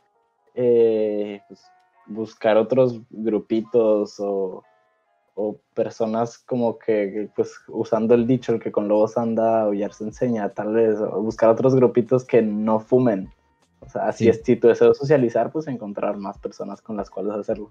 eh, 0.55 1.41
pues, 1.49 1.65
buscar 2.07 2.57
otros 2.57 3.01
grupitos 3.11 4.21
o 4.21 4.63
o 5.41 5.61
personas 5.73 6.37
como 6.37 6.81
que, 6.81 7.31
pues 7.37 7.55
usando 7.69 8.17
el 8.17 8.27
dicho, 8.27 8.53
el 8.53 8.61
que 8.61 8.73
con 8.73 8.89
lobos 8.89 9.17
anda, 9.17 9.63
aullar 9.63 9.93
se 9.95 10.03
enseña, 10.03 10.49
tal 10.49 10.75
vez, 10.75 10.99
o 10.99 11.23
buscar 11.23 11.49
otros 11.49 11.77
grupitos 11.77 12.25
que 12.25 12.43
no 12.43 12.81
fumen. 12.81 13.31
O 13.79 13.89
sea, 13.89 14.09
así 14.09 14.29
es, 14.29 14.43
si 14.45 14.57
tu 14.57 14.67
deseo 14.67 14.93
socializar, 14.95 15.53
pues 15.53 15.69
encontrar 15.69 16.17
más 16.17 16.39
personas 16.39 16.83
con 16.83 16.97
las 16.97 17.09
cuales 17.09 17.35
hacerlo. 17.35 17.71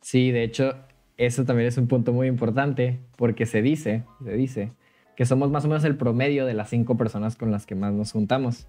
Sí, 0.00 0.30
de 0.30 0.44
hecho, 0.44 0.74
eso 1.16 1.44
también 1.44 1.66
es 1.66 1.78
un 1.78 1.88
punto 1.88 2.12
muy 2.12 2.28
importante, 2.28 3.00
porque 3.16 3.44
se 3.44 3.60
dice, 3.60 4.04
se 4.22 4.32
dice, 4.34 4.72
que 5.16 5.26
somos 5.26 5.50
más 5.50 5.64
o 5.64 5.68
menos 5.68 5.82
el 5.82 5.96
promedio 5.96 6.46
de 6.46 6.54
las 6.54 6.70
cinco 6.70 6.96
personas 6.96 7.34
con 7.34 7.50
las 7.50 7.66
que 7.66 7.74
más 7.74 7.92
nos 7.92 8.12
juntamos. 8.12 8.68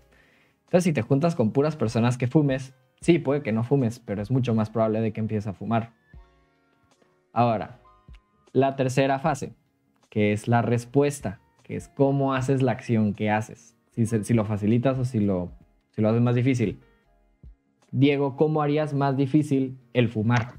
Entonces, 0.66 0.86
si 0.86 0.94
te 0.94 1.04
juntas 1.04 1.36
con 1.36 1.52
puras 1.52 1.76
personas 1.76 2.18
que 2.18 2.26
fumes, 2.26 2.74
sí, 3.02 3.20
puede 3.20 3.44
que 3.44 3.52
no 3.52 3.64
fumes, 3.64 4.00
pero 4.00 4.20
es 4.20 4.32
mucho 4.32 4.56
más 4.56 4.72
probable 4.72 5.00
de 5.00 5.14
que 5.14 5.20
empieces 5.20 5.46
a 5.46 5.54
fumar. 5.54 5.94
Ahora, 7.34 7.81
la 8.54 8.76
tercera 8.76 9.20
fase, 9.20 9.54
que 10.10 10.34
es 10.34 10.48
la 10.48 10.62
respuesta, 10.62 11.40
que 11.64 11.76
es 11.76 11.88
cómo 11.90 12.34
haces 12.34 12.62
la 12.62 12.72
acción 12.74 13.14
que 13.14 13.30
haces, 13.30 13.78
si, 13.92 14.06
si 14.06 14.34
lo 14.34 14.46
facilitas 14.46 14.98
o 14.98 15.06
si 15.06 15.20
lo, 15.20 15.52
si 15.92 16.02
lo 16.02 16.10
haces 16.10 16.22
más 16.22 16.36
difícil. 16.36 16.80
Diego, 17.92 18.36
¿cómo 18.38 18.62
harías 18.62 18.94
más 18.94 19.18
difícil 19.18 19.78
el 19.94 20.08
fumar? 20.08 20.54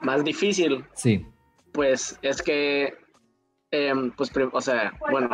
Más 0.00 0.24
difícil. 0.24 0.84
Sí. 0.94 1.26
Pues 1.72 2.18
es 2.22 2.40
que, 2.42 2.94
em, 3.70 4.10
pues, 4.12 4.30
o 4.52 4.60
sea, 4.60 4.92
bueno. 5.10 5.28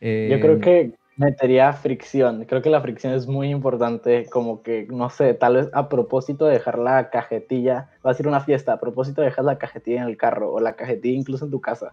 Em, 0.00 0.30
Yo 0.30 0.40
creo 0.40 0.60
que 0.60 0.92
metería 1.16 1.72
fricción. 1.72 2.44
Creo 2.44 2.62
que 2.62 2.70
la 2.70 2.80
fricción 2.80 3.12
es 3.12 3.26
muy 3.26 3.50
importante, 3.50 4.26
como 4.30 4.62
que, 4.62 4.86
no 4.90 5.10
sé, 5.10 5.34
tal 5.34 5.56
vez 5.56 5.68
a 5.72 5.88
propósito 5.88 6.46
de 6.46 6.54
dejar 6.54 6.78
la 6.78 7.10
cajetilla, 7.10 7.90
vas 8.02 8.18
a 8.18 8.24
a 8.24 8.28
una 8.28 8.40
fiesta, 8.40 8.72
a 8.72 8.80
propósito 8.80 9.20
de 9.20 9.28
dejar 9.28 9.44
la 9.44 9.58
cajetilla 9.58 10.02
en 10.02 10.08
el 10.08 10.16
carro 10.16 10.52
o 10.52 10.60
la 10.60 10.74
cajetilla 10.74 11.18
incluso 11.18 11.44
en 11.44 11.50
tu 11.50 11.60
casa. 11.60 11.92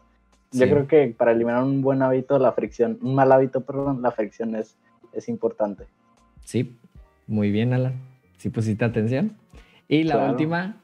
Yo 0.51 0.67
creo 0.67 0.87
que 0.87 1.13
para 1.15 1.31
eliminar 1.31 1.63
un 1.63 1.81
buen 1.81 2.01
hábito, 2.01 2.39
la 2.39 2.51
fricción, 2.53 2.97
un 3.01 3.13
mal 3.13 3.31
hábito, 3.31 3.61
perdón, 3.61 4.01
la 4.01 4.11
fricción 4.11 4.55
es, 4.55 4.75
es 5.13 5.29
importante. 5.29 5.85
Sí, 6.43 6.75
muy 7.27 7.51
bien, 7.51 7.73
Alan. 7.73 7.93
Sí 8.37 8.49
pusiste 8.49 8.83
atención. 8.83 9.37
Y 9.87 10.03
la 10.03 10.31
última, 10.31 10.77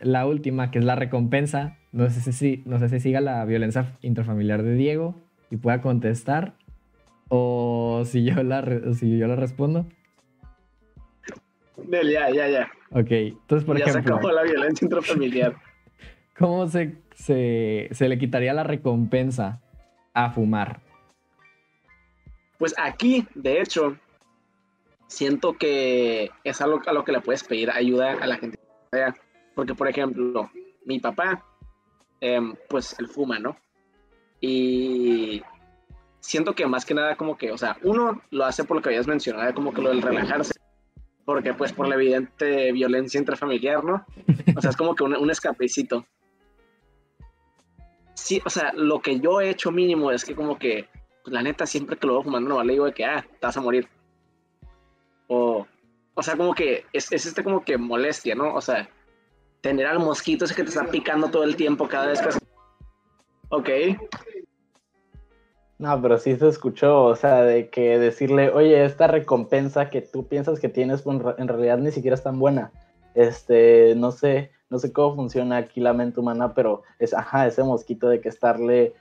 la 0.00 0.26
última, 0.26 0.70
que 0.70 0.78
es 0.78 0.84
la 0.84 0.94
recompensa. 0.94 1.78
No 1.92 2.08
sé 2.10 2.32
si, 2.32 2.62
no 2.66 2.78
sé 2.78 2.88
si 2.88 3.00
siga 3.00 3.20
la 3.20 3.44
violencia 3.44 3.96
intrafamiliar 4.02 4.62
de 4.62 4.74
Diego 4.74 5.14
y 5.50 5.56
pueda 5.56 5.80
contestar 5.80 6.54
o 7.34 8.02
si 8.04 8.24
yo 8.24 8.42
la, 8.42 8.62
si 8.92 9.18
yo 9.18 9.26
la 9.26 9.36
respondo. 9.36 9.86
Ya, 11.88 12.28
ya, 12.30 12.46
ya. 12.46 12.70
Ok, 12.90 13.10
entonces 13.10 13.64
por 13.64 13.78
ya 13.78 13.86
ejemplo... 13.86 14.16
se 14.16 14.18
acabó 14.18 14.32
la 14.32 14.42
violencia 14.42 14.84
intrafamiliar. 14.84 15.56
¿Cómo 16.38 16.68
se, 16.68 16.98
se, 17.14 17.88
se 17.90 18.08
le 18.10 18.18
quitaría 18.18 18.52
la 18.52 18.64
recompensa 18.64 19.62
a 20.12 20.30
fumar? 20.30 20.80
Pues 22.58 22.74
aquí, 22.76 23.26
de 23.34 23.62
hecho, 23.62 23.96
siento 25.06 25.54
que 25.54 26.30
es 26.44 26.60
algo 26.60 26.82
a 26.86 26.92
lo 26.92 27.02
que 27.02 27.12
le 27.12 27.22
puedes 27.22 27.44
pedir 27.44 27.70
ayuda 27.70 28.12
a 28.12 28.26
la 28.26 28.36
gente. 28.36 28.58
Porque, 29.54 29.74
por 29.74 29.88
ejemplo, 29.88 30.50
mi 30.84 31.00
papá, 31.00 31.42
em, 32.20 32.54
pues 32.68 32.94
él 32.98 33.08
fuma, 33.08 33.38
¿no? 33.38 33.56
Y 34.38 35.42
siento 36.22 36.54
que 36.54 36.66
más 36.66 36.86
que 36.86 36.94
nada 36.94 37.16
como 37.16 37.36
que, 37.36 37.50
o 37.50 37.58
sea, 37.58 37.76
uno 37.82 38.22
lo 38.30 38.44
hace 38.44 38.64
por 38.64 38.76
lo 38.76 38.82
que 38.82 38.90
habías 38.90 39.06
mencionado, 39.06 39.52
como 39.54 39.74
que 39.74 39.82
lo 39.82 39.90
del 39.90 40.00
relajarse, 40.00 40.54
porque 41.24 41.52
pues 41.52 41.72
por 41.72 41.88
la 41.88 41.96
evidente 41.96 42.72
violencia 42.72 43.18
intrafamiliar, 43.18 43.84
¿no? 43.84 44.06
O 44.56 44.60
sea, 44.60 44.70
es 44.70 44.76
como 44.76 44.94
que 44.94 45.02
un, 45.04 45.16
un 45.16 45.30
escapecito. 45.30 46.06
Sí, 48.14 48.40
o 48.44 48.50
sea, 48.50 48.72
lo 48.72 49.02
que 49.02 49.18
yo 49.18 49.40
he 49.40 49.50
hecho 49.50 49.72
mínimo 49.72 50.12
es 50.12 50.24
que 50.24 50.36
como 50.36 50.58
que, 50.58 50.88
pues, 51.24 51.34
la 51.34 51.42
neta, 51.42 51.66
siempre 51.66 51.96
que 51.96 52.06
lo 52.06 52.14
veo 52.14 52.22
fumando, 52.22 52.50
no 52.50 52.62
le 52.62 52.72
digo 52.72 52.84
de 52.86 52.92
que, 52.92 53.04
ah, 53.04 53.26
te 53.40 53.46
vas 53.46 53.56
a 53.56 53.60
morir. 53.60 53.88
O, 55.26 55.66
o 56.14 56.22
sea, 56.22 56.36
como 56.36 56.54
que 56.54 56.86
es, 56.92 57.10
es 57.10 57.26
este 57.26 57.42
como 57.42 57.64
que 57.64 57.76
molestia, 57.76 58.36
¿no? 58.36 58.54
O 58.54 58.60
sea, 58.60 58.88
tener 59.60 59.86
al 59.86 59.98
mosquito 59.98 60.44
ese 60.44 60.54
que 60.54 60.62
te 60.62 60.68
está 60.68 60.84
picando 60.84 61.30
todo 61.30 61.42
el 61.42 61.56
tiempo 61.56 61.88
cada 61.88 62.06
vez 62.06 62.22
que... 62.22 62.28
Ok, 63.48 63.68
no, 65.82 66.00
pero 66.00 66.16
sí 66.16 66.36
se 66.36 66.46
escuchó, 66.46 67.06
o 67.06 67.16
sea, 67.16 67.42
de 67.42 67.68
que 67.68 67.98
decirle, 67.98 68.50
oye, 68.50 68.84
esta 68.84 69.08
recompensa 69.08 69.90
que 69.90 70.00
tú 70.00 70.28
piensas 70.28 70.60
que 70.60 70.68
tienes, 70.68 71.02
pues, 71.02 71.18
en 71.38 71.48
realidad 71.48 71.78
ni 71.78 71.90
siquiera 71.90 72.14
es 72.14 72.22
tan 72.22 72.38
buena. 72.38 72.70
Este, 73.16 73.96
no 73.96 74.12
sé, 74.12 74.52
no 74.70 74.78
sé 74.78 74.92
cómo 74.92 75.16
funciona 75.16 75.56
aquí 75.56 75.80
la 75.80 75.92
mente 75.92 76.20
humana, 76.20 76.54
pero 76.54 76.82
es, 77.00 77.12
ajá, 77.12 77.48
ese 77.48 77.64
mosquito 77.64 78.08
de 78.08 78.20
que 78.20 78.28
estarle, 78.28 78.94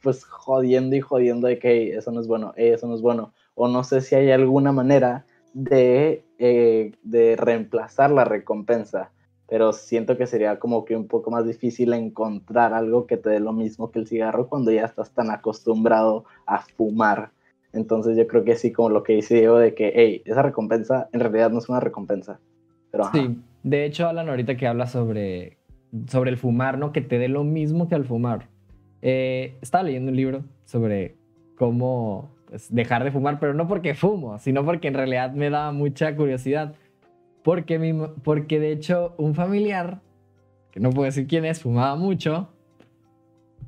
pues, 0.00 0.24
jodiendo 0.24 0.94
y 0.94 1.00
jodiendo 1.00 1.48
de 1.48 1.58
que 1.58 1.96
eso 1.96 2.12
no 2.12 2.20
es 2.20 2.28
bueno, 2.28 2.52
eso 2.56 2.86
no 2.86 2.94
es 2.94 3.02
bueno. 3.02 3.32
O 3.56 3.66
no 3.66 3.82
sé 3.82 4.00
si 4.00 4.14
hay 4.14 4.30
alguna 4.30 4.70
manera 4.70 5.26
de, 5.54 6.24
eh, 6.38 6.92
de 7.02 7.34
reemplazar 7.34 8.12
la 8.12 8.24
recompensa 8.24 9.10
pero 9.52 9.74
siento 9.74 10.16
que 10.16 10.26
sería 10.26 10.58
como 10.58 10.86
que 10.86 10.96
un 10.96 11.06
poco 11.06 11.30
más 11.30 11.46
difícil 11.46 11.92
encontrar 11.92 12.72
algo 12.72 13.06
que 13.06 13.18
te 13.18 13.28
dé 13.28 13.38
lo 13.38 13.52
mismo 13.52 13.90
que 13.90 13.98
el 13.98 14.06
cigarro 14.06 14.48
cuando 14.48 14.72
ya 14.72 14.86
estás 14.86 15.10
tan 15.10 15.30
acostumbrado 15.30 16.24
a 16.46 16.62
fumar. 16.62 17.32
Entonces 17.74 18.16
yo 18.16 18.26
creo 18.26 18.44
que 18.44 18.56
sí, 18.56 18.72
como 18.72 18.88
lo 18.88 19.02
que 19.02 19.12
dice 19.12 19.34
Diego, 19.34 19.58
de 19.58 19.74
que, 19.74 19.92
hey, 19.94 20.22
esa 20.24 20.40
recompensa 20.40 21.10
en 21.12 21.20
realidad 21.20 21.50
no 21.50 21.58
es 21.58 21.68
una 21.68 21.80
recompensa. 21.80 22.40
Sí, 23.12 23.36
de 23.62 23.84
hecho, 23.84 24.08
Alan, 24.08 24.30
ahorita 24.30 24.56
que 24.56 24.66
habla 24.66 24.86
sobre, 24.86 25.58
sobre 26.06 26.30
el 26.30 26.38
fumar, 26.38 26.78
¿no? 26.78 26.90
Que 26.90 27.02
te 27.02 27.18
dé 27.18 27.28
lo 27.28 27.44
mismo 27.44 27.90
que 27.90 27.94
al 27.94 28.06
fumar. 28.06 28.48
Eh, 29.02 29.58
estaba 29.60 29.84
leyendo 29.84 30.12
un 30.12 30.16
libro 30.16 30.44
sobre 30.64 31.14
cómo 31.56 32.30
pues, 32.48 32.74
dejar 32.74 33.04
de 33.04 33.10
fumar, 33.10 33.38
pero 33.38 33.52
no 33.52 33.68
porque 33.68 33.92
fumo, 33.92 34.38
sino 34.38 34.64
porque 34.64 34.88
en 34.88 34.94
realidad 34.94 35.32
me 35.32 35.50
da 35.50 35.72
mucha 35.72 36.16
curiosidad. 36.16 36.74
Porque, 37.42 37.78
mi, 37.78 37.92
porque 38.22 38.60
de 38.60 38.72
hecho 38.72 39.14
un 39.18 39.34
familiar, 39.34 40.00
que 40.70 40.80
no 40.80 40.90
puedo 40.90 41.06
decir 41.06 41.26
quién 41.26 41.44
es, 41.44 41.60
fumaba 41.60 41.96
mucho, 41.96 42.48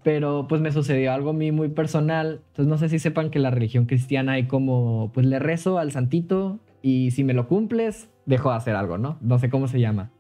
pero 0.03 0.47
pues 0.49 0.61
me 0.61 0.71
sucedió 0.71 1.13
algo 1.13 1.31
a 1.31 1.33
mí 1.33 1.51
muy 1.51 1.69
personal. 1.69 2.43
Entonces 2.49 2.67
no 2.67 2.79
sé 2.79 2.89
si 2.89 2.99
sepan 2.99 3.31
que 3.31 3.39
la 3.39 3.51
religión 3.51 3.87
cristiana 3.87 4.33
hay 4.33 4.47
como, 4.47 5.11
pues 5.13 5.27
le 5.27 5.39
rezo 5.39 5.79
al 5.79 5.93
santito 5.93 6.61
y 6.83 7.11
si 7.11 7.25
me 7.25 7.33
lo 7.33 7.49
cumples, 7.49 8.11
dejo 8.27 8.51
de 8.51 8.57
hacer 8.57 8.77
algo, 8.77 8.99
¿no? 8.99 9.19
No 9.21 9.39
sé 9.39 9.51
cómo 9.51 9.67
se 9.67 9.81
llama. 9.81 10.11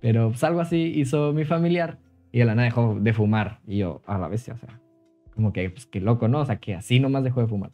Pero 0.00 0.28
pues 0.28 0.44
algo 0.44 0.60
así 0.60 0.92
hizo 0.96 1.32
mi 1.32 1.44
familiar 1.44 1.98
y 2.32 2.40
el 2.40 2.48
Ana 2.48 2.64
dejó 2.64 2.96
de 3.00 3.12
fumar. 3.12 3.60
Y 3.66 3.78
yo, 3.78 4.02
a 4.06 4.18
la 4.18 4.28
vez, 4.28 4.48
o 4.48 4.56
sea, 4.56 4.80
como 5.34 5.52
que, 5.52 5.68
pues 5.70 5.86
qué 5.86 6.00
loco, 6.00 6.28
¿no? 6.28 6.40
O 6.40 6.44
sea, 6.44 6.56
que 6.56 6.74
así 6.74 7.00
nomás 7.00 7.24
dejó 7.24 7.40
de 7.40 7.46
fumar. 7.46 7.70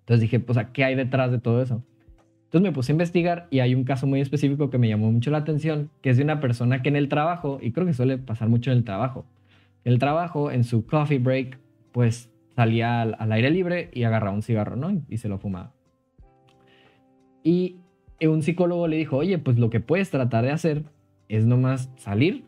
Entonces 0.00 0.22
dije, 0.22 0.40
pues, 0.40 0.58
¿qué 0.72 0.84
hay 0.84 0.94
detrás 0.94 1.30
de 1.30 1.38
todo 1.38 1.62
eso? 1.62 1.82
Entonces 2.48 2.70
me 2.70 2.72
puse 2.72 2.92
a 2.92 2.94
investigar 2.94 3.46
y 3.50 3.60
hay 3.60 3.74
un 3.74 3.84
caso 3.84 4.06
muy 4.06 4.22
específico 4.22 4.70
que 4.70 4.78
me 4.78 4.88
llamó 4.88 5.12
mucho 5.12 5.30
la 5.30 5.36
atención, 5.36 5.90
que 6.00 6.08
es 6.08 6.16
de 6.16 6.22
una 6.22 6.40
persona 6.40 6.80
que 6.80 6.88
en 6.88 6.96
el 6.96 7.10
trabajo, 7.10 7.58
y 7.60 7.72
creo 7.72 7.86
que 7.86 7.92
suele 7.92 8.16
pasar 8.16 8.48
mucho 8.48 8.70
en 8.70 8.78
el 8.78 8.84
trabajo, 8.84 9.26
en 9.84 9.92
el 9.92 9.98
trabajo, 9.98 10.50
en 10.50 10.64
su 10.64 10.86
coffee 10.86 11.18
break, 11.18 11.58
pues 11.92 12.32
salía 12.56 13.02
al, 13.02 13.32
aire 13.32 13.50
libre 13.50 13.90
y 13.92 14.04
agarraba 14.04 14.34
un 14.34 14.40
cigarro, 14.40 14.76
¿no? 14.76 14.90
Y, 15.10 15.18
se 15.18 15.28
lo 15.28 15.36
fumaba. 15.36 15.74
Y 17.44 17.76
un 18.22 18.42
psicólogo 18.42 18.88
le 18.88 18.96
dijo, 18.96 19.18
oye, 19.18 19.38
pues 19.38 19.58
lo 19.58 19.68
que 19.68 19.80
puedes 19.80 20.10
tratar 20.10 20.42
de 20.42 20.50
hacer 20.50 20.84
es 21.28 21.44
nomás 21.44 21.90
salir 21.96 22.44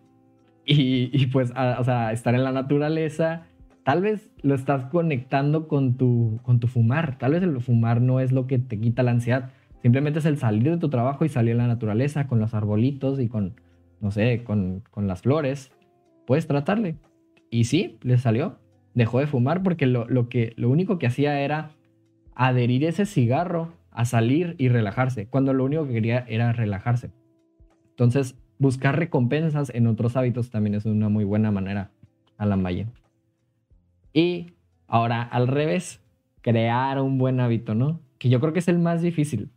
y, 0.64 1.26
pues, 1.26 1.50
o 1.50 1.84
sea, 1.84 2.12
estar 2.12 2.34
en 2.34 2.42
la 2.42 2.52
naturaleza. 2.52 3.48
Tal 3.82 4.00
vez 4.00 4.30
lo 4.40 4.54
estás 4.54 4.86
conectando 4.86 5.68
con 5.68 5.98
tu, 5.98 6.40
con 6.42 6.58
tu 6.58 6.68
fumar. 6.68 7.18
Tal 7.18 7.32
vez 7.32 7.42
el 7.42 7.60
fumar 7.60 8.00
no 8.00 8.18
es 8.18 8.32
lo 8.32 8.46
que 8.46 8.58
te 8.58 8.80
quita 8.80 9.02
la 9.02 9.10
ansiedad 9.10 9.50
Simplemente 9.82 10.18
es 10.18 10.26
el 10.26 10.36
salir 10.36 10.70
de 10.70 10.76
tu 10.76 10.90
trabajo 10.90 11.24
y 11.24 11.28
salir 11.28 11.54
a 11.54 11.58
la 11.58 11.66
naturaleza 11.66 12.26
con 12.26 12.38
los 12.38 12.54
arbolitos 12.54 13.18
y 13.18 13.28
con, 13.28 13.54
no 14.00 14.10
sé, 14.10 14.44
con, 14.44 14.82
las 14.96 15.22
flores. 15.22 15.72
Puedes 16.26 16.46
tratarle. 16.46 16.96
Y 17.50 17.64
sí, 17.64 17.98
le 18.02 18.18
salió. 18.18 18.58
Dejó 18.94 19.20
de 19.20 19.26
fumar 19.26 19.62
porque 19.62 19.86
lo, 19.86 20.28
que, 20.28 20.52
lo 20.56 20.68
único 20.68 20.98
que 20.98 21.06
hacía 21.06 21.40
era 21.40 21.70
adherir 22.34 22.84
ese 22.84 23.06
cigarro 23.06 23.72
a 23.90 24.04
salir 24.04 24.54
y 24.58 24.68
relajarse, 24.68 25.26
cuando 25.26 25.52
lo 25.52 25.64
único 25.64 25.86
que 25.86 25.94
quería 25.94 26.24
era 26.28 26.52
relajarse. 26.52 27.10
Entonces, 27.90 28.36
buscar 28.58 28.98
recompensas 28.98 29.70
en 29.74 29.86
otros 29.86 30.16
hábitos 30.16 30.50
también 30.50 30.74
es 30.74 30.84
una 30.84 31.08
muy 31.08 31.24
buena 31.24 31.50
manera, 31.50 31.90
a 32.38 32.46
la 32.46 32.56
Valle. 32.56 32.86
Y 34.12 34.52
ahora, 34.86 35.22
al 35.22 35.48
revés, 35.48 36.00
crear 36.40 37.00
un 37.00 37.18
buen 37.18 37.40
hábito, 37.40 37.74
¿no? 37.74 38.00
Que 38.18 38.28
yo 38.28 38.40
creo 38.40 38.52
que 38.52 38.60
es 38.60 38.68
el 38.68 38.78
más 38.78 39.02
difícil. 39.02 39.50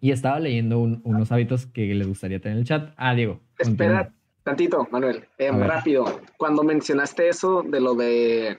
Y 0.00 0.12
estaba 0.12 0.40
leyendo 0.40 0.78
unos 0.78 1.32
hábitos 1.32 1.66
que 1.66 1.94
le 1.94 2.04
gustaría 2.04 2.40
tener 2.40 2.56
en 2.56 2.60
el 2.60 2.66
chat. 2.66 2.92
Ah, 2.96 3.14
Diego. 3.14 3.40
Espera 3.58 4.12
tantito, 4.48 4.88
Manuel. 4.90 5.24
Eh, 5.36 5.50
rápido. 5.50 6.20
Cuando 6.38 6.62
mencionaste 6.62 7.28
eso 7.28 7.62
de 7.62 7.80
lo 7.80 7.94
de, 7.94 8.58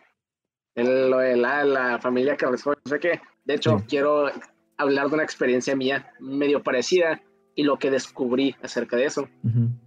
lo 0.75 1.17
de 1.17 1.36
la, 1.36 1.97
familia 1.99 2.38
que 2.38 2.45
resuelve, 2.45 2.82
no 2.86 2.89
sé 2.91 2.99
qué. 2.99 3.21
De 3.45 3.56
hecho, 3.56 3.84
quiero 3.88 4.30
hablar 4.78 5.08
de 5.08 5.15
una 5.15 5.23
experiencia 5.23 5.75
mía 5.75 6.12
medio 6.19 6.62
parecida 6.62 7.21
y 7.56 7.63
lo 7.63 7.78
que 7.78 7.89
descubrí 7.89 8.56
acerca 8.62 8.97
de 8.97 9.06
eso. 9.06 9.28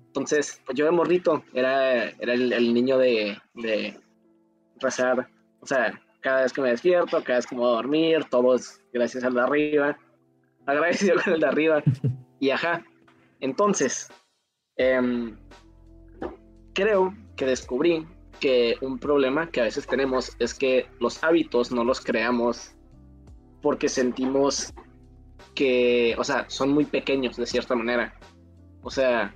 Entonces, 0.08 0.60
pues 0.66 0.76
yo 0.76 0.84
de 0.84 0.90
morrito 0.90 1.44
era, 1.54 2.10
era 2.10 2.34
el, 2.34 2.74
niño 2.74 2.98
de, 2.98 3.38
de 3.54 3.96
rezar. 4.80 5.28
O 5.60 5.66
sea, 5.66 5.98
cada 6.20 6.42
vez 6.42 6.52
que 6.52 6.62
me 6.62 6.70
despierto, 6.70 7.22
cada 7.22 7.38
vez 7.38 7.46
que 7.46 7.54
me 7.54 7.60
voy 7.60 7.70
a 7.70 7.76
dormir, 7.76 8.24
todo 8.28 8.56
es 8.56 8.82
gracias 8.92 9.22
al 9.22 9.34
de 9.34 9.40
arriba 9.40 9.96
agradecido 10.66 11.16
con 11.25 11.35
el 11.35 11.40
de 11.40 11.46
arriba. 11.46 11.83
Y 12.40 12.51
ajá. 12.51 12.85
Entonces, 13.40 14.09
em, 14.77 15.37
creo 16.75 17.14
que 17.37 17.46
descubrí 17.46 18.07
que 18.40 18.77
un 18.81 18.98
problema 18.98 19.51
que 19.51 19.61
a 19.61 19.64
veces 19.64 19.87
tenemos 19.87 20.37
es 20.38 20.55
que 20.55 20.87
los 20.98 21.22
hábitos 21.22 21.70
no 21.70 21.85
los 21.85 22.01
creamos 22.01 22.75
porque 23.61 23.88
sentimos 23.88 24.72
que, 25.55 26.14
o 26.18 26.25
sea, 26.25 26.44
son 26.48 26.70
muy 26.70 26.85
pequeños 26.85 27.37
de 27.37 27.46
cierta 27.46 27.77
manera. 27.77 28.14
O 28.83 28.90
sea, 28.90 29.33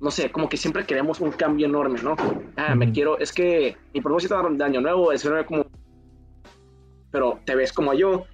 no 0.00 0.10
sé, 0.10 0.30
como 0.30 0.48
que 0.48 0.56
siempre 0.56 0.84
queremos 0.84 1.20
un 1.20 1.30
cambio 1.32 1.66
enorme, 1.66 2.00
¿no? 2.02 2.16
Ah, 2.56 2.74
me 2.74 2.90
quiero, 2.92 3.18
es 3.18 3.32
que 3.32 3.76
mi 3.94 4.00
propósito 4.00 4.40
de 4.50 4.64
año 4.64 4.80
nuevo 4.80 5.12
es 5.12 5.28
como, 5.46 5.66
pero 7.10 7.40
te 7.44 7.54
ves 7.54 7.72
como 7.72 7.94
yo, 7.94 8.24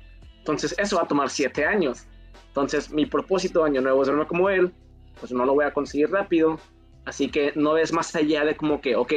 entonces 0.45 0.75
eso 0.77 0.97
va 0.97 1.05
a 1.05 1.09
tomar 1.09 1.31
siete 1.31 1.65
años. 1.65 2.07
Entonces 2.49 2.93
mi 2.93 3.07
propósito 3.07 3.61
de 3.61 3.71
año 3.71 3.81
nuevo 3.81 4.03
es 4.03 4.09
verme 4.09 4.27
como 4.27 4.51
él, 4.51 4.75
pues 5.19 5.33
no 5.33 5.47
lo 5.47 5.55
voy 5.55 5.65
a 5.65 5.73
conseguir 5.73 6.11
rápido, 6.11 6.61
así 7.07 7.31
que 7.31 7.53
no 7.57 7.73
ves 7.73 7.95
más 7.95 8.15
allá 8.15 8.45
de 8.45 8.55
como 8.55 8.83
que, 8.83 8.95
ok, 8.95 9.11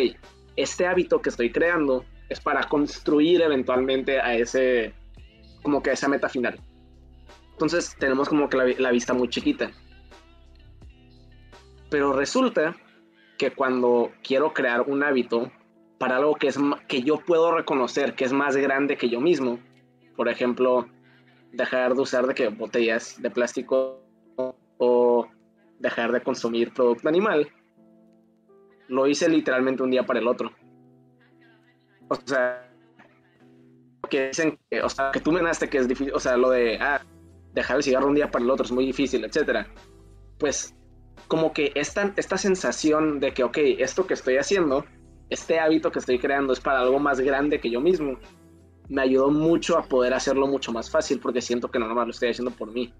este 0.55 0.87
hábito 0.87 1.21
que 1.21 1.27
estoy 1.27 1.51
creando 1.51 2.05
es 2.29 2.39
para 2.39 2.63
construir 2.63 3.41
eventualmente 3.41 4.21
a 4.21 4.35
ese, 4.35 4.93
como 5.63 5.83
que 5.83 5.89
a 5.89 5.93
esa 5.93 6.07
meta 6.07 6.29
final. 6.29 6.61
Entonces 7.51 7.93
tenemos 7.99 8.29
como 8.29 8.47
que 8.47 8.75
la, 8.79 8.91
vista 8.91 9.13
muy 9.13 9.27
chiquita. 9.27 9.69
Pero 11.89 12.13
resulta 12.13 12.77
que 13.37 13.51
cuando 13.51 14.13
quiero 14.23 14.53
crear 14.53 14.83
un 14.83 15.03
hábito 15.03 15.51
para 15.97 16.15
algo 16.15 16.35
que, 16.35 16.47
es, 16.47 16.57
que 16.87 17.01
yo 17.01 17.17
puedo 17.17 17.51
reconocer 17.51 18.15
que 18.15 18.23
es 18.23 18.31
más 18.31 18.55
grande 18.55 18.95
que 18.95 19.09
yo 19.09 19.19
mismo, 19.19 19.59
por 20.15 20.29
ejemplo, 20.29 20.87
dejar 21.57 21.95
de 21.95 22.01
usar 22.01 22.27
de 22.27 22.33
que 22.33 22.47
botellas 22.49 23.21
de 23.21 23.29
plástico 23.29 23.99
o 24.77 25.27
dejar 25.79 26.11
de 26.11 26.21
consumir 26.21 26.71
producto 26.73 27.09
animal, 27.09 27.51
lo 28.87 29.07
hice 29.07 29.27
literalmente 29.27 29.83
un 29.83 29.91
día 29.91 30.05
para 30.05 30.19
el 30.19 30.27
otro. 30.27 30.51
O 32.09 32.15
sea, 32.23 32.69
que 34.09 34.27
dicen 34.27 34.57
o 34.81 34.89
sea, 34.89 35.11
que 35.11 35.19
tú 35.19 35.31
menaste 35.31 35.67
que 35.67 35.79
es 35.79 35.87
difícil, 35.87 36.13
o 36.13 36.19
sea, 36.19 36.37
lo 36.37 36.51
de, 36.51 36.77
ah, 36.79 37.01
dejar 37.53 37.77
el 37.77 37.83
cigarro 37.83 38.07
un 38.07 38.15
día 38.15 38.31
para 38.31 38.45
el 38.45 38.51
otro 38.51 38.65
es 38.65 38.71
muy 38.71 38.85
difícil, 38.85 39.25
etcétera. 39.25 39.67
Pues, 40.37 40.75
como 41.27 41.51
que 41.51 41.71
esta, 41.75 42.13
esta 42.15 42.37
sensación 42.37 43.19
de 43.19 43.33
que, 43.33 43.43
ok, 43.43 43.57
esto 43.79 44.07
que 44.07 44.13
estoy 44.13 44.37
haciendo, 44.37 44.85
este 45.29 45.59
hábito 45.59 45.91
que 45.91 45.99
estoy 45.99 46.19
creando 46.19 46.53
es 46.53 46.59
para 46.59 46.79
algo 46.79 46.99
más 46.99 47.19
grande 47.19 47.59
que 47.59 47.69
yo 47.69 47.81
mismo, 47.81 48.17
me 48.89 49.01
ayudó 49.01 49.29
mucho 49.29 49.77
a 49.77 49.83
poder 49.83 50.13
hacerlo 50.13 50.47
mucho 50.47 50.71
más 50.71 50.89
fácil 50.89 51.19
porque 51.19 51.41
siento 51.41 51.69
que 51.69 51.79
no 51.79 51.87
nomás 51.87 52.07
lo 52.07 52.11
estoy 52.11 52.29
haciendo 52.29 52.51
por 52.51 52.71
mí. 52.71 52.93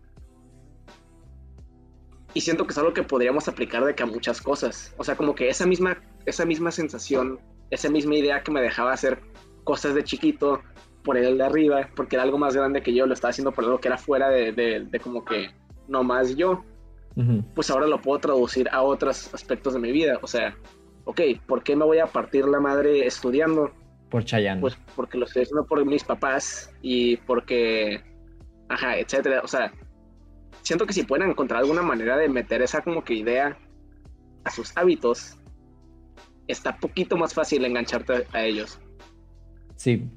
Y 2.34 2.41
siento 2.41 2.65
que 2.65 2.71
es 2.71 2.78
algo 2.78 2.93
que 2.93 3.04
podríamos 3.04 3.47
aplicar 3.47 3.84
de 3.86 3.95
que 3.95 4.04
a 4.04 4.06
muchas 4.06 4.41
cosas. 4.41 4.93
O 4.97 5.04
sea, 5.04 5.15
como 5.15 5.34
que 5.34 5.50
esa 5.50 5.65
misma, 5.65 5.97
esa 6.26 6.45
misma 6.45 6.71
sensación, 6.71 7.39
esa 7.71 7.89
misma 7.89 8.15
idea 8.15 8.43
que 8.43 8.52
me 8.52 8.62
dejaba 8.62 8.93
hacer 8.93 9.19
cosas 9.63 9.95
de 9.95 10.04
chiquito 10.04 10.62
por 11.04 11.17
el 11.17 11.38
de 11.38 11.43
arriba, 11.45 11.89
porque 11.95 12.15
era 12.15 12.23
algo 12.23 12.38
más 12.38 12.56
grande 12.56 12.84
que 12.84 12.93
yo, 12.93 13.06
lo 13.06 13.13
estaba 13.13 13.30
haciendo 13.30 13.52
por 13.52 13.63
algo 13.63 13.80
que 13.80 13.88
era 13.88 13.97
fuera 13.97 14.30
de, 14.30 14.52
de, 14.52 15.00
como 15.00 15.23
que 15.23 15.50
no 15.88 16.04
más 16.04 16.36
yo, 16.36 16.63
pues 17.56 17.69
ahora 17.71 17.88
lo 17.88 18.02
puedo 18.02 18.19
traducir 18.19 18.67
a 18.71 18.82
otros 18.82 19.34
aspectos 19.34 19.73
de 19.73 19.80
mi 19.80 19.91
vida. 19.91 20.19
O 20.21 20.28
sea, 20.28 20.56
ok, 21.06 21.21
¿por 21.47 21.63
qué 21.63 21.76
me 21.76 21.86
voy 21.86 22.00
a 22.00 22.08
partir 22.08 22.45
la 22.45 22.60
madre 22.60 23.08
estudiando? 23.08 23.71
Por 24.10 24.24
Chayanne. 24.24 24.62
Pues 24.62 24.78
porque 24.96 25.17
lo 25.17 25.26
estoy 25.26 25.43
haciendo 25.43 25.65
por 25.65 25.84
mis 25.86 26.04
papás 26.04 26.74
y 26.82 27.17
porque, 27.17 28.02
ajá, 28.70 28.98
etcétera. 28.98 29.41
O 29.43 29.48
sea, 29.48 29.72
siento 30.62 30.86
que 30.86 30.93
si 30.93 31.04
pueden 31.04 31.30
encontrar 31.30 31.62
alguna 31.62 31.82
manera 31.82 32.17
de 32.17 32.30
meter 32.30 32.62
esa 32.62 32.82
como 32.82 33.04
que 33.04 33.13
idea 33.13 33.58
a 34.43 34.52
sus 34.52 34.76
hábitos, 34.78 35.38
está 36.48 36.78
poquito 36.78 37.17
más 37.17 37.34
fácil 37.34 37.65
engancharte 37.65 38.26
a 38.34 38.43
ellos. 38.43 38.80
Sí. 39.76 40.10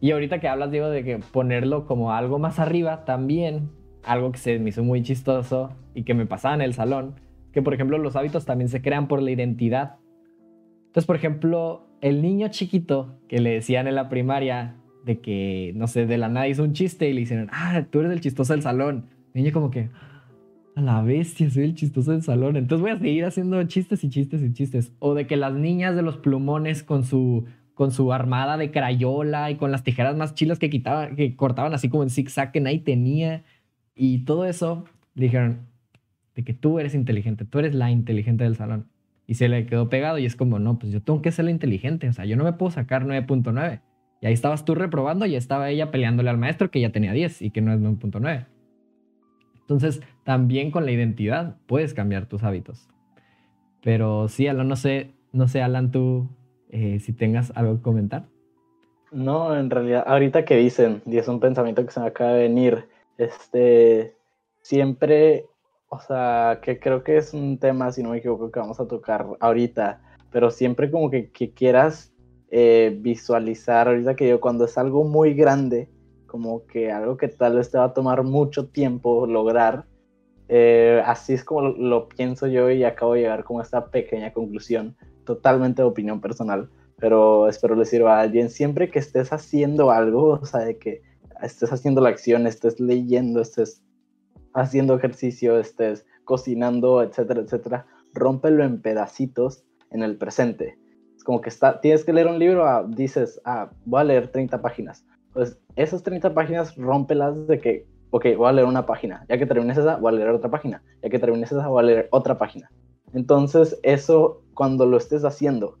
Y 0.00 0.10
ahorita 0.10 0.40
que 0.40 0.48
hablas, 0.48 0.70
digo, 0.70 0.88
de 0.88 1.04
que 1.04 1.18
ponerlo 1.18 1.86
como 1.86 2.12
algo 2.12 2.38
más 2.38 2.58
arriba, 2.58 3.04
también 3.04 3.70
algo 4.04 4.30
que 4.32 4.38
se 4.38 4.58
me 4.58 4.70
hizo 4.70 4.82
muy 4.82 5.02
chistoso 5.02 5.70
y 5.94 6.04
que 6.04 6.14
me 6.14 6.26
pasaba 6.26 6.54
en 6.54 6.62
el 6.62 6.74
salón, 6.74 7.20
que 7.52 7.62
por 7.62 7.74
ejemplo 7.74 7.98
los 7.98 8.16
hábitos 8.16 8.44
también 8.44 8.68
se 8.68 8.82
crean 8.82 9.08
por 9.08 9.22
la 9.22 9.30
identidad. 9.30 9.96
Entonces, 10.96 11.08
por 11.08 11.16
ejemplo, 11.16 11.86
el 12.00 12.22
niño 12.22 12.48
chiquito 12.48 13.20
que 13.28 13.38
le 13.42 13.50
decían 13.50 13.86
en 13.86 13.96
la 13.96 14.08
primaria 14.08 14.76
de 15.04 15.20
que, 15.20 15.74
no 15.76 15.88
sé, 15.88 16.06
de 16.06 16.16
la 16.16 16.30
nada 16.30 16.48
hizo 16.48 16.62
un 16.62 16.72
chiste 16.72 17.10
y 17.10 17.12
le 17.12 17.20
dijeron, 17.20 17.50
ah, 17.52 17.84
tú 17.90 18.00
eres 18.00 18.12
el 18.12 18.22
chistoso 18.22 18.54
del 18.54 18.62
salón. 18.62 19.04
El 19.34 19.42
niño 19.42 19.52
como 19.52 19.70
que, 19.70 19.90
a 20.74 20.80
la 20.80 21.02
bestia, 21.02 21.50
soy 21.50 21.64
el 21.64 21.74
chistoso 21.74 22.12
del 22.12 22.22
salón. 22.22 22.56
Entonces 22.56 22.80
voy 22.80 22.92
a 22.92 22.98
seguir 22.98 23.26
haciendo 23.26 23.62
chistes 23.64 24.04
y 24.04 24.08
chistes 24.08 24.40
y 24.40 24.54
chistes. 24.54 24.94
O 24.98 25.12
de 25.12 25.26
que 25.26 25.36
las 25.36 25.52
niñas 25.52 25.96
de 25.96 26.00
los 26.00 26.16
plumones 26.16 26.82
con 26.82 27.04
su, 27.04 27.44
con 27.74 27.90
su 27.90 28.10
armada 28.14 28.56
de 28.56 28.70
crayola 28.70 29.50
y 29.50 29.56
con 29.56 29.70
las 29.72 29.82
tijeras 29.82 30.16
más 30.16 30.34
chilas 30.34 30.58
que, 30.58 30.70
quitaban, 30.70 31.14
que 31.14 31.36
cortaban 31.36 31.74
así 31.74 31.90
como 31.90 32.04
en 32.04 32.08
zigzag 32.08 32.52
que 32.52 32.60
nadie 32.62 32.78
tenía. 32.78 33.44
Y 33.94 34.20
todo 34.20 34.46
eso, 34.46 34.86
dijeron, 35.14 35.66
de 36.34 36.42
que 36.42 36.54
tú 36.54 36.78
eres 36.78 36.94
inteligente, 36.94 37.44
tú 37.44 37.58
eres 37.58 37.74
la 37.74 37.90
inteligente 37.90 38.44
del 38.44 38.56
salón. 38.56 38.86
Y 39.26 39.34
se 39.34 39.48
le 39.48 39.66
quedó 39.66 39.88
pegado 39.88 40.18
y 40.18 40.26
es 40.26 40.36
como, 40.36 40.58
no, 40.58 40.78
pues 40.78 40.92
yo 40.92 41.02
tengo 41.02 41.20
que 41.20 41.32
ser 41.32 41.48
inteligente, 41.48 42.08
o 42.08 42.12
sea, 42.12 42.24
yo 42.24 42.36
no 42.36 42.44
me 42.44 42.52
puedo 42.52 42.70
sacar 42.70 43.04
9.9. 43.04 43.80
Y 44.20 44.26
ahí 44.26 44.32
estabas 44.32 44.64
tú 44.64 44.74
reprobando 44.74 45.26
y 45.26 45.34
estaba 45.34 45.68
ella 45.68 45.90
peleándole 45.90 46.30
al 46.30 46.38
maestro 46.38 46.70
que 46.70 46.80
ya 46.80 46.90
tenía 46.90 47.12
10 47.12 47.42
y 47.42 47.50
que 47.50 47.60
no 47.60 47.72
es 47.72 47.80
9.9. 47.80 48.46
Entonces, 49.60 50.00
también 50.24 50.70
con 50.70 50.86
la 50.86 50.92
identidad 50.92 51.56
puedes 51.66 51.92
cambiar 51.92 52.26
tus 52.26 52.44
hábitos. 52.44 52.88
Pero 53.82 54.28
sí, 54.28 54.46
Alan, 54.46 54.68
no 54.68 54.76
sé, 54.76 55.12
no 55.32 55.48
sé, 55.48 55.60
Alan, 55.60 55.90
tú 55.90 56.28
eh, 56.70 57.00
si 57.00 57.12
tengas 57.12 57.52
algo 57.56 57.76
que 57.76 57.82
comentar. 57.82 58.26
No, 59.12 59.56
en 59.56 59.70
realidad, 59.70 60.04
ahorita 60.06 60.44
que 60.44 60.56
dicen, 60.56 61.02
y 61.06 61.18
es 61.18 61.28
un 61.28 61.40
pensamiento 61.40 61.84
que 61.84 61.92
se 61.92 62.00
me 62.00 62.06
acaba 62.06 62.32
de 62.32 62.42
venir, 62.42 62.88
este, 63.18 64.14
siempre 64.62 65.46
o 65.88 66.00
sea, 66.00 66.60
que 66.62 66.78
creo 66.78 67.04
que 67.04 67.16
es 67.16 67.32
un 67.32 67.58
tema, 67.58 67.92
si 67.92 68.02
no 68.02 68.10
me 68.10 68.18
equivoco, 68.18 68.50
que 68.50 68.60
vamos 68.60 68.80
a 68.80 68.88
tocar 68.88 69.26
ahorita, 69.40 70.00
pero 70.30 70.50
siempre 70.50 70.90
como 70.90 71.10
que, 71.10 71.30
quieras 71.30 72.12
eh, 72.50 72.96
visualizar, 73.00 73.88
ahorita 73.88 74.16
que 74.16 74.28
yo 74.28 74.40
cuando 74.40 74.64
es 74.64 74.76
algo 74.78 75.04
muy 75.04 75.34
grande, 75.34 75.88
como 76.26 76.66
que 76.66 76.90
algo 76.90 77.16
que 77.16 77.28
tal 77.28 77.56
vez 77.56 77.70
te 77.70 77.78
va 77.78 77.84
a 77.84 77.94
tomar 77.94 78.22
mucho 78.24 78.68
tiempo 78.68 79.26
lograr, 79.26 79.84
eh, 80.48 81.02
así 81.04 81.34
es 81.34 81.44
como 81.44 81.62
lo, 81.62 82.08
pienso 82.08 82.46
yo 82.46 82.70
y 82.70 82.84
acabo 82.84 83.14
de 83.14 83.20
llegar 83.20 83.44
como 83.44 83.60
a 83.60 83.62
esta 83.62 83.86
pequeña 83.90 84.32
conclusión, 84.32 84.96
totalmente 85.24 85.82
de 85.82 85.88
opinión 85.88 86.20
personal, 86.20 86.68
pero 86.98 87.48
espero 87.48 87.74
le 87.74 87.84
sirva 87.84 88.18
a 88.18 88.22
alguien. 88.22 88.50
Siempre 88.50 88.90
que 88.90 88.98
estés 88.98 89.32
haciendo 89.32 89.90
algo, 89.90 90.38
o 90.42 90.44
sea, 90.44 90.60
de 90.60 90.78
que 90.78 91.02
estés 91.42 91.72
haciendo 91.72 92.00
la 92.00 92.10
acción, 92.10 92.46
estés 92.46 92.80
leyendo, 92.80 93.40
estés 93.40 93.82
haciendo 94.56 94.96
ejercicio, 94.96 95.58
estés 95.58 96.06
cocinando, 96.24 97.02
etcétera, 97.02 97.40
etcétera, 97.40 97.86
rómpelo 98.12 98.64
en 98.64 98.80
pedacitos 98.80 99.64
en 99.90 100.02
el 100.02 100.16
presente. 100.16 100.78
Es 101.16 101.24
como 101.24 101.40
que 101.40 101.48
está, 101.48 101.80
tienes 101.80 102.04
que 102.04 102.12
leer 102.12 102.26
un 102.26 102.38
libro, 102.38 102.66
ah, 102.66 102.84
dices, 102.88 103.40
ah, 103.44 103.70
voy 103.84 104.00
a 104.00 104.04
leer 104.04 104.28
30 104.28 104.60
páginas. 104.60 105.04
Pues 105.32 105.58
esas 105.76 106.02
30 106.02 106.34
páginas 106.34 106.74
rómpelas 106.76 107.46
de 107.46 107.60
que, 107.60 107.86
ok, 108.10 108.26
voy 108.36 108.48
a 108.48 108.52
leer 108.52 108.66
una 108.66 108.86
página. 108.86 109.24
Ya 109.28 109.38
que 109.38 109.46
termines 109.46 109.78
esa, 109.78 109.96
voy 109.96 110.14
a 110.14 110.16
leer 110.16 110.30
otra 110.30 110.50
página. 110.50 110.82
Ya 111.02 111.10
que 111.10 111.18
termines 111.18 111.52
esa, 111.52 111.68
voy 111.68 111.80
a 111.80 111.86
leer 111.86 112.08
otra 112.10 112.38
página. 112.38 112.70
Entonces, 113.12 113.78
eso 113.82 114.42
cuando 114.54 114.86
lo 114.86 114.96
estés 114.96 115.24
haciendo 115.24 115.78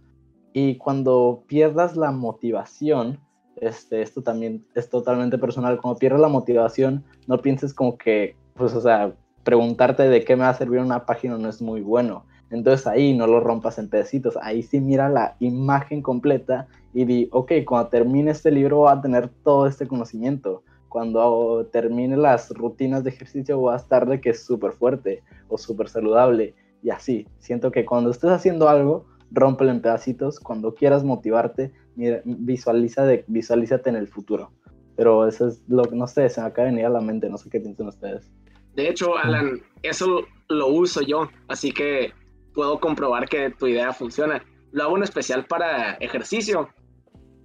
y 0.52 0.76
cuando 0.76 1.44
pierdas 1.46 1.96
la 1.96 2.10
motivación, 2.12 3.18
este, 3.56 4.02
esto 4.02 4.22
también 4.22 4.66
es 4.74 4.88
totalmente 4.88 5.38
personal, 5.38 5.80
cuando 5.80 5.98
pierdas 5.98 6.20
la 6.20 6.28
motivación, 6.28 7.04
no 7.26 7.40
pienses 7.42 7.74
como 7.74 7.96
que 7.98 8.36
pues, 8.56 8.74
o 8.74 8.80
sea, 8.80 9.12
preguntarte 9.44 10.08
de 10.08 10.24
qué 10.24 10.36
me 10.36 10.42
va 10.42 10.50
a 10.50 10.54
servir 10.54 10.80
una 10.80 11.06
página 11.06 11.38
no 11.38 11.48
es 11.48 11.62
muy 11.62 11.80
bueno. 11.80 12.24
Entonces 12.50 12.86
ahí 12.86 13.16
no 13.16 13.26
lo 13.26 13.40
rompas 13.40 13.78
en 13.78 13.88
pedacitos, 13.88 14.36
ahí 14.40 14.62
sí 14.62 14.80
mira 14.80 15.08
la 15.08 15.36
imagen 15.40 16.00
completa 16.00 16.68
y 16.94 17.04
di, 17.04 17.28
ok, 17.32 17.52
cuando 17.66 17.88
termine 17.88 18.30
este 18.30 18.50
libro 18.50 18.78
voy 18.78 18.92
a 18.92 19.00
tener 19.00 19.28
todo 19.42 19.66
este 19.66 19.86
conocimiento. 19.86 20.62
Cuando 20.88 21.68
termine 21.72 22.16
las 22.16 22.50
rutinas 22.50 23.04
de 23.04 23.10
ejercicio 23.10 23.58
voy 23.58 23.74
a 23.74 23.76
estar 23.76 24.08
de 24.08 24.20
que 24.20 24.30
es 24.30 24.44
súper 24.44 24.72
fuerte 24.72 25.22
o 25.48 25.58
súper 25.58 25.88
saludable 25.88 26.54
y 26.82 26.90
así. 26.90 27.26
Siento 27.38 27.70
que 27.70 27.84
cuando 27.84 28.10
estés 28.10 28.30
haciendo 28.30 28.68
algo, 28.68 29.06
rómpelo 29.30 29.70
en 29.72 29.82
pedacitos. 29.82 30.40
Cuando 30.40 30.74
quieras 30.74 31.04
motivarte, 31.04 31.72
mira, 31.96 32.22
visualiza 32.24 33.04
de, 33.04 33.24
visualízate 33.26 33.90
en 33.90 33.96
el 33.96 34.08
futuro. 34.08 34.52
Pero 34.96 35.26
eso 35.26 35.48
es 35.48 35.62
lo 35.68 35.82
que, 35.84 35.96
no 35.96 36.06
sé, 36.06 36.28
se 36.28 36.40
me 36.40 36.46
acaba 36.46 36.66
de 36.66 36.72
venir 36.72 36.86
a 36.86 36.90
la 36.90 37.00
mente, 37.00 37.28
no 37.28 37.36
sé 37.36 37.50
qué 37.50 37.60
piensan 37.60 37.88
ustedes. 37.88 38.30
De 38.76 38.90
hecho, 38.90 39.16
Alan, 39.16 39.62
eso 39.82 40.26
lo 40.48 40.66
uso 40.66 41.00
yo, 41.00 41.30
así 41.48 41.72
que 41.72 42.12
puedo 42.52 42.78
comprobar 42.78 43.26
que 43.26 43.48
tu 43.48 43.66
idea 43.66 43.90
funciona. 43.94 44.44
Lo 44.70 44.84
hago 44.84 44.98
en 44.98 45.02
especial 45.02 45.46
para 45.46 45.94
ejercicio. 45.94 46.68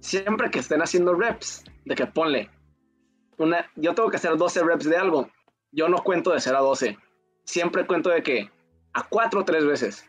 Siempre 0.00 0.50
que 0.50 0.58
estén 0.58 0.82
haciendo 0.82 1.14
reps, 1.14 1.64
de 1.86 1.94
que 1.94 2.06
ponle, 2.06 2.50
una, 3.38 3.66
yo 3.76 3.94
tengo 3.94 4.10
que 4.10 4.16
hacer 4.16 4.36
12 4.36 4.62
reps 4.62 4.84
de 4.84 4.96
algo. 4.98 5.30
Yo 5.72 5.88
no 5.88 6.02
cuento 6.04 6.32
de 6.32 6.40
0 6.40 6.58
a 6.58 6.60
12. 6.60 6.98
Siempre 7.44 7.86
cuento 7.86 8.10
de 8.10 8.22
que 8.22 8.50
a 8.92 9.08
4 9.08 9.40
o 9.40 9.44
3 9.46 9.64
veces. 9.64 10.06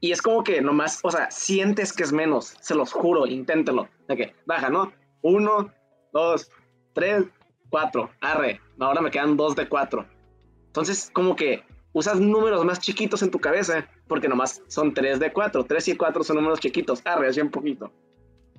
Y 0.00 0.12
es 0.12 0.20
como 0.20 0.44
que 0.44 0.60
nomás, 0.60 1.00
o 1.02 1.10
sea, 1.10 1.30
sientes 1.30 1.90
que 1.94 2.02
es 2.02 2.12
menos. 2.12 2.54
Se 2.60 2.74
los 2.74 2.92
juro, 2.92 3.26
inténtelo. 3.26 3.88
De 4.08 4.16
que 4.16 4.34
baja, 4.44 4.68
¿no? 4.68 4.92
1, 5.22 5.72
2, 6.12 6.50
3, 6.92 7.24
4. 7.70 8.10
Arre. 8.20 8.60
Ahora 8.78 9.00
me 9.00 9.10
quedan 9.10 9.38
2 9.38 9.56
de 9.56 9.66
4 9.66 10.19
entonces, 10.70 11.10
como 11.12 11.34
que 11.34 11.64
usas 11.92 12.20
números 12.20 12.64
más 12.64 12.78
chiquitos 12.78 13.22
en 13.24 13.30
tu 13.32 13.40
cabeza, 13.40 13.88
porque 14.06 14.28
nomás 14.28 14.62
son 14.68 14.94
3 14.94 15.18
de 15.18 15.32
4, 15.32 15.64
3 15.64 15.88
y 15.88 15.96
4 15.96 16.22
son 16.22 16.36
números 16.36 16.60
chiquitos, 16.60 17.02
arre, 17.04 17.26
así 17.28 17.40
un 17.40 17.50
poquito. 17.50 17.92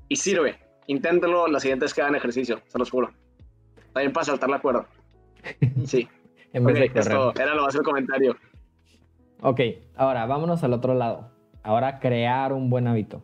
Y 0.09 0.17
sirve, 0.17 0.57
inténtelo 0.87 1.47
las 1.47 1.61
siguientes 1.61 1.93
que 1.93 2.01
hagan 2.01 2.15
ejercicio, 2.15 2.61
se 2.67 2.77
los 2.77 2.89
juro. 2.91 3.11
También 3.93 4.11
para 4.11 4.25
saltar 4.25 4.49
la 4.49 4.59
cuerda. 4.59 4.85
Sí. 5.85 6.07
en 6.53 6.65
vez 6.65 6.75
Ok, 6.75 6.93
de 6.93 6.99
esto 6.99 7.33
era 7.41 7.55
lo 7.55 7.63
más 7.63 7.75
el 7.75 7.83
comentario. 7.83 8.35
Ok, 9.41 9.61
ahora 9.95 10.25
vámonos 10.25 10.63
al 10.63 10.73
otro 10.73 10.93
lado. 10.93 11.31
Ahora 11.63 11.99
crear 11.99 12.51
un 12.53 12.69
buen 12.69 12.87
hábito. 12.87 13.23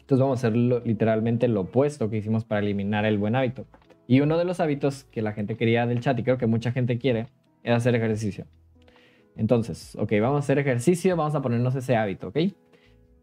Entonces 0.00 0.20
vamos 0.20 0.44
a 0.44 0.46
hacer 0.48 0.56
lo- 0.58 0.80
literalmente 0.80 1.48
lo 1.48 1.62
opuesto 1.62 2.10
que 2.10 2.18
hicimos 2.18 2.44
para 2.44 2.60
eliminar 2.60 3.06
el 3.06 3.16
buen 3.18 3.34
hábito. 3.34 3.64
Y 4.06 4.20
uno 4.20 4.38
de 4.38 4.44
los 4.44 4.60
hábitos 4.60 5.04
que 5.04 5.22
la 5.22 5.32
gente 5.32 5.56
quería 5.56 5.86
del 5.86 6.00
chat 6.00 6.18
y 6.18 6.22
creo 6.22 6.38
que 6.38 6.46
mucha 6.46 6.70
gente 6.72 6.98
quiere 6.98 7.26
hacer 7.74 7.94
ejercicio. 7.94 8.46
Entonces, 9.36 9.96
ok, 9.96 10.12
vamos 10.20 10.36
a 10.36 10.38
hacer 10.40 10.58
ejercicio, 10.58 11.16
vamos 11.16 11.34
a 11.34 11.42
ponernos 11.42 11.74
ese 11.74 11.96
hábito, 11.96 12.28
¿ok? 12.28 12.38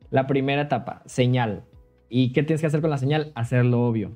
La 0.09 0.27
primera 0.27 0.63
etapa, 0.63 1.01
señal. 1.05 1.63
¿Y 2.07 2.33
qué 2.33 2.43
tienes 2.43 2.61
que 2.61 2.67
hacer 2.67 2.81
con 2.81 2.91
la 2.91 2.99
señal? 2.99 3.31
Hacerlo 3.33 3.87
obvio. 3.87 4.11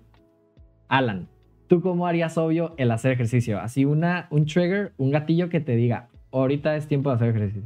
Alan, 0.88 1.28
¿tú 1.68 1.82
cómo 1.82 2.06
harías 2.06 2.38
obvio 2.38 2.76
el 2.78 2.92
hacer 2.92 3.12
ejercicio? 3.12 3.60
Así 3.60 3.84
una, 3.86 4.28
un 4.30 4.46
trigger, 4.46 4.94
un 4.98 5.10
gatillo 5.10 5.50
que 5.50 5.60
te 5.60 5.76
diga, 5.76 6.10
ahorita 6.32 6.76
es 6.76 6.88
tiempo 6.88 7.10
de 7.10 7.16
hacer 7.16 7.30
ejercicio. 7.30 7.64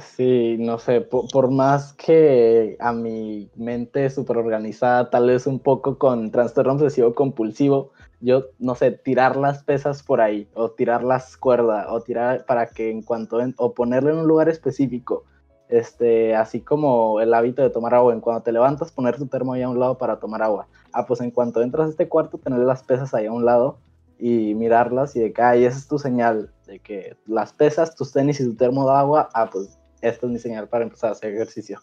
Sí, 0.00 0.56
no 0.58 0.78
sé, 0.78 1.02
po- 1.02 1.28
por, 1.32 1.52
más 1.52 1.92
que 1.92 2.76
a 2.80 2.92
mi 2.92 3.48
mente 3.54 4.10
súper 4.10 4.38
organizada, 4.38 5.08
tal 5.08 5.28
vez 5.28 5.46
un 5.46 5.60
poco 5.60 5.98
con 5.98 6.32
trastorno 6.32 6.72
obsesivo 6.72 7.14
compulsivo, 7.14 7.92
yo, 8.24 8.46
no 8.58 8.74
sé, 8.74 8.90
tirar 8.90 9.36
las 9.36 9.62
pesas 9.62 10.02
por 10.02 10.20
ahí, 10.20 10.48
o 10.54 10.70
tirar 10.70 11.04
las 11.04 11.36
cuerdas, 11.36 11.86
o 11.90 12.00
tirar 12.00 12.46
para 12.46 12.66
que 12.66 12.90
en 12.90 13.02
cuanto, 13.02 13.40
en- 13.40 13.54
o 13.58 13.74
ponerlo 13.74 14.10
en 14.10 14.18
un 14.18 14.26
lugar 14.26 14.48
específico, 14.48 15.24
este, 15.68 16.34
así 16.34 16.60
como 16.60 17.20
el 17.20 17.34
hábito 17.34 17.62
de 17.62 17.70
tomar 17.70 17.94
agua, 17.94 18.12
en 18.12 18.20
cuando 18.20 18.42
te 18.42 18.52
levantas, 18.52 18.92
poner 18.92 19.16
tu 19.16 19.26
termo 19.26 19.52
ahí 19.52 19.62
a 19.62 19.68
un 19.68 19.78
lado 19.78 19.98
para 19.98 20.18
tomar 20.18 20.42
agua. 20.42 20.66
Ah, 20.92 21.06
pues 21.06 21.20
en 21.20 21.30
cuanto 21.30 21.62
entras 21.62 21.86
a 21.86 21.90
este 21.90 22.08
cuarto, 22.08 22.38
tener 22.38 22.60
las 22.60 22.82
pesas 22.82 23.12
ahí 23.14 23.26
a 23.26 23.32
un 23.32 23.44
lado 23.44 23.78
y 24.18 24.54
mirarlas 24.54 25.16
y 25.16 25.20
de 25.20 25.32
que, 25.32 25.42
esa 25.66 25.78
es 25.78 25.88
tu 25.88 25.98
señal, 25.98 26.50
de 26.66 26.78
que 26.78 27.16
las 27.26 27.52
pesas, 27.52 27.94
tus 27.96 28.12
tenis 28.12 28.40
y 28.40 28.44
tu 28.44 28.54
termo 28.54 28.88
de 28.88 28.96
agua, 28.96 29.28
ah, 29.34 29.50
pues 29.50 29.78
esta 30.00 30.26
es 30.26 30.32
mi 30.32 30.38
señal 30.38 30.68
para 30.68 30.84
empezar 30.84 31.10
a 31.10 31.12
hacer 31.12 31.34
ejercicio. 31.34 31.80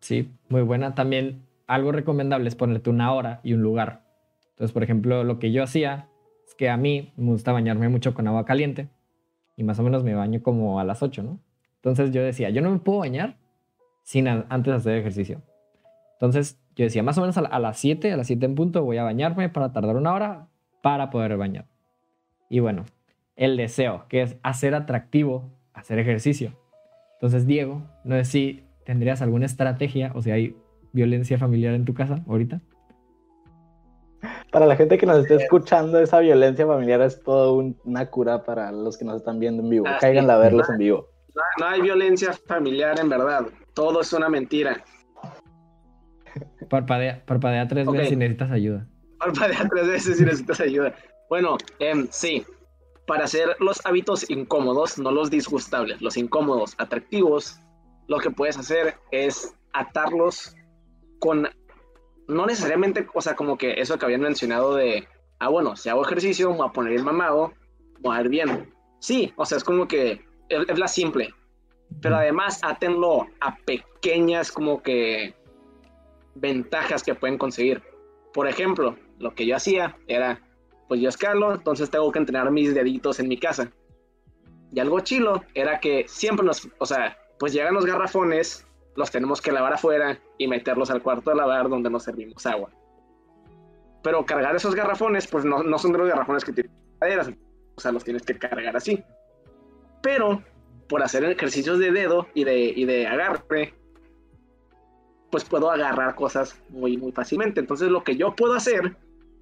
Sí, 0.00 0.32
muy 0.48 0.62
buena. 0.62 0.94
También 0.94 1.46
algo 1.66 1.92
recomendable 1.92 2.48
es 2.48 2.54
ponerte 2.54 2.90
una 2.90 3.12
hora 3.14 3.40
y 3.42 3.52
un 3.52 3.62
lugar. 3.62 4.09
Entonces, 4.60 4.74
por 4.74 4.82
ejemplo, 4.82 5.24
lo 5.24 5.38
que 5.38 5.52
yo 5.52 5.62
hacía 5.62 6.10
es 6.46 6.54
que 6.54 6.68
a 6.68 6.76
mí 6.76 7.14
me 7.16 7.30
gusta 7.30 7.50
bañarme 7.50 7.88
mucho 7.88 8.12
con 8.12 8.28
agua 8.28 8.44
caliente 8.44 8.90
y 9.56 9.64
más 9.64 9.78
o 9.78 9.82
menos 9.82 10.04
me 10.04 10.14
baño 10.14 10.42
como 10.42 10.78
a 10.78 10.84
las 10.84 11.02
8, 11.02 11.22
¿no? 11.22 11.40
Entonces 11.76 12.10
yo 12.10 12.22
decía, 12.22 12.50
yo 12.50 12.60
no 12.60 12.70
me 12.70 12.78
puedo 12.78 12.98
bañar 12.98 13.38
sin 14.02 14.28
antes 14.28 14.74
hacer 14.74 14.98
ejercicio. 14.98 15.40
Entonces 16.12 16.60
yo 16.76 16.84
decía, 16.84 17.02
más 17.02 17.16
o 17.16 17.22
menos 17.22 17.38
a 17.38 17.58
las 17.58 17.78
7, 17.78 18.12
a 18.12 18.18
las 18.18 18.26
7 18.26 18.44
en 18.44 18.54
punto 18.54 18.84
voy 18.84 18.98
a 18.98 19.02
bañarme 19.02 19.48
para 19.48 19.72
tardar 19.72 19.96
una 19.96 20.12
hora 20.12 20.48
para 20.82 21.08
poder 21.08 21.38
bañar. 21.38 21.64
Y 22.50 22.60
bueno, 22.60 22.84
el 23.36 23.56
deseo, 23.56 24.04
que 24.10 24.20
es 24.20 24.36
hacer 24.42 24.74
atractivo 24.74 25.48
hacer 25.72 25.98
ejercicio. 25.98 26.52
Entonces, 27.14 27.46
Diego, 27.46 27.80
no 28.04 28.14
sé 28.16 28.24
si 28.26 28.64
tendrías 28.84 29.22
alguna 29.22 29.46
estrategia 29.46 30.12
o 30.14 30.20
si 30.20 30.30
hay 30.30 30.54
violencia 30.92 31.38
familiar 31.38 31.72
en 31.72 31.86
tu 31.86 31.94
casa 31.94 32.22
ahorita. 32.28 32.60
Para 34.52 34.66
la 34.66 34.74
gente 34.76 34.98
que 34.98 35.06
nos 35.06 35.18
esté 35.18 35.36
escuchando, 35.36 35.98
esa 36.00 36.18
violencia 36.20 36.66
familiar 36.66 37.00
es 37.02 37.22
todo 37.22 37.54
un- 37.54 37.78
una 37.84 38.06
cura 38.10 38.42
para 38.42 38.72
los 38.72 38.98
que 38.98 39.04
nos 39.04 39.16
están 39.16 39.38
viendo 39.38 39.62
en 39.62 39.70
vivo. 39.70 39.86
Ah, 39.88 39.98
sí. 40.00 40.06
A 40.06 40.36
verlos 40.38 40.68
en 40.68 40.78
vivo. 40.78 41.08
No, 41.34 41.42
no 41.60 41.66
hay 41.66 41.80
violencia 41.80 42.32
familiar 42.46 42.98
en 42.98 43.08
verdad. 43.08 43.46
Todo 43.74 44.00
es 44.00 44.12
una 44.12 44.28
mentira. 44.28 44.82
Parpadea, 46.68 47.22
parpadea 47.26 47.66
tres 47.68 47.86
veces 47.86 48.08
si 48.08 48.16
necesitas 48.16 48.50
ayuda. 48.50 48.86
Parpadea 49.18 49.68
tres 49.70 49.86
veces 49.88 50.16
si 50.18 50.24
necesitas 50.24 50.60
ayuda. 50.60 50.94
Bueno, 51.28 51.56
em, 51.78 52.06
sí. 52.10 52.44
Para 53.06 53.24
hacer 53.24 53.56
los 53.58 53.84
hábitos 53.84 54.28
incómodos, 54.30 54.98
no 54.98 55.10
los 55.10 55.30
disgustables, 55.30 56.00
los 56.00 56.16
incómodos, 56.16 56.74
atractivos, 56.78 57.58
lo 58.06 58.18
que 58.18 58.30
puedes 58.30 58.56
hacer 58.56 58.94
es 59.10 59.52
atarlos 59.72 60.54
con, 61.18 61.48
no 62.30 62.46
necesariamente, 62.46 63.06
o 63.12 63.20
sea, 63.20 63.34
como 63.34 63.58
que 63.58 63.74
eso 63.80 63.98
que 63.98 64.04
habían 64.04 64.22
mencionado 64.22 64.74
de, 64.74 65.06
ah, 65.38 65.48
bueno, 65.48 65.76
si 65.76 65.88
hago 65.88 66.04
ejercicio, 66.04 66.50
me 66.50 66.56
voy 66.56 66.68
a 66.68 66.72
poner 66.72 66.92
el 66.94 67.04
mamado, 67.04 67.52
voy 68.00 68.16
a 68.16 68.20
ir 68.22 68.28
bien. 68.28 68.74
Sí, 69.00 69.32
o 69.36 69.44
sea, 69.44 69.58
es 69.58 69.64
como 69.64 69.86
que 69.88 70.24
es, 70.48 70.68
es 70.68 70.78
la 70.78 70.88
simple. 70.88 71.34
Pero 72.00 72.16
además, 72.16 72.60
átenlo 72.62 73.26
a 73.40 73.56
pequeñas 73.56 74.52
como 74.52 74.82
que 74.82 75.34
ventajas 76.34 77.02
que 77.02 77.14
pueden 77.14 77.38
conseguir. 77.38 77.82
Por 78.32 78.46
ejemplo, 78.48 78.96
lo 79.18 79.34
que 79.34 79.46
yo 79.46 79.56
hacía 79.56 79.96
era, 80.06 80.40
pues 80.88 81.00
yo 81.00 81.08
escalo, 81.08 81.54
entonces 81.54 81.90
tengo 81.90 82.10
que 82.12 82.20
entrenar 82.20 82.50
mis 82.50 82.74
deditos 82.74 83.20
en 83.20 83.28
mi 83.28 83.36
casa. 83.36 83.70
Y 84.72 84.80
algo 84.80 85.00
chilo 85.00 85.42
era 85.54 85.80
que 85.80 86.04
siempre 86.08 86.46
nos, 86.46 86.68
o 86.78 86.86
sea, 86.86 87.18
pues 87.38 87.52
llegan 87.52 87.74
los 87.74 87.86
garrafones, 87.86 88.66
los 88.96 89.10
tenemos 89.10 89.40
que 89.40 89.52
lavar 89.52 89.74
afuera 89.74 90.18
y 90.38 90.48
meterlos 90.48 90.90
al 90.90 91.02
cuarto 91.02 91.30
de 91.30 91.36
lavar 91.36 91.68
donde 91.68 91.90
nos 91.90 92.04
servimos 92.04 92.44
agua. 92.46 92.70
Pero 94.02 94.24
cargar 94.24 94.56
esos 94.56 94.74
garrafones, 94.74 95.26
pues 95.26 95.44
no, 95.44 95.62
no 95.62 95.78
son 95.78 95.92
de 95.92 95.98
los 95.98 96.08
garrafones 96.08 96.44
que 96.44 96.52
tienen 96.52 96.72
maderas, 97.00 97.30
o 97.74 97.80
sea, 97.80 97.92
los 97.92 98.04
tienes 98.04 98.22
que 98.22 98.38
cargar 98.38 98.76
así. 98.76 99.02
Pero 100.02 100.42
por 100.88 101.02
hacer 101.02 101.24
ejercicios 101.24 101.78
de 101.78 101.92
dedo 101.92 102.26
y 102.34 102.44
de, 102.44 102.58
y 102.58 102.84
de 102.84 103.06
agarre, 103.06 103.74
pues 105.30 105.44
puedo 105.44 105.70
agarrar 105.70 106.14
cosas 106.14 106.60
muy, 106.70 106.96
muy 106.96 107.12
fácilmente. 107.12 107.60
Entonces 107.60 107.88
lo 107.88 108.02
que 108.02 108.16
yo 108.16 108.34
puedo 108.34 108.54
hacer, 108.54 108.96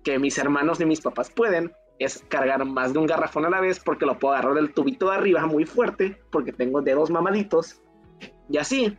que 0.04 0.18
mis 0.18 0.37
hermanos 0.38 0.78
ni 0.78 0.87
mis 0.87 1.00
papás 1.00 1.30
pueden, 1.30 1.72
es 1.98 2.24
cargar 2.28 2.64
más 2.64 2.92
de 2.92 2.98
un 2.98 3.06
garrafón 3.06 3.44
a 3.46 3.50
la 3.50 3.61
vez 3.61 3.80
porque 3.80 4.06
lo 4.06 4.18
puedo 4.18 4.34
agarrar 4.34 4.54
del 4.54 4.72
tubito 4.72 5.11
de 5.11 5.16
arriba 5.16 5.46
muy 5.46 5.64
fuerte 5.64 6.20
porque 6.30 6.52
tengo 6.52 6.82
dedos 6.82 7.11
mamaditos. 7.11 7.80
Y 8.48 8.58
así 8.58 8.96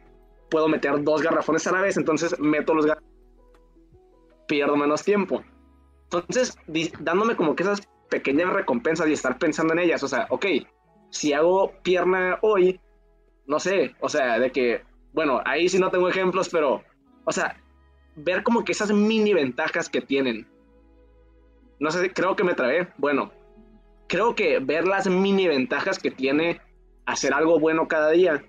puedo 0.50 0.68
meter 0.68 1.04
dos 1.04 1.22
garrafones 1.22 1.66
a 1.68 1.72
la 1.72 1.82
vez, 1.82 1.98
entonces 1.98 2.38
meto 2.40 2.74
los 2.74 2.86
garrafones, 2.86 3.14
pierdo 4.48 4.76
menos 4.76 5.04
tiempo. 5.04 5.44
Entonces, 6.04 6.58
dándome 7.00 7.36
como 7.36 7.56
que 7.56 7.64
esas 7.64 7.88
pequeñas 8.10 8.52
recompensas 8.52 9.08
y 9.08 9.14
estar 9.14 9.38
pensando 9.38 9.74
en 9.74 9.80
ellas, 9.80 10.02
o 10.04 10.08
sea, 10.08 10.26
ok, 10.30 10.46
si 11.12 11.34
hago 11.34 11.74
pierna 11.84 12.40
hoy, 12.42 12.80
no 13.46 13.60
sé, 13.60 13.96
o 14.00 14.10
sea, 14.10 14.40
de 14.40 14.52
que, 14.52 14.84
bueno, 15.14 15.42
ahí 15.46 15.70
sí 15.70 15.80
no 15.80 15.92
tengo 15.92 16.10
ejemplos, 16.10 16.50
pero, 16.50 16.84
o 17.26 17.32
sea, 17.32 17.58
ver 18.16 18.44
como 18.44 18.64
que 18.64 18.72
esas 18.72 18.92
mini 18.92 19.34
ventajas 19.34 19.90
que 19.90 20.02
tienen. 20.02 20.48
No 21.80 21.92
sé, 21.92 22.12
creo 22.12 22.36
que 22.36 22.44
me 22.44 22.54
trabé. 22.54 22.90
Bueno, 22.98 23.32
creo 24.08 24.36
que 24.36 24.60
ver 24.60 24.88
las 24.88 25.08
mini 25.08 25.48
ventajas 25.48 26.00
que 26.00 26.12
tiene 26.12 26.62
hacer 27.06 27.34
algo 27.34 27.60
bueno 27.60 27.88
cada 27.88 28.12
día 28.12 28.44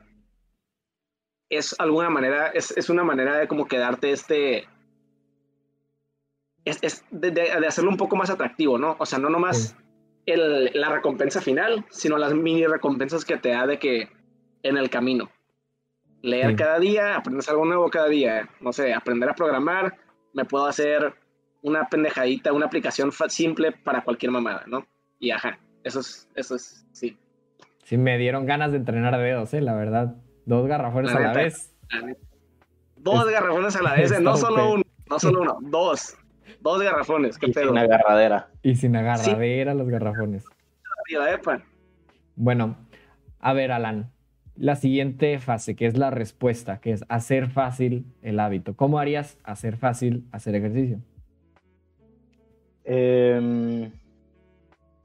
es 1.51 1.75
alguna 1.79 2.09
manera, 2.11 2.49
es, 2.49 2.71
es 2.77 2.89
una 2.89 3.05
manera 3.05 3.37
de 3.37 3.47
como 3.49 3.67
quedarte 3.67 4.13
este... 4.13 4.67
Es, 6.65 6.79
es 6.83 7.05
de, 7.11 7.31
de- 7.31 7.59
de 7.61 7.67
hacerlo 7.67 7.91
un 7.91 7.97
poco 7.97 8.17
más 8.17 8.31
atractivo, 8.31 8.79
¿no? 8.79 8.97
O 8.99 9.07
sea, 9.07 9.19
no 9.19 9.29
nomás 9.31 9.77
el- 10.27 10.71
la 10.75 10.91
recompensa 10.91 11.41
final, 11.41 11.85
sino 11.91 12.19
las 12.19 12.35
mini 12.35 12.67
recompensas 12.67 13.25
que 13.25 13.37
te 13.39 13.51
da 13.51 13.67
de 13.67 13.79
que 13.79 14.09
en 14.63 14.77
el 14.77 14.91
camino. 14.91 15.31
Leer 16.23 16.51
Sí. 16.51 16.57
cada 16.57 16.79
día, 16.79 17.17
aprendes 17.17 17.49
algo 17.49 17.65
nuevo 17.65 17.89
cada 17.89 18.09
día. 18.09 18.49
No 18.61 18.73
sé, 18.73 18.93
aprender 18.93 19.29
a 19.31 19.35
programar, 19.35 19.97
me 20.35 20.45
puedo 20.45 20.67
hacer 20.67 21.15
una 21.63 21.89
pendejadita, 21.89 22.53
una 22.53 22.67
aplicación 22.67 23.11
simple 23.29 23.73
para 23.73 24.05
cualquier 24.05 24.31
mamada, 24.31 24.65
¿no? 24.67 24.87
Y 25.19 25.31
ajá, 25.31 25.59
eso 25.83 26.01
es, 26.01 26.29
eso 26.35 26.55
es, 26.57 26.87
sí. 26.93 27.19
Sí, 27.85 27.97
me 27.97 28.19
dieron 28.19 28.45
ganas 28.47 28.71
de 28.71 28.79
entrenar 28.79 29.19
dedos, 29.19 29.53
¿eh? 29.55 29.63
La 29.63 29.75
verdad. 29.75 30.15
Dos 30.51 30.67
garrafones 30.67 31.13
La 31.13 31.17
a 31.17 31.21
la 31.21 31.29
neta. 31.29 31.41
vez. 31.45 31.73
Dos 32.97 33.31
garrafones 33.31 33.77
a 33.77 33.83
la 33.83 33.95
vez, 33.95 34.21
no 34.21 34.37
solo 34.37 34.73
uno, 34.75 34.83
no 35.09 35.19
solo 35.21 35.43
uno, 35.43 35.59
dos. 35.63 36.17
Dos 36.61 36.83
garrafones, 36.83 37.39
qué 37.39 37.47
Y 37.47 37.53
pedo. 37.53 37.69
sin 37.69 37.79
agarradera. 37.79 38.49
Y 38.61 38.75
sin 38.75 38.97
agarradera 38.97 39.75
los 39.75 39.89
garrafones. 39.89 40.45
Bueno, 42.35 42.77
a 43.39 43.53
ver, 43.53 43.71
Alan. 43.71 44.11
La 44.57 44.75
siguiente 44.75 45.39
fase, 45.39 45.77
que 45.77 45.87
es 45.87 45.97
la 45.97 46.11
respuesta, 46.11 46.81
que 46.81 46.91
es 46.91 47.05
hacer 47.09 47.49
fácil 47.49 48.05
el 48.21 48.41
hábito. 48.41 48.75
¿Cómo 48.75 48.99
harías 48.99 49.39
hacer 49.45 49.77
fácil 49.77 50.27
hacer 50.33 50.57
ejercicio? 50.57 50.99
Em, 52.85 53.93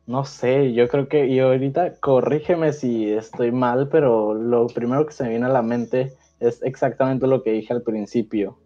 no 0.08 0.24
sé, 0.26 0.74
yo 0.74 0.88
creo 0.88 1.08
que, 1.08 1.28
y 1.28 1.40
ahorita 1.40 1.96
corrígeme 2.00 2.74
si 2.74 3.12
estoy 3.12 3.52
mal, 3.52 3.90
pero 3.90 4.34
lo 4.34 4.68
primero 4.68 5.06
que 5.06 5.14
se 5.14 5.24
me 5.24 5.30
viene 5.30 5.48
a 5.48 5.50
la 5.50 5.64
mente 5.64 6.14
es 6.40 6.62
exactamente 6.64 7.28
lo 7.28 7.42
que 7.42 7.52
dije 7.52 7.74
al 7.74 7.82
principio. 7.82 8.60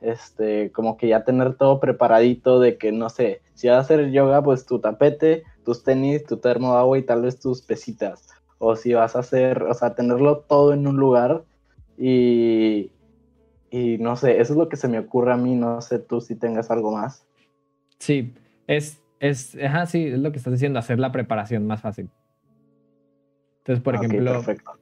Este, 0.00 0.70
como 0.72 0.98
que 0.98 1.08
ya 1.08 1.24
tener 1.24 1.54
todo 1.54 1.80
preparadito 1.80 2.60
de 2.60 2.76
que, 2.76 2.92
no 2.92 3.08
sé, 3.08 3.40
si 3.54 3.68
vas 3.68 3.78
a 3.78 3.80
hacer 3.80 4.10
yoga, 4.10 4.42
pues 4.42 4.66
tu 4.66 4.78
tapete, 4.78 5.44
tus 5.64 5.82
tenis, 5.82 6.24
tu 6.24 6.36
termo 6.36 6.72
de 6.72 6.78
agua 6.78 6.98
y 6.98 7.02
tal 7.02 7.22
vez 7.22 7.40
tus 7.40 7.62
pesitas. 7.62 8.28
o 8.58 8.76
si 8.76 8.94
vas 8.94 9.16
a 9.16 9.20
hacer, 9.20 9.62
o 9.62 9.74
sea, 9.74 9.94
tenerlo 9.94 10.38
todo 10.40 10.72
en 10.72 10.86
un 10.86 10.96
lugar 10.96 11.44
y, 11.98 12.92
y 13.70 13.98
no 13.98 14.16
sé, 14.16 14.40
eso 14.40 14.52
es 14.52 14.58
lo 14.58 14.68
que 14.68 14.76
se 14.76 14.88
me 14.88 14.98
ocurre 14.98 15.32
a 15.32 15.36
mí, 15.36 15.54
no 15.54 15.80
sé 15.80 15.98
tú 15.98 16.20
si 16.20 16.34
tengas 16.34 16.70
algo 16.70 16.92
más. 16.92 17.26
Sí, 17.98 18.32
es, 18.66 19.00
es, 19.20 19.56
ajá, 19.62 19.86
sí, 19.86 20.06
es 20.06 20.18
lo 20.18 20.32
que 20.32 20.38
estás 20.38 20.52
diciendo, 20.52 20.78
hacer 20.78 20.98
la 20.98 21.12
preparación 21.12 21.66
más 21.66 21.80
fácil. 21.82 22.10
Entonces, 23.58 23.82
por 23.82 23.94
Ah, 23.94 23.98
ejemplo, 23.98 24.32
perfecto. 24.32 24.72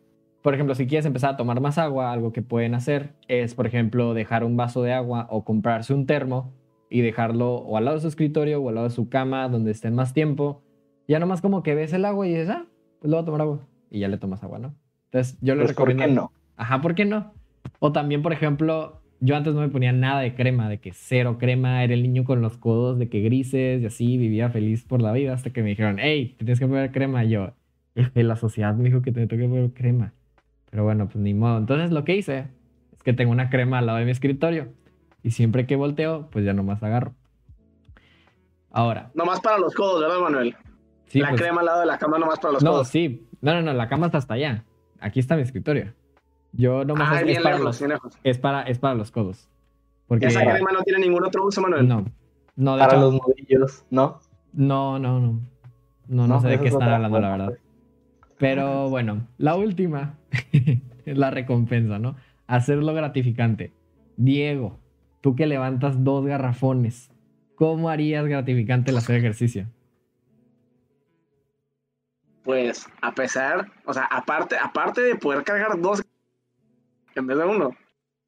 por 0.43 0.55
ejemplo, 0.55 0.75
si 0.75 0.87
quieres 0.87 1.07
empezar 1.07 1.35
a 1.35 1.37
tomar 1.37 1.61
más 1.61 1.79
agua, 1.79 2.13
algo 2.13 2.33
que 2.33 2.43
pueden 2.43 2.75
hacer 2.75 3.15
es, 3.29 3.55
por 3.55 3.67
ejemplo, 3.67 4.15
dejar 4.15 4.45
un 4.45 4.57
vaso 4.57 4.83
de 4.83 4.93
agua 4.93 5.27
o 5.31 5.45
comprarse 5.45 5.95
un 5.95 6.07
termo 6.07 6.53
y 6.91 7.01
dejarlo 7.01 7.55
o 7.55 7.77
al 7.77 7.85
lado 7.85 7.97
de 7.97 8.03
su 8.03 8.09
escritorio 8.09 8.61
o 8.61 8.69
al 8.69 8.75
lado 8.75 8.89
de 8.89 8.95
su 8.95 9.09
cama 9.09 9.49
donde 9.49 9.71
estén 9.71 9.95
más 9.95 10.13
tiempo. 10.13 10.63
Ya 11.09 11.19
nomás 11.19 11.41
como 11.41 11.63
que 11.63 11.75
ves 11.75 11.93
el 11.93 12.05
agua 12.05 12.27
y 12.27 12.31
dices, 12.31 12.51
ah, 12.51 12.67
pues 13.01 13.11
le 13.11 13.17
voy 13.17 13.23
a 13.23 13.25
tomar 13.27 13.41
agua. 13.43 13.67
Y 13.91 14.01
ya 14.01 14.09
le 14.09 14.19
tomas 14.19 14.43
agua, 14.43 14.59
¿no? 14.59 14.75
Entonces, 15.11 15.39
yo 15.41 15.55
le 15.55 15.63
Pues, 15.65 15.77
¿por 15.77 15.89
recomiendo. 15.89 16.05
qué 16.07 16.13
no? 16.13 16.33
Ajá, 16.57 16.81
¿por 16.81 16.95
qué 16.95 17.05
no? 17.05 17.35
O 17.79 17.93
también, 17.93 18.23
por 18.23 18.33
ejemplo, 18.33 19.02
yo 19.25 19.37
antes 19.37 19.55
no 19.55 19.61
me 19.61 19.69
ponía 19.69 19.93
nada 19.93 20.21
de 20.21 20.35
crema, 20.35 20.69
de 20.69 20.79
que 20.81 20.93
cero 20.93 21.37
crema, 21.39 21.85
era 21.85 21.95
el 21.95 22.03
niño 22.03 22.25
con 22.25 22.43
los 22.43 22.59
codos 22.59 22.99
de 22.99 23.09
que 23.09 23.21
grises 23.21 23.81
y 23.81 23.87
así, 23.87 24.19
vivía 24.19 24.51
feliz 24.51 24.85
por 24.85 25.01
la 25.01 25.13
vida 25.13 25.33
hasta 25.33 25.51
que 25.51 25.63
me 25.63 25.69
dijeron, 25.71 25.99
hey, 26.01 26.35
te 26.39 26.45
tienes 26.45 26.59
que 26.59 26.67
poner 26.67 26.91
crema. 26.91 27.25
Y 27.25 27.31
yo, 27.31 27.53
"Es 27.95 28.11
que 28.11 28.23
la 28.25 28.35
sociedad 28.37 28.75
me 28.75 28.85
dijo 28.85 29.01
que 29.01 29.13
te 29.13 29.27
tengo 29.29 29.43
que 29.43 29.49
poner 29.49 29.71
crema. 29.73 30.13
Pero 30.71 30.85
bueno, 30.85 31.07
pues 31.07 31.17
ni 31.23 31.35
modo. 31.35 31.59
Entonces 31.59 31.93
lo 31.93 32.05
que 32.05 32.17
hice 32.17 32.49
es 32.93 33.03
que 33.05 33.13
tengo 33.13 33.31
una 33.31 33.49
crema 33.49 33.79
al 33.79 33.87
lado 33.87 33.99
de 33.99 34.05
mi 34.07 34.11
escritorio 34.11 34.73
y 35.23 35.31
siempre 35.31 35.67
que 35.67 35.77
volteo, 35.77 36.29
pues 36.31 36.45
ya 36.45 36.53
nomás 36.53 36.83
agarro. 36.83 37.15
Ahora, 38.71 39.11
Nomás 39.15 39.41
para 39.41 39.59
los 39.59 39.75
codos, 39.75 40.01
¿verdad, 40.01 40.19
Manuel? 40.21 40.57
sí, 41.07 41.21
la 41.21 41.29
pues- 41.29 41.41
crema 41.43 41.61
al 41.61 41.67
lado 41.67 41.81
de 41.81 41.87
la 41.87 41.99
cama 41.99 42.19
nomás 42.19 42.39
para 42.41 42.55
los 42.55 42.63
no, 42.65 42.71
codos. 42.73 42.89
sí, 42.89 43.27
no, 43.43 43.53
no, 43.55 43.63
no, 43.63 43.73
la 43.75 43.87
cama 43.89 44.07
está 44.07 44.19
hasta 44.19 44.35
allá. 44.35 44.65
Aquí 44.99 45.21
está 45.21 45.37
mi 45.37 45.43
escritorio. 45.43 45.93
Yo 46.53 46.85
nomás 46.85 47.09
Ah, 47.11 47.21
es- 47.23 47.43
para 47.43 47.57
lejos, 47.57 47.81
los- 47.81 48.15
es 48.25 48.39
para, 48.39 48.63
es 48.63 48.79
para 48.79 48.95
los 48.95 49.11
codos. 49.11 49.49
Porque 50.07 50.27
Esa 50.27 50.43
crema 50.43 50.73
no 50.73 50.83
tiene 50.83 51.01
ningún 51.07 51.25
otro 51.25 51.47
uso, 51.47 51.61
Manuel. 51.63 51.89
no, 51.89 52.05
no, 52.57 52.75
de 52.77 52.81
Para 52.81 52.93
hecho, 52.93 53.01
los 53.01 53.15
nudillos, 53.15 53.85
¿no? 53.91 54.21
no, 54.53 54.99
no, 54.99 55.19
no, 55.21 55.41
no, 56.09 56.27
no 56.27 56.41
sé 56.41 56.49
de 56.49 56.61
qué 56.61 56.69
es 56.69 56.75
están 56.75 56.91
hablando, 56.91 57.19
la 57.21 57.31
verdad. 57.31 57.55
Pero 58.39 58.91
bueno, 58.91 59.27
la 59.39 59.55
última 59.57 60.19
es 60.53 61.17
la 61.17 61.31
recompensa, 61.31 61.99
¿no? 61.99 62.17
Hacerlo 62.47 62.93
gratificante. 62.93 63.73
Diego, 64.17 64.79
tú 65.23 65.35
que 65.37 65.47
levantas 65.47 66.05
dos 66.05 66.27
garrafones, 66.27 67.11
¿cómo 67.55 67.89
harías 67.89 68.27
gratificante 68.27 68.91
el 68.91 68.99
hacer 68.99 69.17
ejercicio? 69.17 69.69
Pues, 72.45 72.87
a 73.01 73.13
pesar, 73.15 73.71
o 73.87 73.95
sea, 73.95 74.05
aparte, 74.07 74.57
aparte 74.59 75.01
de 75.01 75.15
poder 75.15 75.45
cargar 75.45 75.81
dos 75.81 76.02
en 77.15 77.27
vez 77.27 77.39
de 77.39 77.45
uno, 77.45 77.77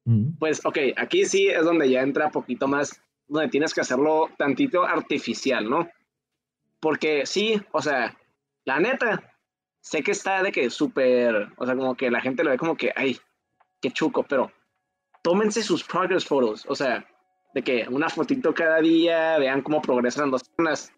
Mm, 0.05 0.37
pues, 0.37 0.63
ok, 0.63 0.77
aquí 0.97 1.25
sí 1.25 1.47
es 1.47 1.63
donde 1.65 1.89
ya 1.89 2.01
entra 2.01 2.29
poquito 2.29 2.67
más, 2.67 3.01
donde 3.27 3.49
tienes 3.49 3.73
que 3.73 3.81
hacerlo 3.81 4.29
tantito 4.37 4.83
artificial, 4.85 5.67
¿no? 5.69 5.89
Porque 6.79 7.25
sí, 7.25 7.59
o 7.71 7.81
sea, 7.81 8.15
la 8.65 8.79
neta, 8.79 9.33
sé 9.81 10.03
que 10.03 10.11
está 10.11 10.43
de 10.43 10.51
que 10.51 10.69
súper, 10.69 11.49
o 11.57 11.65
sea, 11.65 11.75
como 11.75 11.95
que 11.95 12.11
la 12.11 12.21
gente 12.21 12.43
lo 12.43 12.51
ve 12.51 12.57
como 12.57 12.77
que, 12.77 12.91
ay, 12.95 13.17
qué 13.81 13.89
chuco, 13.91 14.23
pero 14.23 14.51
tómense 15.23 15.63
sus 15.63 15.83
progress 15.83 16.25
photos, 16.25 16.65
o 16.67 16.75
sea, 16.75 17.03
de 17.55 17.63
que 17.63 17.87
una 17.89 18.09
fotito 18.09 18.53
cada 18.53 18.79
día, 18.81 19.39
vean 19.39 19.61
cómo 19.61 19.81
progresan 19.81 20.29
dos 20.29 20.43
semanas. 20.55 20.91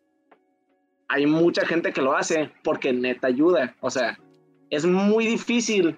Hay 1.07 1.25
mucha 1.25 1.65
gente 1.65 1.93
que 1.93 2.01
lo 2.01 2.17
hace 2.17 2.51
porque 2.63 2.91
neta 2.91 3.27
ayuda, 3.27 3.73
o 3.79 3.89
sea, 3.89 4.19
es 4.69 4.85
muy 4.85 5.25
difícil 5.25 5.97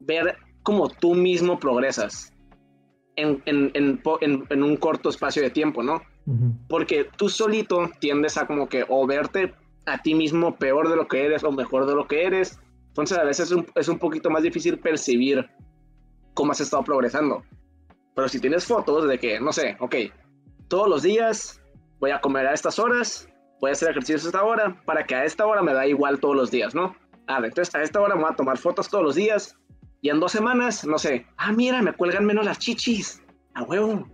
ver 0.00 0.36
cómo 0.64 0.88
tú 0.88 1.14
mismo 1.14 1.60
progresas 1.60 2.32
en, 3.14 3.40
en, 3.46 3.70
en, 3.74 4.62
un 4.62 4.76
corto 4.76 5.10
espacio 5.10 5.42
de 5.42 5.50
tiempo, 5.50 5.84
¿no? 5.84 6.02
Porque 6.68 7.06
tú 7.16 7.28
solito 7.28 7.88
tiendes 8.00 8.36
a 8.36 8.46
como 8.46 8.68
que 8.68 8.84
o 8.88 9.06
verte 9.06 9.54
a 9.86 9.98
ti 9.98 10.14
mismo 10.14 10.56
peor 10.56 10.88
de 10.88 10.96
lo 10.96 11.06
que 11.06 11.24
eres 11.24 11.44
o 11.44 11.52
mejor 11.52 11.86
de 11.86 11.94
lo 11.94 12.08
que 12.08 12.24
eres. 12.24 12.58
Entonces 12.88 13.18
a 13.18 13.24
veces 13.24 13.50
es 13.50 13.56
un, 13.56 13.66
es 13.74 13.88
un 13.88 13.98
poquito 13.98 14.30
más 14.30 14.42
difícil 14.42 14.78
percibir 14.78 15.48
cómo 16.32 16.52
has 16.52 16.60
estado 16.60 16.82
progresando. 16.82 17.42
Pero 18.14 18.28
si 18.28 18.40
tienes 18.40 18.64
fotos 18.64 19.06
de 19.06 19.18
que, 19.18 19.38
no 19.38 19.52
sé, 19.52 19.76
ok, 19.80 19.96
todos 20.68 20.88
los 20.88 21.02
días 21.02 21.60
voy 22.00 22.10
a 22.10 22.20
comer 22.20 22.46
a 22.46 22.54
estas 22.54 22.78
horas, 22.78 23.28
voy 23.60 23.70
a 23.70 23.72
hacer 23.72 23.90
ejercicios 23.90 24.24
a 24.24 24.28
esta 24.28 24.44
hora, 24.44 24.82
para 24.86 25.04
que 25.04 25.14
a 25.14 25.24
esta 25.24 25.46
hora 25.46 25.62
me 25.62 25.74
da 25.74 25.86
igual 25.86 26.20
todos 26.20 26.36
los 26.36 26.50
días, 26.50 26.74
¿no? 26.74 26.96
Ah, 27.26 27.40
entonces 27.42 27.74
a 27.74 27.82
esta 27.82 28.00
hora 28.00 28.14
me 28.14 28.22
voy 28.22 28.32
a 28.32 28.36
tomar 28.36 28.56
fotos 28.56 28.88
todos 28.88 29.04
los 29.04 29.14
días 29.14 29.58
y 30.04 30.10
en 30.10 30.20
dos 30.20 30.32
semanas, 30.32 30.84
no 30.86 30.98
sé, 30.98 31.26
ah, 31.38 31.50
mira, 31.50 31.80
me 31.80 31.94
cuelgan 31.94 32.26
menos 32.26 32.44
las 32.44 32.58
chichis, 32.58 33.22
a 33.54 33.62
huevo. 33.62 34.06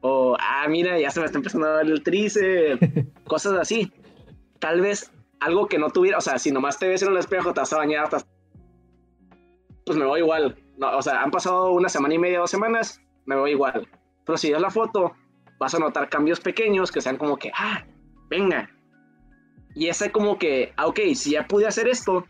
O, 0.00 0.36
ah, 0.40 0.66
mira, 0.68 0.98
ya 0.98 1.08
se 1.12 1.20
me 1.20 1.26
está 1.26 1.38
empezando 1.38 1.68
a 1.68 1.76
ver 1.76 1.86
el 1.86 2.02
tríceps, 2.02 2.80
cosas 3.28 3.52
así. 3.52 3.92
Tal 4.58 4.80
vez 4.80 5.12
algo 5.38 5.68
que 5.68 5.78
no 5.78 5.88
tuviera, 5.90 6.18
o 6.18 6.20
sea, 6.20 6.36
si 6.36 6.50
nomás 6.50 6.80
te 6.80 6.88
ves 6.88 7.02
en 7.02 7.12
un 7.12 7.18
espejo, 7.18 7.54
te 7.54 7.60
vas 7.60 7.72
a 7.72 7.76
bañar, 7.76 8.08
te 8.08 8.16
vas- 8.16 8.26
pues 9.86 9.96
me 9.96 10.04
voy 10.04 10.18
igual. 10.18 10.58
No, 10.78 10.96
o 10.98 11.00
sea, 11.02 11.22
han 11.22 11.30
pasado 11.30 11.70
una 11.70 11.88
semana 11.88 12.14
y 12.14 12.18
media, 12.18 12.40
dos 12.40 12.50
semanas, 12.50 13.00
me 13.24 13.36
voy 13.36 13.52
igual. 13.52 13.86
Pero 14.26 14.36
si 14.36 14.50
ves 14.50 14.60
la 14.60 14.70
foto, 14.70 15.12
vas 15.60 15.76
a 15.76 15.78
notar 15.78 16.08
cambios 16.08 16.40
pequeños 16.40 16.90
que 16.90 17.00
sean 17.00 17.16
como 17.16 17.36
que, 17.36 17.52
ah, 17.56 17.84
venga. 18.28 18.68
Y 19.76 19.86
ese 19.86 20.10
como 20.10 20.40
que, 20.40 20.72
ah, 20.76 20.88
ok, 20.88 20.98
si 21.14 21.30
ya 21.32 21.46
pude 21.46 21.68
hacer 21.68 21.86
esto, 21.86 22.24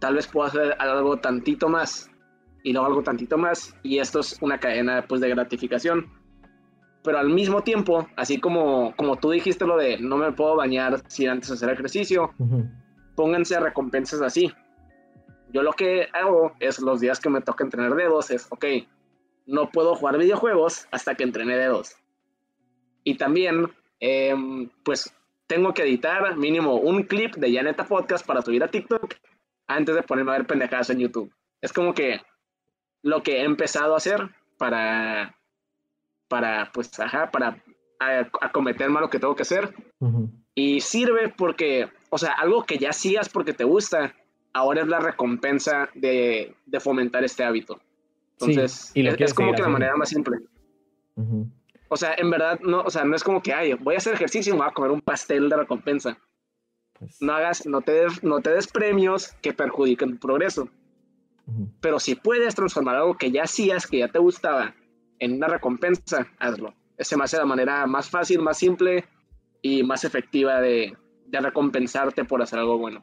tal 0.00 0.16
vez 0.16 0.26
puedo 0.26 0.48
hacer 0.48 0.74
algo 0.80 1.20
tantito 1.20 1.68
más. 1.68 2.08
Y 2.62 2.72
luego 2.72 2.86
algo 2.86 3.02
tantito 3.02 3.36
más. 3.38 3.74
Y 3.82 3.98
esto 3.98 4.20
es 4.20 4.38
una 4.40 4.58
cadena 4.58 5.04
pues 5.08 5.20
de 5.20 5.28
gratificación. 5.28 6.10
Pero 7.04 7.18
al 7.18 7.30
mismo 7.30 7.62
tiempo, 7.62 8.06
así 8.16 8.38
como, 8.38 8.94
como 8.96 9.16
tú 9.16 9.30
dijiste 9.30 9.66
lo 9.66 9.76
de 9.76 9.98
no 9.98 10.16
me 10.16 10.30
puedo 10.32 10.56
bañar 10.56 11.02
sin 11.08 11.28
antes 11.30 11.50
hacer 11.50 11.70
ejercicio, 11.70 12.32
Ujú. 12.38 12.64
pónganse 13.16 13.58
recompensas 13.58 14.22
así. 14.22 14.52
Yo 15.52 15.62
lo 15.62 15.72
que 15.72 16.08
hago 16.12 16.52
es 16.60 16.78
los 16.80 17.00
días 17.00 17.18
que 17.18 17.28
me 17.28 17.40
toca 17.40 17.64
entrenar 17.64 17.94
dedos, 17.94 18.30
es, 18.30 18.46
ok, 18.50 18.64
no 19.46 19.70
puedo 19.70 19.94
jugar 19.96 20.16
videojuegos 20.16 20.86
hasta 20.92 21.14
que 21.16 21.24
entrene 21.24 21.56
dedos. 21.56 21.96
Y 23.04 23.16
también, 23.16 23.68
em, 23.98 24.70
pues, 24.84 25.12
tengo 25.48 25.74
que 25.74 25.82
editar 25.82 26.36
mínimo 26.36 26.76
un 26.76 27.02
clip 27.02 27.34
de 27.34 27.50
Yaneta 27.50 27.84
Podcast 27.84 28.24
para 28.24 28.40
subir 28.42 28.62
a 28.62 28.68
TikTok 28.68 29.16
antes 29.66 29.94
de 29.94 30.02
ponerme 30.02 30.30
a 30.32 30.38
ver 30.38 30.46
pendejadas 30.46 30.90
en 30.90 31.00
YouTube. 31.00 31.32
Es 31.60 31.72
como 31.72 31.92
que 31.92 32.20
lo 33.02 33.22
que 33.22 33.38
he 33.40 33.44
empezado 33.44 33.94
a 33.94 33.98
hacer 33.98 34.30
para, 34.58 35.36
para 36.28 36.70
pues, 36.72 36.98
ajá, 37.00 37.30
para 37.30 37.62
a- 38.00 38.28
acometerme 38.40 38.98
a 38.98 39.02
lo 39.02 39.10
que 39.10 39.18
tengo 39.18 39.34
que 39.36 39.42
hacer. 39.42 39.74
Y 40.54 40.80
sirve 40.80 41.28
porque, 41.36 41.88
o 42.10 42.18
sea, 42.18 42.32
algo 42.32 42.64
que 42.64 42.78
ya 42.78 42.90
hacías 42.90 43.28
porque 43.28 43.52
te 43.54 43.64
gusta, 43.64 44.14
ahora 44.52 44.82
es 44.82 44.88
la 44.88 45.00
recompensa 45.00 45.88
de, 45.94 46.54
de 46.66 46.80
fomentar 46.80 47.24
este 47.24 47.42
hábito. 47.44 47.80
Sí, 48.38 48.50
Entonces, 48.50 48.90
y 48.94 49.06
es, 49.06 49.34
como 49.34 49.48
que 49.52 49.58
la 49.58 49.64
haciendo. 49.66 49.70
manera 49.70 49.96
más 49.96 50.08
simple. 50.10 50.38
O 51.88 51.96
sea, 51.96 52.14
en 52.16 52.30
verdad, 52.30 52.58
no, 52.60 52.80
o 52.82 52.90
sea, 52.90 53.04
no 53.04 53.14
es 53.14 53.22
como 53.22 53.42
que, 53.42 53.52
ay, 53.52 53.74
voy 53.74 53.94
a 53.94 53.98
hacer 53.98 54.14
ejercicio 54.14 54.50
y 54.52 54.56
me 54.56 54.62
voy 54.62 54.70
a 54.70 54.74
comer 54.74 54.90
un 54.90 55.00
pastel 55.00 55.48
de 55.48 55.56
recompensa. 55.56 56.18
Pues, 56.98 57.20
No 57.20 57.34
hagas, 57.34 57.66
no 57.66 57.80
te, 57.82 57.92
des- 57.92 58.22
no 58.24 58.40
te 58.40 58.50
des 58.50 58.66
premios 58.66 59.32
que 59.42 59.52
perjudiquen 59.52 60.12
tu 60.18 60.26
progreso. 60.26 60.68
Pero 61.80 61.98
si 61.98 62.14
puedes 62.14 62.54
transformar 62.54 62.96
algo 62.96 63.16
que 63.16 63.30
ya 63.30 63.44
hacías, 63.44 63.86
que 63.86 63.98
ya 63.98 64.08
te 64.08 64.18
gustaba, 64.18 64.74
en 65.18 65.34
una 65.34 65.48
recompensa, 65.48 66.26
hazlo. 66.38 66.74
Ese 66.98 67.16
me 67.16 67.24
hace 67.24 67.36
la 67.38 67.44
manera 67.46 67.86
más 67.86 68.10
fácil, 68.10 68.40
más 68.40 68.58
simple 68.58 69.04
y 69.60 69.82
más 69.82 70.04
efectiva 70.04 70.60
de, 70.60 70.96
de 71.26 71.40
recompensarte 71.40 72.24
por 72.24 72.42
hacer 72.42 72.58
algo 72.58 72.78
bueno. 72.78 73.02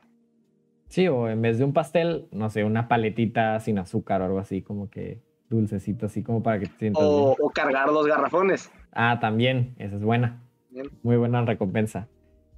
Sí, 0.88 1.08
o 1.08 1.30
en 1.30 1.42
vez 1.42 1.58
de 1.60 1.66
un 1.66 1.74
pastel, 1.74 2.28
no 2.32 2.50
sé, 2.50 2.64
una 2.64 2.88
paletita 2.88 3.60
sin 3.60 3.78
azúcar 3.78 4.22
o 4.22 4.26
algo 4.26 4.40
así, 4.40 4.62
como 4.62 4.90
que 4.90 5.22
dulcecito, 5.50 6.08
así 6.08 6.24
como 6.24 6.44
para 6.44 6.60
que 6.60 6.68
te 6.68 6.78
sientas 6.78 7.04
O, 7.04 7.28
bien. 7.28 7.36
o 7.42 7.50
cargar 7.50 7.88
dos 7.88 8.08
garrafones. 8.08 8.72
Ah, 8.92 9.20
también, 9.20 9.76
esa 9.78 9.96
es 9.96 10.04
buena. 10.04 10.42
Bien. 10.70 10.90
Muy 11.04 11.18
buena 11.18 11.44
recompensa. 11.44 12.08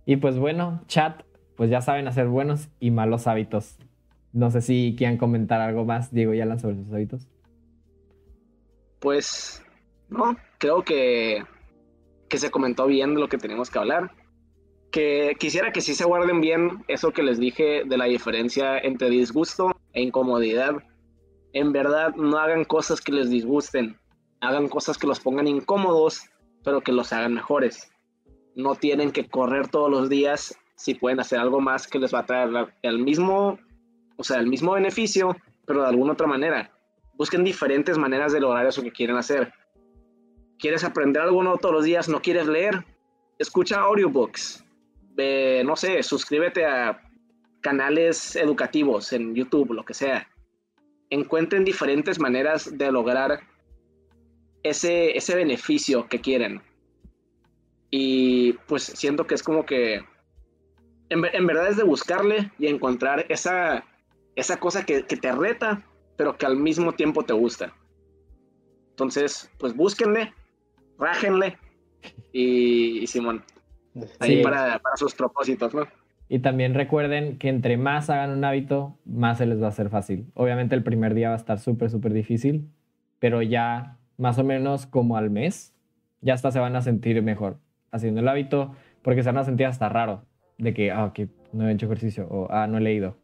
Y 0.06 0.18
pues 0.18 0.38
bueno, 0.38 0.82
chat, 0.88 1.24
pues 1.56 1.70
ya 1.70 1.82
saben 1.82 2.08
hacer 2.08 2.28
buenos 2.28 2.70
y 2.80 2.92
malos 2.92 3.28
hábitos. 3.28 3.78
No 4.34 4.50
sé 4.50 4.62
si 4.62 4.96
quieran 4.98 5.18
comentar 5.18 5.60
algo 5.62 5.86
más, 5.86 6.14
Diego 6.14 6.34
y 6.34 6.42
Alan, 6.42 6.60
sobre 6.60 6.78
sus 6.78 6.92
hábitos. 6.94 7.28
Pues, 9.00 9.64
no, 10.10 10.38
creo 10.58 10.84
que, 10.84 11.44
que 12.30 12.38
se 12.38 12.52
comentó 12.52 12.88
bien 12.88 13.16
de 13.16 13.22
lo 13.22 13.28
que 13.28 13.38
tenemos 13.38 13.70
que 13.70 13.80
hablar. 13.80 14.12
Que 14.92 15.36
quisiera 15.40 15.72
que 15.72 15.82
sí 15.82 15.96
se 15.96 16.06
guarden 16.06 16.42
bien 16.42 16.84
eso 16.88 17.12
que 17.12 17.24
les 17.24 17.40
dije 17.40 17.84
de 17.86 17.98
la 17.98 18.06
diferencia 18.06 18.78
entre 18.78 19.10
disgusto 19.10 19.72
e 19.94 20.02
incomodidad. 20.02 20.76
En 21.54 21.72
verdad, 21.72 22.16
no 22.16 22.38
hagan 22.38 22.64
cosas 22.64 23.02
que 23.02 23.12
les 23.12 23.30
disgusten. 23.30 23.98
Hagan 24.40 24.70
cosas 24.70 24.98
que 24.98 25.08
los 25.08 25.20
pongan 25.20 25.48
incómodos, 25.48 26.30
pero 26.64 26.82
que 26.82 26.92
los 26.92 27.12
hagan 27.12 27.34
mejores. 27.34 27.92
No 28.56 28.76
tienen 28.76 29.12
que 29.12 29.28
correr 29.28 29.68
todos 29.68 29.90
los 29.90 30.10
días 30.10 30.58
si 30.76 30.96
pueden 30.96 31.20
hacer 31.20 31.40
algo 31.40 31.62
más 31.62 31.88
que 31.88 32.00
les 32.00 32.14
va 32.14 32.20
a 32.20 32.26
traer 32.26 32.50
el 32.82 33.00
mismo, 33.00 33.60
o 34.22 34.24
sea, 34.24 34.38
el 34.38 34.46
mismo 34.46 34.74
beneficio, 34.74 35.36
pero 35.66 35.82
de 35.82 35.88
alguna 35.88 36.14
otra 36.14 36.28
manera. 36.28 36.72
Busquen 37.16 37.44
diferentes 37.44 37.98
maneras 37.98 38.32
de 38.32 38.40
lograr 38.40 38.68
eso 38.68 38.84
que 38.84 38.92
quieren 38.92 39.18
hacer. 39.18 39.52
¿Quieres 40.60 40.84
aprender 40.84 41.24
algo 41.24 41.42
nuevo 41.42 41.58
todos 41.58 41.74
los 41.74 41.86
días? 41.86 42.08
¿No 42.08 42.22
quieres 42.22 42.46
leer? 42.46 42.86
Escucha 43.40 43.82
audiobooks. 43.82 44.64
no 45.66 45.76
sé, 45.76 46.04
suscríbete 46.04 46.68
a 46.68 47.02
canales 47.62 48.36
educativos 48.36 49.12
en 49.12 49.34
YouTube, 49.34 49.74
lo 49.74 49.84
que 49.84 49.96
sea. 49.96 50.28
Encuentren 51.10 51.66
diferentes 51.66 52.20
maneras 52.20 52.78
de 52.78 52.92
lograr 52.92 53.40
ese, 54.62 55.18
ese 55.18 55.36
beneficio 55.36 56.08
que 56.08 56.22
quieren. 56.22 56.62
Y 57.90 58.54
pues 58.68 58.84
siento 58.84 59.26
que 59.26 59.34
es 59.34 59.42
como 59.42 59.66
que 59.66 60.06
en, 61.12 61.46
verdad 61.46 61.68
es 61.68 61.78
de 61.78 61.84
buscarle 61.84 62.52
y 62.58 62.68
encontrar 62.68 63.26
esa, 63.28 63.84
esa 64.36 64.58
cosa 64.58 64.86
que, 64.86 65.04
te 65.04 65.32
reta, 65.32 65.84
pero 66.18 66.38
que 66.38 66.46
al 66.46 66.58
mismo 66.58 66.94
tiempo 66.94 67.24
te 67.24 67.34
gusta. 67.34 67.74
Entonces, 68.92 69.50
pues 69.58 69.76
búsquenle, 69.76 70.34
rájenle 70.98 71.58
y, 72.32 73.06
Simón, 73.08 73.44
ahí 74.20 74.44
para, 74.44 74.80
para, 74.80 74.98
sus 74.98 75.14
propósitos, 75.16 75.74
¿no? 75.74 75.88
Y 76.30 76.40
también 76.40 76.74
recuerden 76.74 77.38
que 77.38 77.50
entre 77.50 77.76
más 77.76 78.10
hagan 78.10 78.32
un 78.32 78.46
hábito, 78.46 78.98
más 79.04 79.40
se 79.40 79.46
les 79.46 79.62
va 79.62 79.66
a 79.66 79.70
hacer 79.70 79.90
fácil. 79.90 80.28
Obviamente 80.34 80.76
el 80.76 80.84
primer 80.84 81.14
día 81.14 81.28
va 81.28 81.36
a 81.36 81.38
estar 81.38 81.60
súper, 81.60 81.90
súper 81.90 82.14
difícil, 82.14 82.70
pero 83.20 83.42
ya 83.42 83.98
más 84.18 84.38
o 84.38 84.44
menos 84.44 84.86
como 84.86 85.18
al 85.18 85.30
mes, 85.30 85.74
ya 86.22 86.34
hasta 86.34 86.52
se 86.52 86.60
van 86.60 86.76
a 86.76 86.82
sentir 86.82 87.22
mejor 87.22 87.58
haciendo 87.92 88.22
el 88.22 88.28
hábito, 88.28 88.74
porque 89.02 89.24
se 89.24 89.30
van 89.30 89.40
a 89.40 89.44
sentir 89.44 89.66
hasta 89.66 89.90
raro 89.90 90.24
de 90.58 90.74
que, 90.74 90.92
ah, 90.92 91.12
que 91.14 91.28
no 91.52 91.68
he 91.68 91.74
hecho 91.74 91.88
ejercicio 91.88 92.28
o, 92.30 92.48
ah, 92.50 92.68
no 92.68 92.78
he 92.78 92.82
leído. 92.82 93.18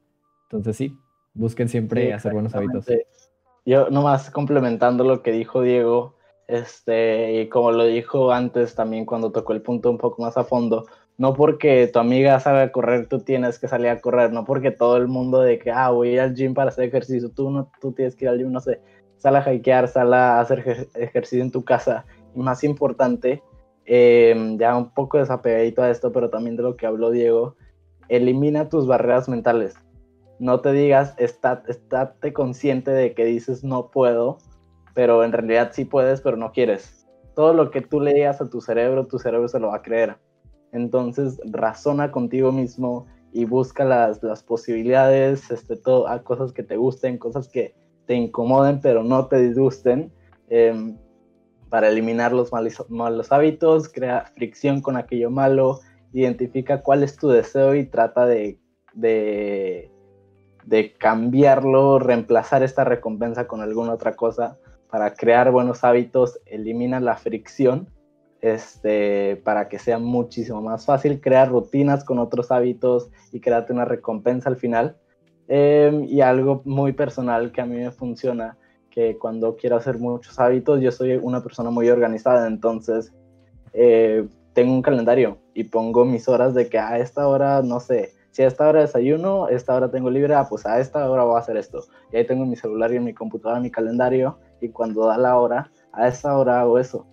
Entonces 0.49 0.77
sí, 0.77 0.97
busquen 1.33 1.69
siempre 1.69 2.13
hacer 2.13 2.33
buenos 2.33 2.55
hábitos. 2.55 2.85
Yo 3.65 3.89
nomás 3.89 4.29
complementando 4.31 5.03
lo 5.03 5.21
que 5.21 5.31
dijo 5.31 5.61
Diego, 5.61 6.15
este, 6.47 7.41
y 7.41 7.49
como 7.49 7.73
lo 7.73 7.83
dijo 7.83 8.31
antes 8.31 8.75
también 8.75 9.05
cuando 9.05 9.31
tocó 9.33 9.51
el 9.51 9.61
punto 9.61 9.91
un 9.91 9.97
poco 9.97 10.21
más 10.21 10.37
a 10.37 10.45
fondo, 10.45 10.85
no 11.17 11.33
porque 11.33 11.89
tu 11.91 11.99
amiga 11.99 12.39
sabe 12.39 12.71
correr, 12.71 13.07
tú 13.09 13.19
tienes 13.19 13.59
que 13.59 13.67
salir 13.67 13.89
a 13.89 13.99
correr, 13.99 14.31
no 14.31 14.45
porque 14.45 14.71
todo 14.71 14.97
el 14.97 15.07
mundo 15.07 15.41
de 15.41 15.59
que, 15.59 15.71
ah, 15.71 15.89
voy 15.89 16.17
al 16.17 16.35
gym 16.35 16.53
para 16.53 16.69
hacer 16.69 16.85
ejercicio, 16.85 17.29
tú 17.29 17.49
no, 17.49 17.69
tú 17.81 17.91
tienes 17.91 18.15
que 18.15 18.25
ir 18.25 18.29
al 18.29 18.37
gym, 18.37 18.51
no 18.51 18.61
sé, 18.61 18.79
sal 19.17 19.35
a 19.35 19.53
hikear, 19.53 19.87
sal 19.87 20.13
a 20.13 20.39
hacer 20.39 20.87
ejercicio 20.95 21.43
en 21.43 21.51
tu 21.51 21.65
casa. 21.65 22.05
Y 22.35 22.39
más 22.39 22.63
importante, 22.63 23.41
eh, 23.85 24.55
ya 24.59 24.77
un 24.77 24.93
poco 24.93 25.17
desapegadito 25.17 25.81
a 25.81 25.89
esto, 25.89 26.11
pero 26.11 26.29
también 26.29 26.55
de 26.55 26.63
lo 26.63 26.75
que 26.77 26.85
habló 26.85 27.09
Diego, 27.09 27.55
elimina 28.09 28.69
tus 28.69 28.85
barreras 28.85 29.27
mentales. 29.27 29.75
No 30.39 30.61
te 30.61 30.71
digas, 30.71 31.15
estate 31.17 32.33
consciente 32.33 32.91
de 32.91 33.13
que 33.13 33.25
dices 33.25 33.63
no 33.63 33.89
puedo, 33.89 34.37
pero 34.93 35.23
en 35.23 35.31
realidad 35.31 35.71
sí 35.73 35.85
puedes, 35.85 36.21
pero 36.21 36.37
no 36.37 36.51
quieres. 36.51 37.07
Todo 37.35 37.53
lo 37.53 37.71
que 37.71 37.81
tú 37.81 37.99
le 37.99 38.13
digas 38.13 38.41
a 38.41 38.49
tu 38.49 38.61
cerebro, 38.61 39.07
tu 39.07 39.19
cerebro 39.19 39.47
se 39.47 39.59
lo 39.59 39.69
va 39.69 39.77
a 39.77 39.81
creer. 39.81 40.17
Entonces, 40.71 41.39
razona 41.45 42.11
contigo 42.11 42.51
mismo 42.51 43.05
y 43.31 43.45
busca 43.45 43.85
las, 43.85 44.21
las 44.23 44.43
posibilidades, 44.43 45.49
este, 45.51 45.75
todo, 45.75 46.07
a 46.07 46.23
cosas 46.23 46.51
que 46.53 46.63
te 46.63 46.77
gusten, 46.77 47.17
cosas 47.17 47.47
que 47.47 47.75
te 48.05 48.15
incomoden, 48.15 48.81
pero 48.81 49.03
no 49.03 49.27
te 49.27 49.39
disgusten. 49.39 50.11
Em, 50.49 50.97
para 51.69 51.89
eliminar 51.89 52.31
los 52.31 52.51
malos, 52.89 53.31
hábitos, 53.31 53.89
crea 53.89 54.31
fricción 54.35 54.81
con 54.81 54.95
aquello 54.95 55.29
malo, 55.29 55.79
identifica 56.13 56.81
cuál 56.81 57.03
es 57.03 57.17
tu 57.17 57.27
deseo 57.27 57.75
y 57.75 57.85
trata 57.85 58.25
de, 58.25 58.59
cambiarlo, 60.97 61.99
reemplazar 61.99 62.63
esta 62.63 62.83
recompensa 62.83 63.47
con 63.47 63.61
alguna 63.61 63.93
otra 63.93 64.15
cosa 64.15 64.57
para 64.89 65.13
crear 65.13 65.51
buenos 65.51 65.83
hábitos, 65.83 66.39
elimina 66.45 66.99
la 66.99 67.15
fricción 67.15 67.89
este, 68.41 69.37
para 69.37 69.67
que 69.67 69.79
sea 69.79 69.97
muchísimo 69.97 70.61
más 70.61 70.85
fácil, 70.85 71.19
crear 71.19 71.49
rutinas 71.49 72.03
con 72.03 72.19
otros 72.19 72.51
hábitos 72.51 73.09
y 73.31 73.39
créate 73.39 73.73
una 73.73 73.85
recompensa 73.85 74.49
al 74.49 74.57
final. 74.57 74.97
Em, 75.47 76.03
y 76.03 76.21
algo 76.21 76.61
muy 76.65 76.91
personal 76.91 77.51
que 77.51 77.61
a 77.61 77.65
mí 77.65 77.77
me 77.77 77.91
funciona 77.91 78.57
cuando 79.19 79.55
quiero 79.55 79.75
hacer 79.75 79.97
muchos 79.99 80.39
hábitos, 80.39 80.81
yo 80.81 80.91
soy 80.91 81.15
una 81.21 81.41
persona 81.41 81.69
muy 81.69 81.89
organizada, 81.89 82.47
entonces 82.47 83.13
eh, 83.73 84.27
tengo 84.53 84.73
un 84.73 84.81
calendario 84.81 85.37
y 85.53 85.65
pongo 85.65 86.03
mis 86.03 86.27
horas 86.27 86.55
de 86.55 86.67
que 86.67 86.79
a 86.79 86.97
esta 86.97 87.27
hora, 87.27 87.61
no 87.61 87.79
sé, 87.79 88.13
si 88.37 88.43
a 88.43 88.47
esta 88.47 88.69
hora 88.69 88.81
desayuno, 88.81 89.45
a 89.45 89.49
esta 89.49 89.73
hora 89.73 89.89
tengo 89.89 90.11
libre, 90.11 90.35
ah, 90.35 90.45
pues 90.47 90.63
a 90.67 90.79
esta 90.79 91.09
hora 91.09 91.23
voy 91.23 91.37
a 91.37 91.39
hacer 91.39 91.57
esto. 91.57 91.83
Y 92.11 92.17
ahí 92.17 92.27
tengo 92.27 92.45
mi 92.45 92.55
celular 92.55 92.93
y 92.93 92.97
en 92.97 93.03
mi 93.03 93.11
computadora 93.11 93.59
mi 93.59 93.71
calendario 93.71 94.37
y 94.61 94.69
cuando 94.69 95.07
da 95.07 95.17
la 95.17 95.37
hora, 95.37 95.71
a 95.91 96.07
esa 96.07 96.37
hora 96.37 96.61
hago 96.61 96.77
eso. 96.77 97.07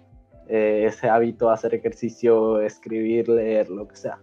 Eh, 0.48 0.84
ese 0.86 1.08
hábito, 1.08 1.48
hacer 1.48 1.74
ejercicio, 1.74 2.60
escribir, 2.60 3.30
leer, 3.30 3.70
lo 3.70 3.88
que 3.88 3.96
sea. 3.96 4.18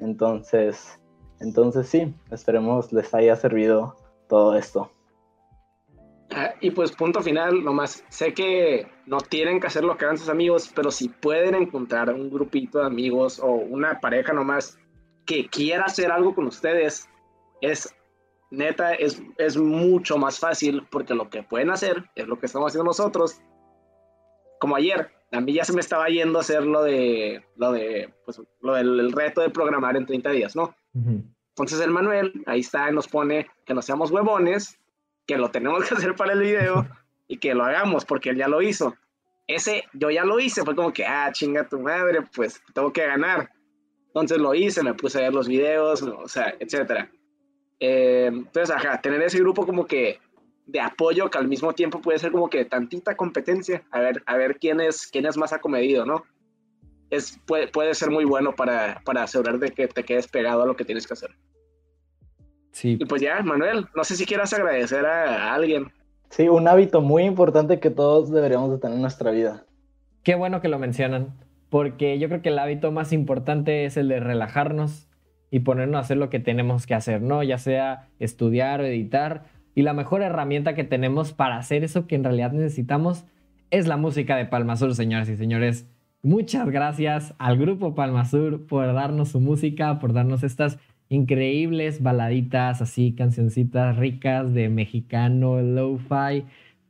Entonces, 0.00 0.98
entonces 1.40 1.88
sí, 1.88 2.14
esperemos 2.30 2.90
les 2.90 3.12
haya 3.12 3.36
servido 3.36 3.94
todo 4.26 4.56
esto. 4.56 4.90
Ah, 6.30 6.54
y 6.62 6.70
pues 6.70 6.90
punto 6.92 7.20
final, 7.20 7.62
nomás, 7.64 8.02
sé 8.08 8.32
que 8.32 8.86
no 9.04 9.18
tienen 9.18 9.60
que 9.60 9.66
hacer 9.66 9.84
lo 9.84 9.98
que 9.98 10.06
hagan 10.06 10.16
sus 10.16 10.30
amigos, 10.30 10.72
pero 10.74 10.90
si 10.90 11.10
pueden 11.10 11.54
encontrar 11.54 12.14
un 12.14 12.30
grupito 12.30 12.78
de 12.78 12.86
amigos 12.86 13.40
o 13.40 13.50
una 13.50 14.00
pareja 14.00 14.32
nomás 14.32 14.78
que 15.26 15.48
quiera 15.48 15.84
hacer 15.84 16.10
algo 16.10 16.34
con 16.34 16.46
ustedes, 16.46 17.08
es 17.60 17.94
neta, 18.50 18.94
es, 18.94 19.22
es 19.38 19.56
mucho 19.56 20.18
más 20.18 20.38
fácil 20.38 20.86
porque 20.90 21.14
lo 21.14 21.28
que 21.28 21.42
pueden 21.42 21.70
hacer 21.70 22.04
es 22.14 22.26
lo 22.26 22.38
que 22.38 22.46
estamos 22.46 22.68
haciendo 22.68 22.86
nosotros. 22.86 23.40
Como 24.60 24.76
ayer, 24.76 25.10
a 25.32 25.40
mí 25.40 25.52
ya 25.52 25.64
se 25.64 25.72
me 25.72 25.80
estaba 25.80 26.08
yendo 26.08 26.38
a 26.38 26.42
hacer 26.42 26.64
lo 26.64 26.82
de, 26.82 27.44
lo 27.56 27.72
de, 27.72 28.14
pues, 28.24 28.40
lo 28.60 28.74
del 28.74 29.12
reto 29.12 29.40
de 29.40 29.50
programar 29.50 29.96
en 29.96 30.06
30 30.06 30.30
días, 30.30 30.56
¿no? 30.56 30.74
Entonces 30.94 31.80
el 31.80 31.90
Manuel, 31.90 32.32
ahí 32.46 32.60
está, 32.60 32.90
nos 32.90 33.08
pone 33.08 33.46
que 33.66 33.74
no 33.74 33.82
seamos 33.82 34.10
huevones 34.10 34.78
que 35.26 35.36
lo 35.36 35.50
tenemos 35.50 35.84
que 35.84 35.94
hacer 35.94 36.14
para 36.14 36.32
el 36.32 36.40
video 36.40 36.86
y 37.28 37.38
que 37.38 37.54
lo 37.54 37.64
hagamos 37.64 38.04
porque 38.04 38.30
él 38.30 38.36
ya 38.36 38.48
lo 38.48 38.62
hizo. 38.62 38.94
Ese 39.46 39.84
yo 39.92 40.10
ya 40.10 40.24
lo 40.24 40.40
hice, 40.40 40.64
fue 40.64 40.74
como 40.74 40.92
que, 40.92 41.04
ah, 41.04 41.30
chinga 41.32 41.68
tu 41.68 41.80
madre, 41.80 42.22
pues 42.34 42.62
tengo 42.74 42.92
que 42.92 43.06
ganar. 43.06 43.50
Entonces 44.16 44.38
lo 44.38 44.54
hice, 44.54 44.82
me 44.82 44.94
puse 44.94 45.18
a 45.18 45.22
ver 45.24 45.34
los 45.34 45.46
videos, 45.46 46.00
o 46.00 46.26
sea, 46.26 46.54
etcétera. 46.58 47.10
Eh, 47.78 48.30
entonces, 48.32 48.74
ajá, 48.74 48.98
tener 49.02 49.20
ese 49.20 49.38
grupo 49.40 49.66
como 49.66 49.84
que 49.84 50.18
de 50.64 50.80
apoyo 50.80 51.28
que 51.28 51.36
al 51.36 51.46
mismo 51.46 51.74
tiempo 51.74 52.00
puede 52.00 52.18
ser 52.18 52.32
como 52.32 52.48
que 52.48 52.64
tantita 52.64 53.14
competencia, 53.14 53.82
a 53.90 54.00
ver, 54.00 54.22
a 54.24 54.38
ver 54.38 54.56
quién 54.58 54.80
es, 54.80 55.06
quién 55.06 55.26
es 55.26 55.36
más 55.36 55.52
acomedido, 55.52 56.06
¿no? 56.06 56.24
Es, 57.10 57.38
puede, 57.44 57.68
puede 57.68 57.92
ser 57.94 58.10
muy 58.10 58.24
bueno 58.24 58.54
para, 58.54 59.02
para 59.04 59.24
asegurar 59.24 59.58
de 59.58 59.70
que 59.70 59.86
te 59.86 60.02
quedes 60.02 60.26
pegado 60.26 60.62
a 60.62 60.66
lo 60.66 60.76
que 60.76 60.86
tienes 60.86 61.06
que 61.06 61.12
hacer. 61.12 61.36
Y 62.82 63.04
pues 63.04 63.20
ya, 63.20 63.42
Manuel, 63.42 63.86
no 63.94 64.02
sé 64.02 64.16
si 64.16 64.24
quieras 64.24 64.54
agradecer 64.54 65.04
a, 65.04 65.52
alguien. 65.52 65.92
Sí, 66.30 66.48
un 66.48 66.66
hábito 66.68 67.02
muy 67.02 67.24
importante 67.24 67.80
que 67.80 67.90
todos 67.90 68.30
deberíamos 68.30 68.70
de 68.70 68.78
tener 68.78 68.96
en 68.96 69.02
nuestra 69.02 69.30
vida. 69.30 69.66
Qué 70.22 70.34
bueno 70.36 70.62
que 70.62 70.68
lo 70.68 70.78
mencionan, 70.78 71.34
porque 71.68 72.18
yo 72.18 72.28
creo 72.28 72.42
que 72.42 72.50
el 72.50 72.58
hábito 72.58 72.92
más 72.92 73.12
importante 73.12 73.84
es 73.84 73.96
el 73.96 74.08
de 74.08 74.20
relajarnos 74.20 75.08
y 75.50 75.60
ponernos 75.60 75.96
a 75.96 76.00
hacer 76.00 76.16
lo 76.16 76.30
que 76.30 76.40
tenemos 76.40 76.86
que 76.86 76.94
hacer, 76.94 77.22
¿no? 77.22 77.42
Ya 77.42 77.58
sea 77.58 78.08
estudiar 78.18 78.80
o 78.80 78.84
editar. 78.84 79.44
Y 79.74 79.82
la 79.82 79.92
mejor 79.92 80.22
herramienta 80.22 80.74
que 80.74 80.84
tenemos 80.84 81.32
para 81.32 81.58
hacer 81.58 81.84
eso 81.84 82.06
que 82.06 82.14
en 82.14 82.24
realidad 82.24 82.52
necesitamos 82.52 83.26
es 83.70 83.86
la 83.86 83.96
música 83.96 84.36
de 84.36 84.46
Palmasur, 84.46 84.94
señoras 84.94 85.28
y 85.28 85.36
señores. 85.36 85.88
Muchas 86.22 86.68
gracias 86.70 87.34
al 87.38 87.58
grupo 87.58 87.94
Palmasur 87.94 88.66
por 88.66 88.92
darnos 88.92 89.30
su 89.30 89.40
música, 89.40 89.98
por 89.98 90.12
darnos 90.12 90.42
estas 90.42 90.78
increíbles 91.08 92.02
baladitas, 92.02 92.82
así, 92.82 93.12
cancioncitas 93.12 93.96
ricas 93.96 94.52
de 94.52 94.68
mexicano, 94.68 95.60
lo-fi. 95.60 96.44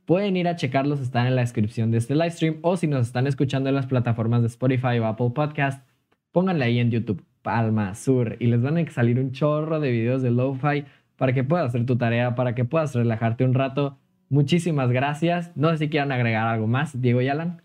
Pueden 0.07 0.37
ir 0.37 0.47
a 0.47 0.55
checarlos, 0.55 1.01
están 1.01 1.27
en 1.27 1.35
la 1.35 1.41
descripción 1.41 1.91
de 1.91 1.97
este 1.97 2.15
live 2.15 2.31
stream 2.31 2.59
o 2.61 2.77
si 2.77 2.87
nos 2.87 3.07
están 3.07 3.27
escuchando 3.27 3.67
en 3.67 3.75
las 3.75 3.87
plataformas 3.87 4.39
de 4.39 4.47
Spotify 4.47 4.99
o 4.99 5.05
Apple 5.05 5.31
Podcast, 5.35 5.85
pónganle 6.31 6.63
ahí 6.63 6.79
en 6.79 6.91
YouTube 6.91 7.25
Palma 7.41 7.93
Sur 7.93 8.37
y 8.39 8.47
les 8.47 8.61
van 8.61 8.77
a 8.77 8.89
salir 8.89 9.19
un 9.19 9.33
chorro 9.33 9.81
de 9.81 9.91
videos 9.91 10.21
de 10.21 10.31
lo-fi 10.31 10.85
para 11.17 11.33
que 11.33 11.43
puedas 11.43 11.67
hacer 11.67 11.85
tu 11.85 11.97
tarea, 11.97 12.35
para 12.35 12.55
que 12.55 12.63
puedas 12.63 12.95
relajarte 12.95 13.43
un 13.43 13.53
rato. 13.53 13.97
Muchísimas 14.29 14.91
gracias. 14.91 15.51
No 15.57 15.71
sé 15.71 15.77
si 15.77 15.89
quieran 15.89 16.13
agregar 16.13 16.47
algo 16.47 16.67
más, 16.67 17.01
Diego 17.01 17.21
y 17.21 17.27
Alan. 17.27 17.61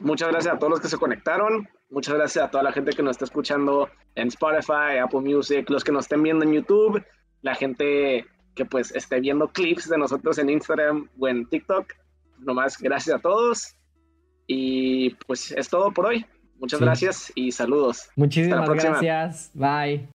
Muchas 0.00 0.32
gracias 0.32 0.52
a 0.52 0.58
todos 0.58 0.72
los 0.72 0.80
que 0.80 0.88
se 0.88 0.98
conectaron. 0.98 1.68
Muchas 1.90 2.16
gracias 2.16 2.44
a 2.44 2.50
toda 2.50 2.64
la 2.64 2.72
gente 2.72 2.90
que 2.90 3.04
nos 3.04 3.12
está 3.12 3.26
escuchando 3.26 3.88
en 4.16 4.26
Spotify, 4.26 4.98
Apple 5.00 5.20
Music, 5.20 5.70
los 5.70 5.84
que 5.84 5.92
nos 5.92 6.06
estén 6.06 6.24
viendo 6.24 6.44
en 6.44 6.54
YouTube, 6.54 7.00
la 7.42 7.54
gente 7.54 8.26
que 8.54 8.64
pues 8.64 8.94
esté 8.94 9.20
viendo 9.20 9.48
clips 9.48 9.88
de 9.88 9.98
nosotros 9.98 10.38
en 10.38 10.50
Instagram 10.50 11.08
o 11.18 11.28
en 11.28 11.46
TikTok. 11.46 11.92
Nomás 12.38 12.78
gracias 12.78 13.16
a 13.16 13.18
todos. 13.20 13.76
Y 14.46 15.10
pues 15.26 15.52
es 15.52 15.68
todo 15.68 15.92
por 15.92 16.06
hoy. 16.06 16.26
Muchas 16.58 16.80
gracias 16.80 17.32
y 17.34 17.50
saludos. 17.50 18.08
Muchísimas 18.16 18.68
gracias. 18.68 19.50
Bye. 19.54 20.08